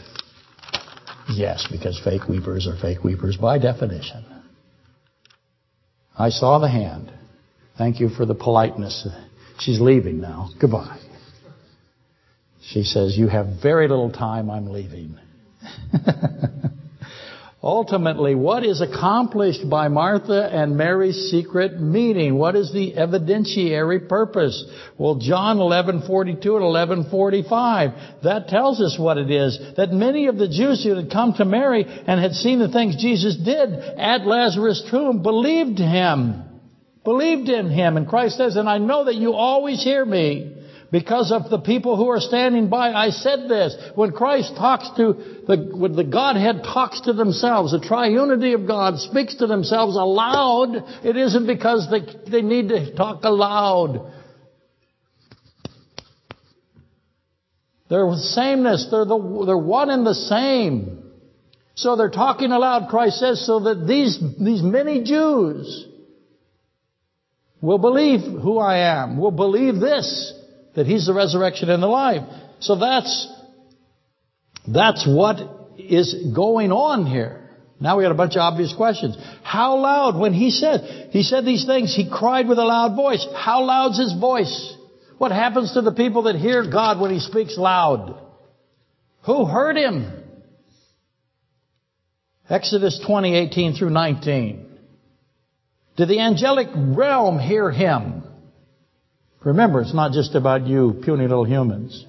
Yes, 1.28 1.66
because 1.70 2.00
fake 2.02 2.26
weepers 2.28 2.66
are 2.66 2.76
fake 2.80 3.04
weepers 3.04 3.36
by 3.36 3.58
definition. 3.58 4.24
I 6.18 6.30
saw 6.30 6.58
the 6.58 6.68
hand. 6.70 7.12
Thank 7.76 8.00
you 8.00 8.08
for 8.08 8.24
the 8.24 8.34
politeness. 8.34 9.06
She's 9.58 9.80
leaving 9.80 10.20
now. 10.20 10.48
Goodbye. 10.58 10.98
She 12.72 12.82
says, 12.82 13.16
You 13.16 13.28
have 13.28 13.62
very 13.62 13.86
little 13.88 14.10
time, 14.10 14.50
I'm 14.50 14.66
leaving. 14.72 15.18
Ultimately, 17.62 18.34
what 18.34 18.64
is 18.64 18.80
accomplished 18.80 19.68
by 19.68 19.88
Martha 19.88 20.48
and 20.52 20.76
Mary's 20.76 21.30
secret 21.30 21.80
meeting? 21.80 22.36
What 22.36 22.54
is 22.54 22.72
the 22.72 22.92
evidentiary 22.92 24.08
purpose? 24.08 24.64
Well, 24.98 25.16
John 25.16 25.58
11:42 25.58 26.34
and 26.34 27.06
11:45 27.08 28.22
that 28.22 28.48
tells 28.48 28.80
us 28.80 28.98
what 28.98 29.18
it 29.18 29.30
is. 29.30 29.58
That 29.76 29.92
many 29.92 30.26
of 30.26 30.36
the 30.36 30.48
Jews 30.48 30.84
who 30.84 30.94
had 30.94 31.10
come 31.10 31.32
to 31.34 31.44
Mary 31.44 31.84
and 31.84 32.20
had 32.20 32.34
seen 32.34 32.58
the 32.58 32.68
things 32.68 32.96
Jesus 32.96 33.36
did 33.36 33.72
at 33.72 34.26
Lazarus' 34.26 34.82
tomb 34.88 35.22
believed 35.22 35.78
him, 35.78 36.44
believed 37.04 37.48
in 37.48 37.70
him. 37.70 37.96
And 37.96 38.06
Christ 38.06 38.36
says, 38.36 38.56
"And 38.56 38.68
I 38.68 38.78
know 38.78 39.04
that 39.04 39.16
you 39.16 39.32
always 39.34 39.82
hear 39.82 40.04
me." 40.04 40.55
Because 40.92 41.32
of 41.32 41.50
the 41.50 41.58
people 41.58 41.96
who 41.96 42.08
are 42.08 42.20
standing 42.20 42.68
by, 42.68 42.92
I 42.92 43.10
said 43.10 43.48
this. 43.48 43.76
When 43.96 44.12
Christ 44.12 44.54
talks 44.56 44.88
to, 44.96 45.14
the, 45.46 45.70
when 45.74 45.96
the 45.96 46.04
Godhead 46.04 46.62
talks 46.62 47.00
to 47.02 47.12
themselves, 47.12 47.72
the 47.72 47.80
triunity 47.80 48.54
of 48.54 48.68
God 48.68 48.98
speaks 49.00 49.34
to 49.36 49.48
themselves 49.48 49.96
aloud, 49.96 50.76
it 51.04 51.16
isn't 51.16 51.46
because 51.46 51.88
they, 51.90 52.30
they 52.30 52.42
need 52.42 52.68
to 52.68 52.94
talk 52.94 53.24
aloud. 53.24 54.12
They're 57.88 58.06
the 58.06 58.18
sameness. 58.18 58.86
They're, 58.90 59.04
the, 59.04 59.44
they're 59.46 59.58
one 59.58 59.90
and 59.90 60.06
the 60.06 60.14
same. 60.14 61.02
So 61.74 61.96
they're 61.96 62.10
talking 62.10 62.52
aloud, 62.52 62.88
Christ 62.88 63.18
says, 63.18 63.44
so 63.44 63.60
that 63.60 63.86
these, 63.86 64.18
these 64.38 64.62
many 64.62 65.02
Jews 65.02 65.86
will 67.60 67.78
believe 67.78 68.20
who 68.20 68.58
I 68.58 69.02
am, 69.02 69.18
will 69.18 69.32
believe 69.32 69.80
this 69.80 70.32
that 70.76 70.86
He's 70.86 71.06
the 71.06 71.14
resurrection 71.14 71.68
and 71.70 71.82
the 71.82 71.88
life. 71.88 72.22
So 72.60 72.76
that's, 72.76 73.28
that's 74.68 75.06
what 75.06 75.38
is 75.78 76.32
going 76.34 76.70
on 76.70 77.06
here. 77.06 77.42
Now 77.78 77.98
we 77.98 78.04
got 78.04 78.12
a 78.12 78.14
bunch 78.14 78.36
of 78.36 78.40
obvious 78.40 78.74
questions. 78.74 79.16
How 79.42 79.76
loud 79.76 80.18
when 80.18 80.32
he 80.32 80.50
said, 80.50 81.10
he 81.10 81.22
said 81.22 81.44
these 81.44 81.66
things, 81.66 81.94
he 81.94 82.08
cried 82.10 82.48
with 82.48 82.58
a 82.58 82.64
loud 82.64 82.96
voice. 82.96 83.26
How 83.34 83.64
loud's 83.64 83.98
his 83.98 84.14
voice? 84.14 84.74
What 85.18 85.32
happens 85.32 85.74
to 85.74 85.82
the 85.82 85.92
people 85.92 86.22
that 86.22 86.36
hear 86.36 86.70
God 86.70 87.00
when 87.00 87.10
he 87.10 87.20
speaks 87.20 87.58
loud? 87.58 88.18
Who 89.24 89.44
heard 89.44 89.76
him? 89.76 90.24
Exodus 92.48 93.02
20, 93.06 93.34
18 93.34 93.74
through 93.74 93.90
19. 93.90 94.78
Did 95.96 96.08
the 96.08 96.20
angelic 96.20 96.68
realm 96.74 97.38
hear 97.38 97.70
him? 97.70 98.22
Remember, 99.46 99.80
it's 99.80 99.94
not 99.94 100.10
just 100.10 100.34
about 100.34 100.66
you, 100.66 101.00
puny 101.04 101.28
little 101.28 101.44
humans. 101.44 102.04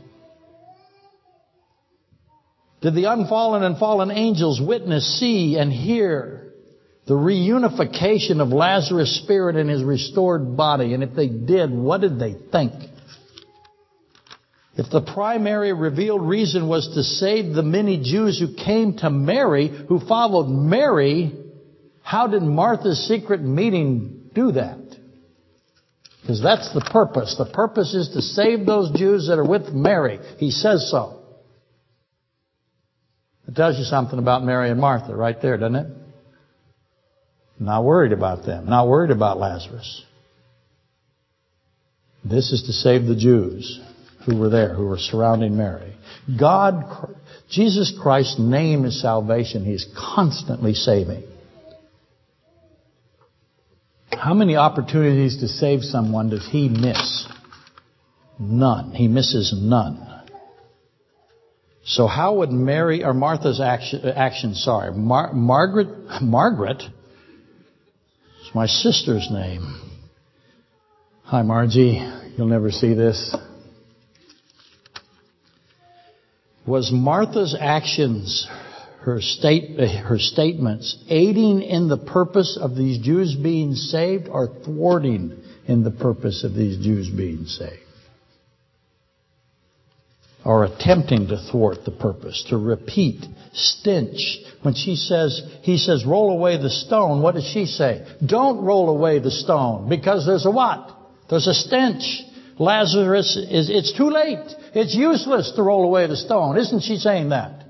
Did 2.82 2.96
the 2.96 3.04
unfallen 3.04 3.62
and 3.62 3.78
fallen 3.78 4.10
angels 4.10 4.60
witness, 4.60 5.20
see, 5.20 5.56
and 5.56 5.72
hear 5.72 6.52
the 7.06 7.14
reunification 7.14 8.42
of 8.42 8.50
Lazarus' 8.50 9.22
spirit 9.22 9.56
and 9.56 9.70
his 9.70 9.84
restored 9.84 10.58
body? 10.58 10.96
And 10.96 11.04
if 11.04 11.14
they 11.14 11.28
did, 11.28 11.72
what 11.72 12.02
did 12.02 12.18
they 12.18 12.34
think? 12.52 12.74
If 14.76 14.90
the 14.90 15.02
primary 15.02 15.74
revealed 15.74 16.24
reason 16.24 16.68
was 16.68 16.88
to 16.96 17.04
save 17.04 17.54
the 17.54 17.62
many 17.62 18.02
Jews 18.02 18.40
who 18.40 18.56
came 18.56 18.98
to 18.98 19.12
Mary, 19.12 19.68
who 19.68 20.00
followed 20.00 20.48
Mary, 20.50 21.36
how 22.02 22.26
did 22.26 22.42
Martha's 22.42 23.08
secret 23.08 23.44
meeting 23.44 24.32
do 24.34 24.54
that? 24.54 24.87
Because 26.28 26.44
that's 26.44 26.74
the 26.74 26.82
purpose. 26.82 27.36
The 27.38 27.46
purpose 27.46 27.94
is 27.94 28.10
to 28.10 28.22
save 28.22 28.66
those 28.66 28.92
Jews 28.92 29.28
that 29.30 29.40
are 29.40 29.48
with 29.48 29.70
Mary. 29.70 30.20
He 30.40 30.52
says 30.52 30.92
so. 30.92 31.22
It 33.48 33.56
tells 33.56 33.78
you 33.78 33.86
something 33.86 34.20
about 34.20 34.44
Mary 34.44 34.70
and 34.70 34.78
Martha 34.78 35.16
right 35.16 35.42
there, 35.42 35.58
doesn't 35.58 35.78
it? 35.78 35.88
Not 37.62 37.86
worried 37.86 38.12
about 38.12 38.46
them. 38.46 38.66
Not 38.66 38.90
worried 38.90 39.12
about 39.12 39.40
Lazarus. 39.40 40.04
This 42.26 42.52
is 42.52 42.64
to 42.64 42.74
save 42.74 43.06
the 43.06 43.16
Jews 43.16 43.80
who 44.26 44.38
were 44.38 44.50
there, 44.50 44.74
who 44.74 44.86
were 44.86 44.98
surrounding 44.98 45.56
Mary. 45.56 45.96
God, 46.38 47.16
Jesus 47.50 47.98
Christ's 48.04 48.38
name 48.38 48.84
is 48.84 49.02
salvation. 49.02 49.64
He 49.64 49.72
is 49.72 49.88
constantly 49.98 50.74
saving. 50.74 51.24
How 54.18 54.34
many 54.34 54.56
opportunities 54.56 55.38
to 55.42 55.48
save 55.48 55.84
someone 55.84 56.30
does 56.30 56.48
he 56.50 56.70
miss? 56.70 57.28
None. 58.40 58.92
He 58.92 59.08
misses 59.08 59.54
none. 59.56 60.08
So 61.84 62.06
how 62.06 62.36
would 62.36 62.52
Mary 62.52 63.04
or 63.04 63.14
Martha's 63.14 63.62
action, 63.62 64.06
action 64.06 64.56
sorry, 64.56 64.92
Mar- 64.92 65.34
Margaret, 65.34 65.88
Margaret, 66.22 66.84
it's 68.42 68.54
my 68.54 68.66
sister's 68.66 69.30
name. 69.32 69.80
Hi 71.24 71.44
Margie, 71.44 72.06
you'll 72.38 72.48
never 72.48 72.72
see 72.72 72.94
this. 72.94 73.36
Was 76.66 76.92
Martha's 76.92 77.56
actions, 77.58 78.48
her 79.08 79.22
state, 79.22 79.80
her 79.80 80.20
statements, 80.20 80.98
aiding 81.08 81.62
in 81.62 81.88
the 81.88 81.98
purpose 81.98 82.60
of 82.62 82.76
these 82.76 82.98
Jews 82.98 83.36
being 83.36 83.74
saved 83.74 84.28
or 84.28 84.50
thwarting 84.66 85.42
in 85.66 85.84
the 85.84 85.92
purpose 85.92 86.44
of 86.44 86.54
these 86.54 86.78
Jews 86.84 87.10
being 87.10 87.46
saved? 87.46 87.84
or 90.46 90.64
attempting 90.64 91.28
to 91.28 91.38
thwart 91.52 91.84
the 91.84 91.92
purpose, 91.92 92.46
to 92.48 92.58
repeat, 92.58 93.26
stench. 93.52 94.40
When 94.62 94.76
she 94.76 94.96
says, 94.96 95.42
he 95.62 95.78
says, 95.78 96.06
roll 96.06 96.32
away 96.32 96.56
the 96.56 96.70
stone, 96.70 97.22
what 97.22 97.36
does 97.36 97.44
she 97.44 97.66
say? 97.66 98.08
Don't 98.26 98.64
roll 98.64 98.90
away 98.90 99.20
the 99.20 99.30
stone, 99.30 99.90
because 99.90 100.26
there's 100.26 100.46
a 100.46 100.52
what? 100.52 100.96
There's 101.30 101.48
a 101.48 101.54
stench. 101.54 102.24
Lazarus 102.60 103.36
is, 103.36 103.70
it's 103.70 103.92
too 103.92 104.10
late. 104.10 104.56
It's 104.74 104.96
useless 104.96 105.52
to 105.58 105.64
roll 105.64 105.84
away 105.84 106.08
the 106.08 106.16
stone. 106.16 106.58
Isn't 106.58 106.82
she 106.82 106.96
saying 106.96 107.30
that? 107.30 107.67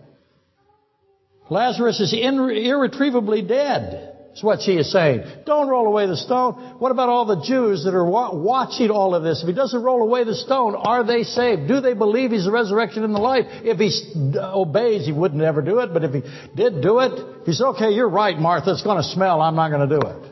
Lazarus 1.49 1.99
is 1.99 2.13
irretrievably 2.13 3.41
dead. 3.43 4.13
That's 4.29 4.43
what 4.43 4.61
she 4.61 4.73
is 4.73 4.91
saying. 4.91 5.23
Don't 5.47 5.67
roll 5.67 5.87
away 5.87 6.05
the 6.05 6.15
stone. 6.15 6.75
What 6.77 6.91
about 6.91 7.09
all 7.09 7.25
the 7.25 7.41
Jews 7.41 7.85
that 7.85 7.95
are 7.95 8.05
watching 8.05 8.91
all 8.91 9.15
of 9.15 9.23
this? 9.23 9.41
If 9.41 9.47
he 9.47 9.53
doesn't 9.53 9.81
roll 9.81 10.03
away 10.03 10.25
the 10.25 10.35
stone, 10.35 10.75
are 10.75 11.03
they 11.03 11.23
saved? 11.23 11.67
Do 11.67 11.81
they 11.81 11.95
believe 11.95 12.29
he's 12.29 12.45
the 12.45 12.51
resurrection 12.51 13.03
and 13.03 13.15
the 13.15 13.19
life? 13.19 13.45
If 13.49 13.79
he 13.79 13.89
obeys, 14.37 15.07
he 15.07 15.11
wouldn't 15.11 15.41
ever 15.41 15.63
do 15.63 15.79
it. 15.79 15.91
But 15.91 16.03
if 16.03 16.13
he 16.13 16.21
did 16.55 16.83
do 16.83 16.99
it, 16.99 17.47
he 17.47 17.53
said, 17.53 17.65
okay, 17.69 17.89
you're 17.89 18.09
right, 18.09 18.37
Martha. 18.37 18.73
It's 18.73 18.83
going 18.83 18.97
to 18.97 19.09
smell. 19.09 19.41
I'm 19.41 19.55
not 19.55 19.69
going 19.69 19.89
to 19.89 19.99
do 19.99 20.07
it. 20.07 20.31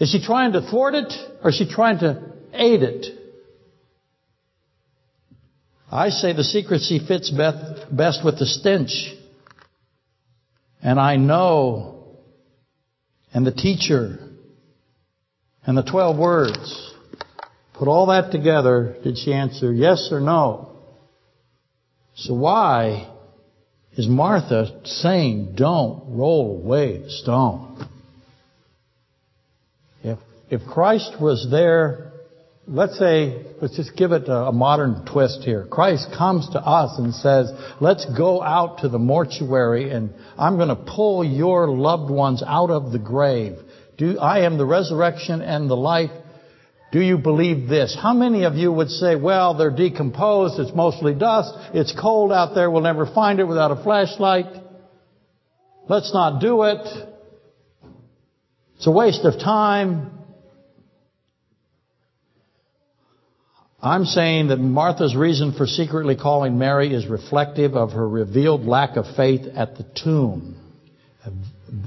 Is 0.00 0.10
she 0.10 0.20
trying 0.20 0.52
to 0.52 0.60
thwart 0.62 0.94
it 0.94 1.12
or 1.44 1.50
is 1.50 1.56
she 1.56 1.68
trying 1.70 1.98
to 2.00 2.32
aid 2.52 2.82
it? 2.82 3.06
I 5.92 6.08
say 6.08 6.32
the 6.32 6.42
secrecy 6.42 6.98
fits 7.06 7.30
best 7.30 8.24
with 8.24 8.38
the 8.38 8.46
stench. 8.46 9.14
And 10.82 11.00
I 11.00 11.16
know 11.16 11.98
and 13.32 13.46
the 13.46 13.52
teacher 13.52 14.18
and 15.64 15.76
the 15.76 15.82
12 15.82 16.18
words. 16.18 16.94
Put 17.74 17.88
all 17.88 18.06
that 18.06 18.32
together. 18.32 18.96
Did 19.04 19.18
she 19.18 19.32
answer 19.32 19.72
yes 19.72 20.08
or 20.10 20.20
no? 20.20 20.76
So 22.16 22.34
why 22.34 23.12
is 23.92 24.08
Martha 24.08 24.80
saying 24.84 25.54
don't 25.56 26.16
roll 26.16 26.60
away 26.62 26.98
the 27.02 27.10
stone? 27.10 27.88
If, 30.02 30.18
if 30.50 30.62
Christ 30.66 31.20
was 31.20 31.46
there, 31.50 32.07
let's 32.68 32.98
say, 32.98 33.46
let's 33.62 33.76
just 33.76 33.96
give 33.96 34.12
it 34.12 34.28
a, 34.28 34.48
a 34.48 34.52
modern 34.52 35.06
twist 35.06 35.40
here. 35.42 35.66
Christ 35.70 36.08
comes 36.16 36.48
to 36.50 36.60
us 36.60 36.98
and 36.98 37.14
says, 37.14 37.50
let's 37.80 38.04
go 38.16 38.42
out 38.42 38.78
to 38.80 38.88
the 38.88 38.98
mortuary 38.98 39.90
and 39.90 40.12
I'm 40.36 40.56
going 40.56 40.68
to 40.68 40.76
pull 40.76 41.24
your 41.24 41.68
loved 41.68 42.10
ones 42.10 42.42
out 42.46 42.70
of 42.70 42.92
the 42.92 42.98
grave. 42.98 43.56
Do, 43.96 44.18
I 44.18 44.40
am 44.40 44.58
the 44.58 44.66
resurrection 44.66 45.40
and 45.40 45.68
the 45.68 45.76
life. 45.76 46.10
Do 46.92 47.00
you 47.00 47.18
believe 47.18 47.68
this? 47.68 47.96
How 48.00 48.14
many 48.14 48.44
of 48.44 48.54
you 48.54 48.72
would 48.72 48.90
say, 48.90 49.16
well, 49.16 49.54
they're 49.54 49.74
decomposed, 49.74 50.58
it's 50.58 50.74
mostly 50.74 51.14
dust, 51.14 51.52
it's 51.74 51.94
cold 51.98 52.32
out 52.32 52.54
there, 52.54 52.70
we'll 52.70 52.82
never 52.82 53.06
find 53.06 53.40
it 53.40 53.44
without 53.44 53.70
a 53.70 53.82
flashlight. 53.82 54.46
Let's 55.88 56.12
not 56.14 56.40
do 56.40 56.62
it. 56.62 56.86
It's 58.76 58.86
a 58.86 58.90
waste 58.90 59.24
of 59.24 59.34
time. 59.40 60.17
I'm 63.80 64.06
saying 64.06 64.48
that 64.48 64.58
Martha's 64.58 65.14
reason 65.14 65.52
for 65.52 65.66
secretly 65.66 66.16
calling 66.16 66.58
Mary 66.58 66.92
is 66.92 67.06
reflective 67.06 67.76
of 67.76 67.92
her 67.92 68.08
revealed 68.08 68.64
lack 68.64 68.96
of 68.96 69.04
faith 69.16 69.42
at 69.54 69.76
the 69.76 69.86
tomb. 70.02 70.56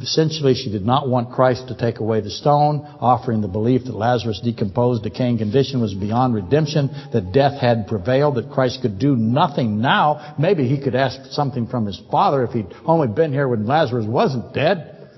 Essentially, 0.01 0.53
she 0.53 0.71
did 0.71 0.85
not 0.85 1.09
want 1.09 1.31
Christ 1.31 1.67
to 1.67 1.75
take 1.75 1.99
away 1.99 2.21
the 2.21 2.29
stone, 2.29 2.87
offering 2.99 3.41
the 3.41 3.47
belief 3.47 3.83
that 3.85 3.95
Lazarus' 3.95 4.39
decomposed, 4.41 5.03
decaying 5.03 5.39
condition 5.39 5.81
was 5.81 5.93
beyond 5.93 6.33
redemption, 6.33 6.89
that 7.11 7.33
death 7.33 7.59
had 7.59 7.87
prevailed, 7.87 8.35
that 8.35 8.51
Christ 8.51 8.79
could 8.81 8.97
do 8.97 9.15
nothing 9.17 9.81
now. 9.81 10.35
Maybe 10.39 10.67
he 10.67 10.81
could 10.81 10.95
ask 10.95 11.31
something 11.31 11.67
from 11.67 11.87
his 11.87 12.01
Father 12.09 12.43
if 12.43 12.51
he'd 12.51 12.71
only 12.85 13.07
been 13.09 13.33
here 13.33 13.47
when 13.47 13.65
Lazarus 13.65 14.05
wasn't 14.07 14.53
dead. 14.53 15.09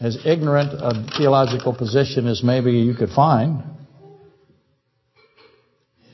As 0.00 0.18
ignorant 0.24 0.72
a 0.74 1.06
theological 1.16 1.74
position 1.74 2.28
as 2.28 2.42
maybe 2.44 2.72
you 2.72 2.94
could 2.94 3.10
find. 3.10 3.73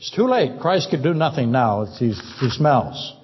It's 0.01 0.11
too 0.11 0.27
late. 0.27 0.61
Christ 0.61 0.89
could 0.91 1.03
do 1.03 1.13
nothing 1.13 1.53
now. 1.53 1.85
He, 1.85 2.15
he 2.41 2.49
smells. 2.49 3.15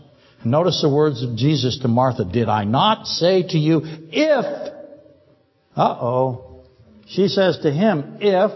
Notice 0.44 0.82
the 0.82 0.90
words 0.90 1.22
of 1.22 1.34
Jesus 1.34 1.78
to 1.80 1.88
Martha. 1.88 2.26
Did 2.26 2.50
I 2.50 2.64
not 2.64 3.06
say 3.06 3.42
to 3.44 3.58
you, 3.58 3.80
if, 3.82 4.74
uh-oh. 5.74 6.64
She 7.06 7.28
says 7.28 7.60
to 7.62 7.72
him, 7.72 8.18
if, 8.20 8.50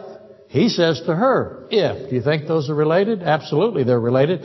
he 0.48 0.68
says 0.68 1.00
to 1.06 1.16
her, 1.16 1.66
if. 1.70 2.10
Do 2.10 2.14
you 2.16 2.20
think 2.20 2.46
those 2.46 2.68
are 2.68 2.74
related? 2.74 3.22
Absolutely 3.22 3.84
they're 3.84 3.98
related. 3.98 4.42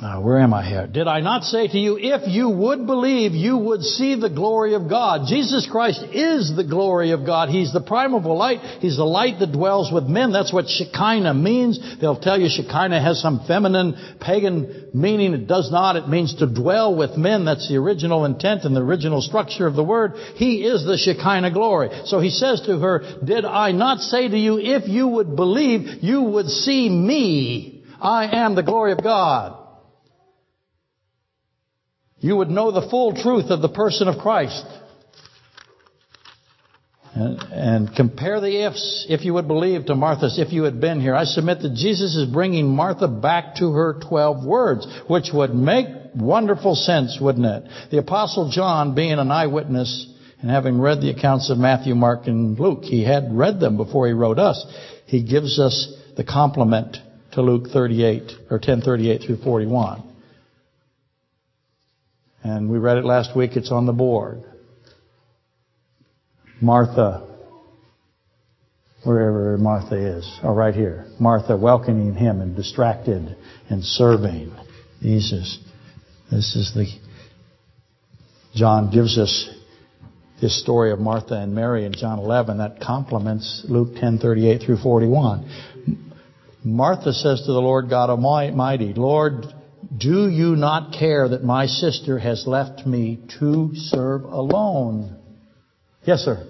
Uh, 0.00 0.20
where 0.20 0.38
am 0.38 0.54
I 0.54 0.64
here? 0.64 0.86
Did 0.86 1.08
I 1.08 1.18
not 1.18 1.42
say 1.42 1.66
to 1.66 1.76
you, 1.76 1.98
if 1.98 2.28
you 2.28 2.48
would 2.48 2.86
believe, 2.86 3.32
you 3.32 3.56
would 3.56 3.82
see 3.82 4.14
the 4.14 4.30
glory 4.30 4.74
of 4.74 4.88
God? 4.88 5.26
Jesus 5.26 5.66
Christ 5.68 6.04
is 6.12 6.54
the 6.54 6.62
glory 6.62 7.10
of 7.10 7.26
God. 7.26 7.48
He's 7.48 7.72
the 7.72 7.80
primeval 7.80 8.36
light. 8.36 8.60
He's 8.78 8.96
the 8.96 9.04
light 9.04 9.40
that 9.40 9.50
dwells 9.50 9.92
with 9.92 10.04
men. 10.04 10.30
That's 10.30 10.52
what 10.52 10.68
Shekinah 10.68 11.34
means. 11.34 11.98
They'll 12.00 12.20
tell 12.20 12.38
you 12.40 12.48
Shekinah 12.48 13.02
has 13.02 13.20
some 13.20 13.44
feminine, 13.48 14.16
pagan 14.20 14.90
meaning. 14.94 15.34
It 15.34 15.48
does 15.48 15.72
not. 15.72 15.96
It 15.96 16.08
means 16.08 16.32
to 16.36 16.46
dwell 16.46 16.94
with 16.94 17.16
men. 17.16 17.44
That's 17.44 17.68
the 17.68 17.78
original 17.78 18.24
intent 18.24 18.62
and 18.62 18.76
the 18.76 18.82
original 18.82 19.20
structure 19.20 19.66
of 19.66 19.74
the 19.74 19.82
word. 19.82 20.12
He 20.36 20.64
is 20.64 20.84
the 20.84 20.96
Shekinah 20.96 21.50
glory. 21.50 21.88
So 22.04 22.20
he 22.20 22.30
says 22.30 22.60
to 22.66 22.78
her, 22.78 23.02
did 23.24 23.44
I 23.44 23.72
not 23.72 23.98
say 23.98 24.28
to 24.28 24.38
you, 24.38 24.60
if 24.60 24.86
you 24.86 25.08
would 25.08 25.34
believe, 25.34 26.04
you 26.04 26.22
would 26.22 26.46
see 26.46 26.88
me? 26.88 27.82
I 28.00 28.44
am 28.44 28.54
the 28.54 28.62
glory 28.62 28.92
of 28.92 29.02
God 29.02 29.57
you 32.20 32.36
would 32.36 32.50
know 32.50 32.70
the 32.70 32.88
full 32.88 33.14
truth 33.14 33.50
of 33.50 33.62
the 33.62 33.68
person 33.68 34.08
of 34.08 34.18
Christ. 34.18 34.64
And, 37.14 37.42
and, 37.50 37.96
compare 37.96 38.40
the 38.40 38.66
ifs, 38.66 39.06
if 39.08 39.24
you 39.24 39.34
would 39.34 39.48
believe, 39.48 39.86
to 39.86 39.96
Martha's, 39.96 40.38
if 40.38 40.52
you 40.52 40.64
had 40.64 40.80
been 40.80 41.00
here. 41.00 41.16
I 41.16 41.24
submit 41.24 41.62
that 41.62 41.74
Jesus 41.74 42.14
is 42.14 42.30
bringing 42.30 42.68
Martha 42.68 43.08
back 43.08 43.56
to 43.56 43.72
her 43.72 43.98
12 44.08 44.44
words, 44.44 44.86
which 45.08 45.30
would 45.32 45.52
make 45.52 45.86
wonderful 46.14 46.76
sense, 46.76 47.18
wouldn't 47.20 47.46
it? 47.46 47.64
The 47.90 47.98
Apostle 47.98 48.50
John, 48.50 48.94
being 48.94 49.18
an 49.18 49.32
eyewitness 49.32 50.14
and 50.40 50.50
having 50.50 50.80
read 50.80 51.00
the 51.00 51.10
accounts 51.10 51.50
of 51.50 51.58
Matthew, 51.58 51.94
Mark, 51.94 52.26
and 52.26 52.58
Luke, 52.58 52.84
he 52.84 53.02
had 53.02 53.36
read 53.36 53.58
them 53.58 53.76
before 53.76 54.06
he 54.06 54.12
wrote 54.12 54.38
us. 54.38 54.64
He 55.06 55.22
gives 55.22 55.58
us 55.58 55.92
the 56.16 56.24
complement 56.24 56.98
to 57.32 57.42
Luke 57.42 57.68
38, 57.72 58.32
or 58.50 58.58
1038 58.58 59.22
through 59.26 59.38
41. 59.38 60.07
And 62.42 62.70
we 62.70 62.78
read 62.78 62.98
it 62.98 63.04
last 63.04 63.36
week. 63.36 63.56
It's 63.56 63.72
on 63.72 63.86
the 63.86 63.92
board. 63.92 64.42
Martha, 66.60 67.26
wherever 69.04 69.56
Martha 69.58 70.18
is, 70.18 70.40
or 70.42 70.54
right 70.54 70.74
here. 70.74 71.06
Martha 71.20 71.56
welcoming 71.56 72.14
him 72.14 72.40
and 72.40 72.56
distracted 72.56 73.36
and 73.68 73.84
serving 73.84 74.54
Jesus. 75.00 75.58
This 76.30 76.56
is 76.56 76.74
the, 76.74 76.86
John 78.54 78.90
gives 78.90 79.18
us 79.18 79.48
this 80.40 80.60
story 80.60 80.92
of 80.92 80.98
Martha 80.98 81.34
and 81.34 81.54
Mary 81.54 81.84
in 81.84 81.92
John 81.92 82.18
11 82.18 82.58
that 82.58 82.80
complements 82.80 83.64
Luke 83.68 83.94
10:38 83.94 84.64
through 84.64 84.78
41. 84.78 85.48
Martha 86.64 87.12
says 87.12 87.42
to 87.42 87.52
the 87.52 87.60
Lord 87.60 87.88
God 87.88 88.10
Almighty, 88.10 88.92
Lord, 88.92 89.46
do 89.96 90.28
you 90.28 90.54
not 90.54 90.92
care 90.92 91.28
that 91.28 91.42
my 91.42 91.66
sister 91.66 92.18
has 92.18 92.46
left 92.46 92.86
me 92.86 93.20
to 93.38 93.70
serve 93.74 94.24
alone? 94.24 95.16
Yes, 96.04 96.20
sir. 96.20 96.46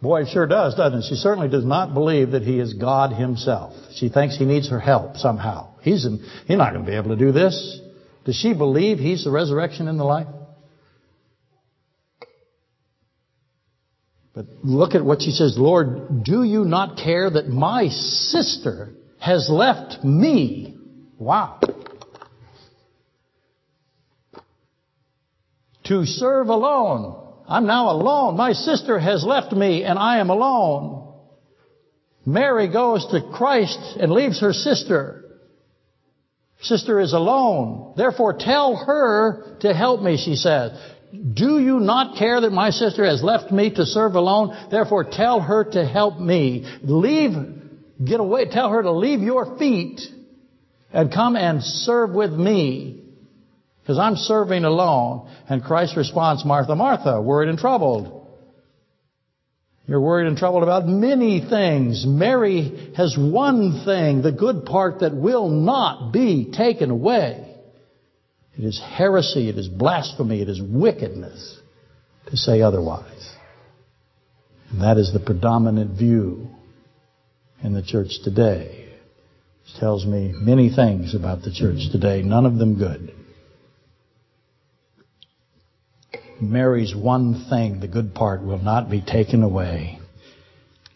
Boy, 0.00 0.22
it 0.22 0.28
sure 0.32 0.48
does, 0.48 0.74
doesn't 0.74 0.98
it? 0.98 1.04
She 1.08 1.14
certainly 1.14 1.48
does 1.48 1.64
not 1.64 1.94
believe 1.94 2.32
that 2.32 2.42
he 2.42 2.58
is 2.58 2.74
God 2.74 3.12
himself. 3.12 3.72
She 3.94 4.08
thinks 4.08 4.36
he 4.36 4.44
needs 4.44 4.68
her 4.70 4.80
help 4.80 5.16
somehow. 5.16 5.76
He's, 5.82 6.04
in, 6.04 6.18
he's 6.46 6.58
not 6.58 6.72
going 6.72 6.84
to 6.84 6.90
be 6.90 6.96
able 6.96 7.10
to 7.10 7.16
do 7.16 7.30
this. 7.30 7.80
Does 8.24 8.34
she 8.34 8.52
believe 8.52 8.98
he's 8.98 9.22
the 9.22 9.30
resurrection 9.30 9.86
and 9.86 10.00
the 10.00 10.04
life? 10.04 10.26
But 14.34 14.46
look 14.62 14.94
at 14.94 15.04
what 15.04 15.20
she 15.22 15.30
says, 15.30 15.56
Lord, 15.58 16.24
do 16.24 16.42
you 16.42 16.64
not 16.64 16.96
care 16.96 17.28
that 17.28 17.48
my 17.48 17.88
sister 17.88 18.94
has 19.18 19.48
left 19.50 20.02
me? 20.02 20.76
Wow. 21.18 21.60
To 25.84 26.06
serve 26.06 26.48
alone. 26.48 27.18
I'm 27.46 27.66
now 27.66 27.90
alone. 27.90 28.36
My 28.36 28.52
sister 28.52 28.98
has 28.98 29.24
left 29.24 29.52
me 29.52 29.84
and 29.84 29.98
I 29.98 30.18
am 30.18 30.30
alone. 30.30 31.12
Mary 32.24 32.72
goes 32.72 33.06
to 33.10 33.20
Christ 33.34 33.96
and 34.00 34.12
leaves 34.12 34.40
her 34.40 34.52
sister. 34.52 35.18
Sister 36.62 37.00
is 37.00 37.12
alone. 37.12 37.94
Therefore 37.96 38.36
tell 38.38 38.76
her 38.76 39.58
to 39.60 39.74
help 39.74 40.00
me, 40.00 40.16
she 40.16 40.36
says. 40.36 40.72
Do 41.12 41.58
you 41.58 41.78
not 41.78 42.16
care 42.16 42.40
that 42.40 42.52
my 42.52 42.70
sister 42.70 43.04
has 43.04 43.22
left 43.22 43.52
me 43.52 43.70
to 43.74 43.84
serve 43.84 44.14
alone? 44.14 44.56
Therefore 44.70 45.04
tell 45.04 45.40
her 45.40 45.64
to 45.72 45.84
help 45.86 46.18
me. 46.18 46.66
Leave, 46.82 47.32
get 48.02 48.18
away, 48.18 48.46
tell 48.46 48.70
her 48.70 48.82
to 48.82 48.92
leave 48.92 49.20
your 49.20 49.58
feet 49.58 50.00
and 50.90 51.12
come 51.12 51.36
and 51.36 51.62
serve 51.62 52.10
with 52.12 52.32
me. 52.32 53.02
Because 53.80 53.98
I'm 53.98 54.16
serving 54.16 54.64
alone. 54.64 55.28
And 55.50 55.62
Christ 55.62 55.96
responds, 55.98 56.46
Martha, 56.46 56.74
Martha, 56.74 57.20
worried 57.20 57.50
and 57.50 57.58
troubled. 57.58 58.20
You're 59.86 60.00
worried 60.00 60.28
and 60.28 60.38
troubled 60.38 60.62
about 60.62 60.86
many 60.86 61.40
things. 61.46 62.06
Mary 62.06 62.92
has 62.96 63.18
one 63.18 63.82
thing, 63.84 64.22
the 64.22 64.32
good 64.32 64.64
part 64.64 65.00
that 65.00 65.14
will 65.14 65.50
not 65.50 66.12
be 66.12 66.52
taken 66.56 66.90
away. 66.90 67.51
It 68.58 68.64
is 68.64 68.80
heresy, 68.80 69.48
it 69.48 69.56
is 69.56 69.68
blasphemy, 69.68 70.42
it 70.42 70.48
is 70.48 70.60
wickedness 70.60 71.58
to 72.26 72.36
say 72.36 72.60
otherwise. 72.60 73.30
And 74.70 74.82
that 74.82 74.98
is 74.98 75.12
the 75.12 75.20
predominant 75.20 75.98
view 75.98 76.48
in 77.62 77.74
the 77.74 77.82
church 77.82 78.10
today. 78.24 78.88
It 79.64 79.80
tells 79.80 80.04
me 80.04 80.32
many 80.34 80.68
things 80.74 81.14
about 81.14 81.42
the 81.42 81.52
church 81.52 81.90
today, 81.92 82.22
none 82.22 82.46
of 82.46 82.58
them 82.58 82.78
good. 82.78 83.14
Mary's 86.40 86.94
one 86.94 87.46
thing, 87.48 87.80
the 87.80 87.88
good 87.88 88.14
part, 88.14 88.42
will 88.42 88.58
not 88.58 88.90
be 88.90 89.00
taken 89.00 89.42
away. 89.42 90.01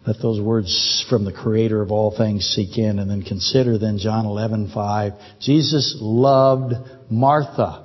Let 0.07 0.22
those 0.22 0.40
words 0.40 1.04
from 1.09 1.24
the 1.24 1.32
creator 1.32 1.82
of 1.82 1.90
all 1.90 2.16
things 2.16 2.44
seek 2.44 2.78
in 2.78 3.00
and 3.00 3.11
then 3.11 3.22
consider 3.22 3.76
then 3.76 3.98
John 3.98 4.24
11:5. 4.24 5.14
Jesus 5.40 5.96
loved 6.00 6.74
Martha 7.11 7.82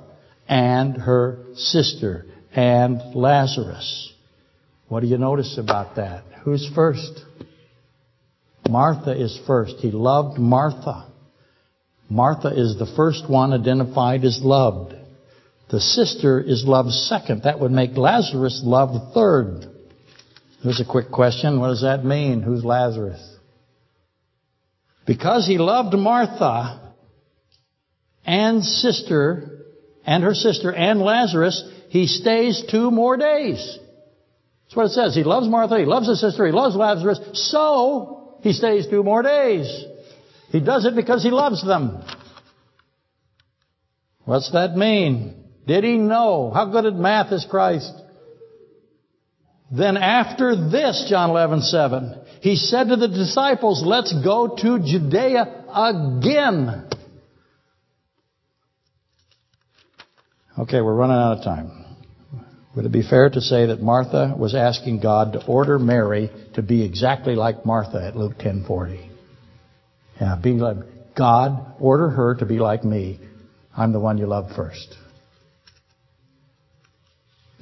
and 0.48 0.96
her 0.96 1.40
sister 1.56 2.26
and 2.54 3.02
Lazarus. 3.14 4.12
What 4.88 5.00
do 5.00 5.08
you 5.08 5.18
notice 5.18 5.58
about 5.58 5.96
that? 5.96 6.22
Who's 6.44 6.68
first? 6.74 7.24
Martha 8.68 9.10
is 9.10 9.36
first. 9.46 9.76
He 9.78 9.90
loved 9.90 10.38
Martha. 10.38 11.06
Martha 12.08 12.48
is 12.48 12.78
the 12.78 12.86
first 12.86 13.28
one 13.28 13.52
identified 13.52 14.24
as 14.24 14.40
loved. 14.42 14.94
The 15.70 15.80
sister 15.80 16.38
is 16.38 16.64
loved 16.66 16.92
second. 16.92 17.44
That 17.44 17.58
would 17.58 17.72
make 17.72 17.96
Lazarus 17.96 18.60
loved 18.62 19.14
third. 19.14 19.71
Here's 20.62 20.80
a 20.80 20.84
quick 20.84 21.10
question. 21.10 21.58
What 21.58 21.68
does 21.68 21.82
that 21.82 22.04
mean? 22.04 22.40
Who's 22.40 22.64
Lazarus? 22.64 23.20
Because 25.06 25.44
he 25.46 25.58
loved 25.58 25.94
Martha 25.94 26.94
and 28.24 28.64
sister 28.64 29.66
and 30.06 30.22
her 30.22 30.34
sister 30.34 30.72
and 30.72 31.00
Lazarus, 31.00 31.64
he 31.88 32.06
stays 32.06 32.62
two 32.70 32.92
more 32.92 33.16
days. 33.16 33.78
That's 34.64 34.76
what 34.76 34.86
it 34.86 34.92
says. 34.92 35.14
He 35.16 35.24
loves 35.24 35.48
Martha, 35.48 35.78
he 35.78 35.84
loves 35.84 36.08
his 36.08 36.20
sister, 36.20 36.46
he 36.46 36.52
loves 36.52 36.76
Lazarus, 36.76 37.20
so 37.34 38.38
he 38.40 38.52
stays 38.52 38.86
two 38.86 39.02
more 39.02 39.22
days. 39.22 39.84
He 40.50 40.60
does 40.60 40.84
it 40.84 40.94
because 40.94 41.24
he 41.24 41.30
loves 41.30 41.64
them. 41.66 42.04
What's 44.24 44.52
that 44.52 44.76
mean? 44.76 45.44
Did 45.66 45.82
he 45.82 45.96
know? 45.96 46.52
How 46.54 46.66
good 46.66 46.86
at 46.86 46.94
math 46.94 47.32
is 47.32 47.44
Christ? 47.48 47.92
Then 49.74 49.96
after 49.96 50.54
this, 50.54 51.06
John 51.08 51.30
11, 51.30 51.62
7, 51.62 52.20
he 52.42 52.56
said 52.56 52.88
to 52.88 52.96
the 52.96 53.08
disciples, 53.08 53.82
let's 53.82 54.12
go 54.22 54.54
to 54.54 54.78
Judea 54.78 55.64
again. 55.72 56.88
Okay, 60.58 60.82
we're 60.82 60.94
running 60.94 61.16
out 61.16 61.38
of 61.38 61.44
time. 61.44 61.70
Would 62.76 62.84
it 62.84 62.92
be 62.92 63.02
fair 63.02 63.30
to 63.30 63.40
say 63.40 63.66
that 63.66 63.80
Martha 63.80 64.34
was 64.38 64.54
asking 64.54 65.00
God 65.00 65.32
to 65.32 65.46
order 65.46 65.78
Mary 65.78 66.30
to 66.54 66.62
be 66.62 66.84
exactly 66.84 67.34
like 67.34 67.64
Martha 67.64 68.02
at 68.02 68.16
Luke 68.16 68.38
10:40? 68.38 69.08
Yeah, 70.20 70.36
be 70.36 70.52
like 70.52 70.76
God, 71.14 71.74
order 71.80 72.10
her 72.10 72.34
to 72.34 72.46
be 72.46 72.58
like 72.58 72.84
me. 72.84 73.20
I'm 73.74 73.92
the 73.92 74.00
one 74.00 74.18
you 74.18 74.26
love 74.26 74.52
first. 74.54 74.96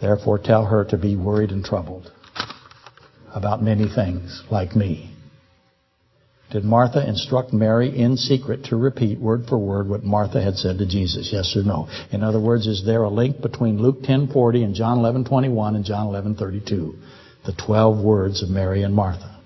Therefore 0.01 0.39
tell 0.39 0.65
her 0.65 0.85
to 0.87 0.97
be 0.97 1.17
worried 1.17 1.51
and 1.51 1.65
troubled 1.65 2.11
about 3.35 3.63
many 3.63 3.89
things, 3.89 4.43
like 4.51 4.75
me. 4.75 5.11
Did 6.51 6.65
Martha 6.65 7.07
instruct 7.07 7.53
Mary 7.53 7.97
in 7.97 8.17
secret 8.17 8.65
to 8.65 8.77
repeat 8.77 9.21
word 9.21 9.47
for 9.47 9.57
word 9.57 9.89
what 9.89 10.03
Martha 10.03 10.43
had 10.43 10.57
said 10.57 10.79
to 10.79 10.87
Jesus? 10.87 11.31
Yes 11.33 11.55
or 11.57 11.63
no? 11.63 11.89
In 12.11 12.25
other 12.25 12.41
words, 12.41 12.67
is 12.67 12.85
there 12.85 13.05
a 13.05 13.11
link 13.11 13.41
between 13.41 13.81
Luke 13.81 14.03
10:40 14.03 14.65
and 14.65 14.75
John 14.75 14.99
11:21 14.99 15.77
and 15.77 15.85
John 15.85 16.09
11:32? 16.09 16.95
The 17.45 17.53
12 17.53 18.03
words 18.03 18.43
of 18.43 18.49
Mary 18.49 18.83
and 18.83 18.95
Martha. 18.95 19.37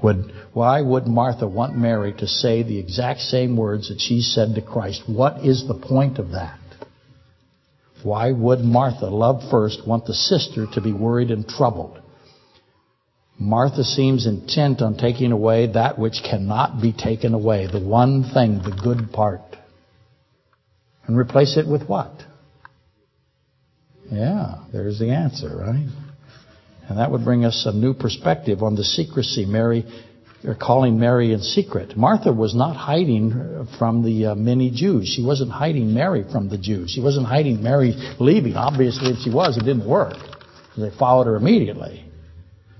Would, 0.00 0.32
why 0.52 0.80
would 0.80 1.08
Martha 1.08 1.48
want 1.48 1.76
Mary 1.76 2.12
to 2.14 2.26
say 2.28 2.62
the 2.62 2.78
exact 2.78 3.20
same 3.20 3.56
words 3.56 3.88
that 3.88 4.00
she 4.00 4.20
said 4.20 4.54
to 4.54 4.62
Christ? 4.62 5.02
What 5.08 5.44
is 5.44 5.66
the 5.66 5.74
point 5.74 6.18
of 6.18 6.30
that? 6.30 6.58
Why 8.02 8.30
would 8.32 8.60
Martha, 8.60 9.06
love 9.06 9.42
first, 9.50 9.86
want 9.86 10.06
the 10.06 10.14
sister 10.14 10.66
to 10.74 10.80
be 10.80 10.92
worried 10.92 11.30
and 11.30 11.46
troubled? 11.48 12.00
Martha 13.38 13.84
seems 13.84 14.26
intent 14.26 14.82
on 14.82 14.96
taking 14.96 15.30
away 15.30 15.72
that 15.72 15.98
which 15.98 16.22
cannot 16.28 16.82
be 16.82 16.92
taken 16.92 17.34
away, 17.34 17.68
the 17.70 17.80
one 17.80 18.24
thing, 18.34 18.60
the 18.62 18.76
good 18.82 19.12
part. 19.12 19.40
And 21.06 21.16
replace 21.16 21.56
it 21.56 21.66
with 21.66 21.88
what? 21.88 22.12
Yeah, 24.10 24.64
there's 24.72 24.98
the 24.98 25.10
answer, 25.10 25.56
right? 25.56 25.88
And 26.88 26.98
that 26.98 27.10
would 27.10 27.24
bring 27.24 27.44
us 27.44 27.64
a 27.66 27.72
new 27.72 27.94
perspective 27.94 28.62
on 28.62 28.74
the 28.74 28.84
secrecy 28.84 29.44
Mary 29.44 29.84
calling 30.60 30.98
Mary 30.98 31.32
in 31.32 31.40
secret. 31.40 31.96
Martha 31.96 32.32
was 32.32 32.54
not 32.54 32.76
hiding 32.76 33.66
from 33.78 34.04
the 34.04 34.26
uh, 34.26 34.34
many 34.34 34.70
Jews. 34.70 35.12
She 35.14 35.24
wasn't 35.24 35.50
hiding 35.50 35.92
Mary 35.92 36.24
from 36.30 36.48
the 36.48 36.58
Jews. 36.58 36.92
She 36.92 37.00
wasn't 37.00 37.26
hiding 37.26 37.62
Mary 37.62 37.94
leaving. 38.20 38.54
Obviously, 38.54 39.10
if 39.10 39.18
she 39.18 39.30
was, 39.30 39.56
it 39.56 39.64
didn't 39.64 39.88
work. 39.88 40.14
They 40.76 40.90
followed 40.96 41.26
her 41.26 41.36
immediately. 41.36 42.04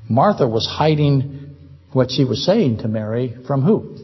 Martha 0.09 0.47
was 0.47 0.67
hiding 0.67 1.57
what 1.93 2.11
she 2.11 2.25
was 2.25 2.45
saying 2.45 2.79
to 2.79 2.89
Mary 2.89 3.37
from 3.47 3.63
who? 3.63 3.97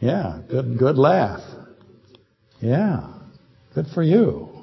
Yeah, 0.00 0.42
good, 0.50 0.78
good 0.78 0.98
laugh. 0.98 1.40
Yeah, 2.60 3.14
good 3.74 3.86
for 3.94 4.02
you. 4.02 4.53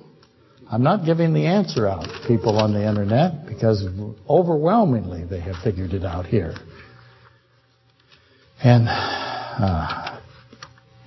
I'm 0.71 0.83
not 0.83 1.05
giving 1.05 1.33
the 1.33 1.47
answer 1.47 1.85
out 1.85 2.03
to 2.03 2.27
people 2.27 2.57
on 2.57 2.73
the 2.73 2.87
internet 2.87 3.45
because 3.45 3.85
overwhelmingly 4.29 5.25
they 5.25 5.41
have 5.41 5.57
figured 5.63 5.91
it 5.91 6.05
out 6.05 6.25
here. 6.25 6.55
And 8.63 8.87
uh, 8.87 10.19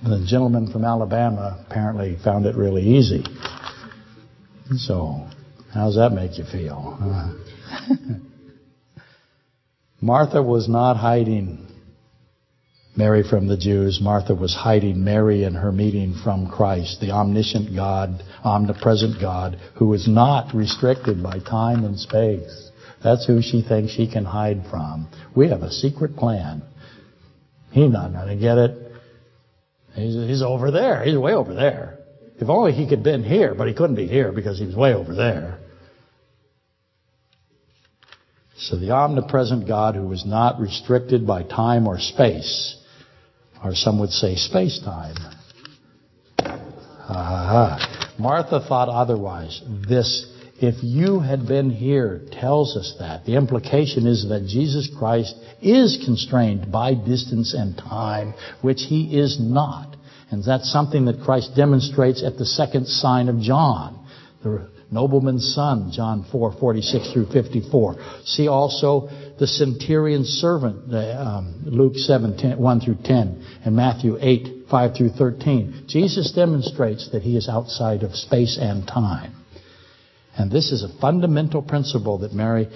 the 0.03 0.23
gentleman 0.27 0.71
from 0.71 0.85
Alabama 0.85 1.65
apparently 1.67 2.17
found 2.23 2.45
it 2.45 2.55
really 2.55 2.83
easy. 2.83 3.23
So, 4.77 5.27
how 5.73 5.85
does 5.85 5.95
that 5.95 6.11
make 6.11 6.37
you 6.37 6.45
feel? 6.45 6.99
Martha 10.01 10.43
was 10.43 10.69
not 10.69 10.97
hiding 10.97 11.64
Mary 12.97 13.23
from 13.29 13.47
the 13.47 13.57
Jews. 13.57 13.99
Martha 14.01 14.33
was 14.33 14.55
hiding 14.55 15.03
Mary 15.03 15.43
and 15.43 15.55
her 15.55 15.71
meeting 15.71 16.15
from 16.23 16.49
Christ, 16.49 17.01
the 17.01 17.11
omniscient 17.11 17.75
God, 17.75 18.23
omnipresent 18.43 19.19
God, 19.19 19.59
who 19.75 19.93
is 19.93 20.07
not 20.07 20.55
restricted 20.55 21.21
by 21.21 21.39
time 21.39 21.83
and 21.83 21.99
space. 21.99 22.71
That's 23.03 23.27
who 23.27 23.41
she 23.41 23.61
thinks 23.61 23.91
she 23.91 24.09
can 24.09 24.23
hide 24.23 24.63
from. 24.69 25.09
We 25.35 25.49
have 25.49 25.61
a 25.61 25.71
secret 25.71 26.15
plan. 26.15 26.63
He's 27.71 27.91
not 27.91 28.13
going 28.13 28.29
to 28.29 28.41
get 28.41 28.57
it. 28.57 28.91
He's, 29.93 30.13
he's 30.13 30.41
over 30.41 30.71
there. 30.71 31.03
He's 31.03 31.17
way 31.17 31.33
over 31.33 31.53
there. 31.53 31.99
If 32.37 32.49
only 32.49 32.71
he 32.71 32.87
could 32.87 32.99
have 32.99 33.03
been 33.03 33.23
here, 33.23 33.53
but 33.55 33.67
he 33.67 33.73
couldn't 33.73 33.95
be 33.95 34.07
here 34.07 34.31
because 34.31 34.57
he 34.57 34.65
was 34.65 34.75
way 34.75 34.93
over 34.93 35.13
there. 35.13 35.59
So 38.57 38.77
the 38.77 38.91
omnipresent 38.91 39.67
God 39.67 39.95
who 39.95 40.09
is 40.13 40.25
not 40.25 40.59
restricted 40.61 41.27
by 41.27 41.43
time 41.43 41.87
or 41.87 41.99
space 41.99 42.81
or 43.63 43.73
some 43.75 43.99
would 43.99 44.11
say 44.11 44.35
space-time. 44.35 45.15
Uh, 47.07 47.77
Martha 48.17 48.59
thought 48.67 48.89
otherwise. 48.89 49.61
This, 49.87 50.31
if 50.57 50.83
you 50.83 51.19
had 51.19 51.47
been 51.47 51.69
here, 51.69 52.21
tells 52.31 52.75
us 52.75 52.95
that. 52.99 53.25
The 53.25 53.35
implication 53.35 54.07
is 54.07 54.27
that 54.29 54.47
Jesus 54.47 54.89
Christ 54.97 55.35
is 55.61 56.01
constrained 56.05 56.71
by 56.71 56.93
distance 56.93 57.53
and 57.53 57.77
time, 57.77 58.33
which 58.61 58.81
he 58.87 59.19
is 59.19 59.37
not. 59.39 59.95
And 60.31 60.43
that's 60.43 60.71
something 60.71 61.05
that 61.05 61.21
Christ 61.21 61.51
demonstrates 61.55 62.23
at 62.23 62.37
the 62.37 62.45
second 62.45 62.87
sign 62.87 63.29
of 63.29 63.39
John. 63.39 64.07
The 64.43 64.69
nobleman's 64.91 65.53
son, 65.53 65.91
John 65.91 66.25
4, 66.31 66.53
46 66.59 67.13
through 67.13 67.27
54. 67.27 67.95
See 68.25 68.47
also 68.47 69.09
the 69.37 69.47
centurion's 69.47 70.29
servant, 70.29 70.93
um, 70.93 71.63
Luke 71.65 71.95
7, 71.95 72.37
10, 72.37 72.57
1 72.57 72.79
through 72.81 72.97
10, 73.03 73.59
and 73.65 73.75
Matthew 73.75 74.17
8, 74.19 74.67
5 74.69 74.95
through 74.95 75.09
13. 75.09 75.85
Jesus 75.87 76.31
demonstrates 76.31 77.09
that 77.11 77.21
he 77.21 77.35
is 77.35 77.49
outside 77.49 78.03
of 78.03 78.15
space 78.15 78.57
and 78.59 78.87
time. 78.87 79.35
And 80.37 80.51
this 80.51 80.71
is 80.71 80.83
a 80.83 80.99
fundamental 80.99 81.61
principle 81.61 82.19
that 82.19 82.33
Mary, 82.33 82.67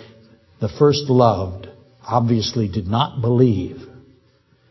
the 0.59 0.69
first 0.69 1.09
loved, 1.09 1.67
obviously 2.05 2.67
did 2.67 2.87
not 2.87 3.21
believe 3.21 3.88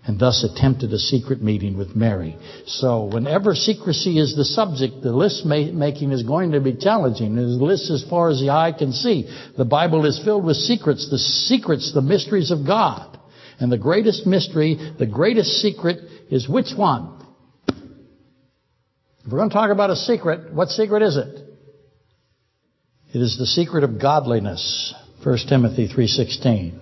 and 0.09 0.19
thus 0.19 0.43
attempted 0.43 0.91
a 0.95 0.99
secret 0.99 1.43
meeting 1.43 1.77
with 1.77 1.95
Mary. 1.95 2.39
So 2.67 3.05
whenever 3.05 3.55
secrecy 3.55 4.19
is 4.19 4.35
the 4.35 4.45
subject, 4.45 5.03
the 5.03 5.13
list 5.13 5.45
making 5.45 6.13
is 6.13 6.23
going 6.23 6.53
to 6.53 6.61
be 6.61 6.75
challenging. 6.75 7.37
The 7.37 7.43
list 7.43 7.91
as 7.91 8.07
far 8.09 8.31
as 8.31 8.41
the 8.41 8.49
eye 8.49 8.73
can 8.73 8.93
see. 8.93 9.29
The 9.59 9.67
Bible 9.67 10.07
is 10.07 10.19
filled 10.25 10.47
with 10.47 10.57
secrets, 10.57 11.11
the 11.11 11.19
secrets, 11.19 11.93
the 11.93 12.01
mysteries 12.01 12.51
of 12.51 12.67
God. 12.67 13.19
And 13.61 13.71
the 13.71 13.77
greatest 13.77 14.27
mystery, 14.27 14.79
the 14.99 15.07
greatest 15.07 15.61
secret 15.61 15.99
is 16.31 16.49
which 16.49 16.73
one? 16.75 17.23
If 17.69 19.31
we're 19.31 19.39
going 19.39 19.51
to 19.51 19.55
talk 19.55 19.71
about 19.71 19.91
a 19.91 19.97
secret, 19.97 20.55
what 20.55 20.71
secret 20.71 21.03
is 21.03 21.19
it? 21.19 21.45
It 23.13 23.21
is 23.21 23.37
the 23.37 23.47
secret 23.47 23.85
of 23.85 24.01
godliness. 24.01 24.95
1 25.23 25.39
Timothy 25.51 25.87
3.16. 25.87 26.79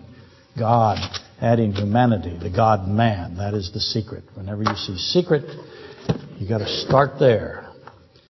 God 0.56 0.98
adding 1.40 1.72
humanity, 1.72 2.36
the 2.40 2.50
God 2.50 2.88
man. 2.88 3.36
That 3.36 3.54
is 3.54 3.70
the 3.72 3.80
secret. 3.80 4.24
Whenever 4.34 4.62
you 4.62 4.74
see 4.76 4.96
secret, 4.96 5.44
you 6.38 6.48
got 6.48 6.58
to 6.58 6.68
start 6.68 7.18
there. 7.18 7.65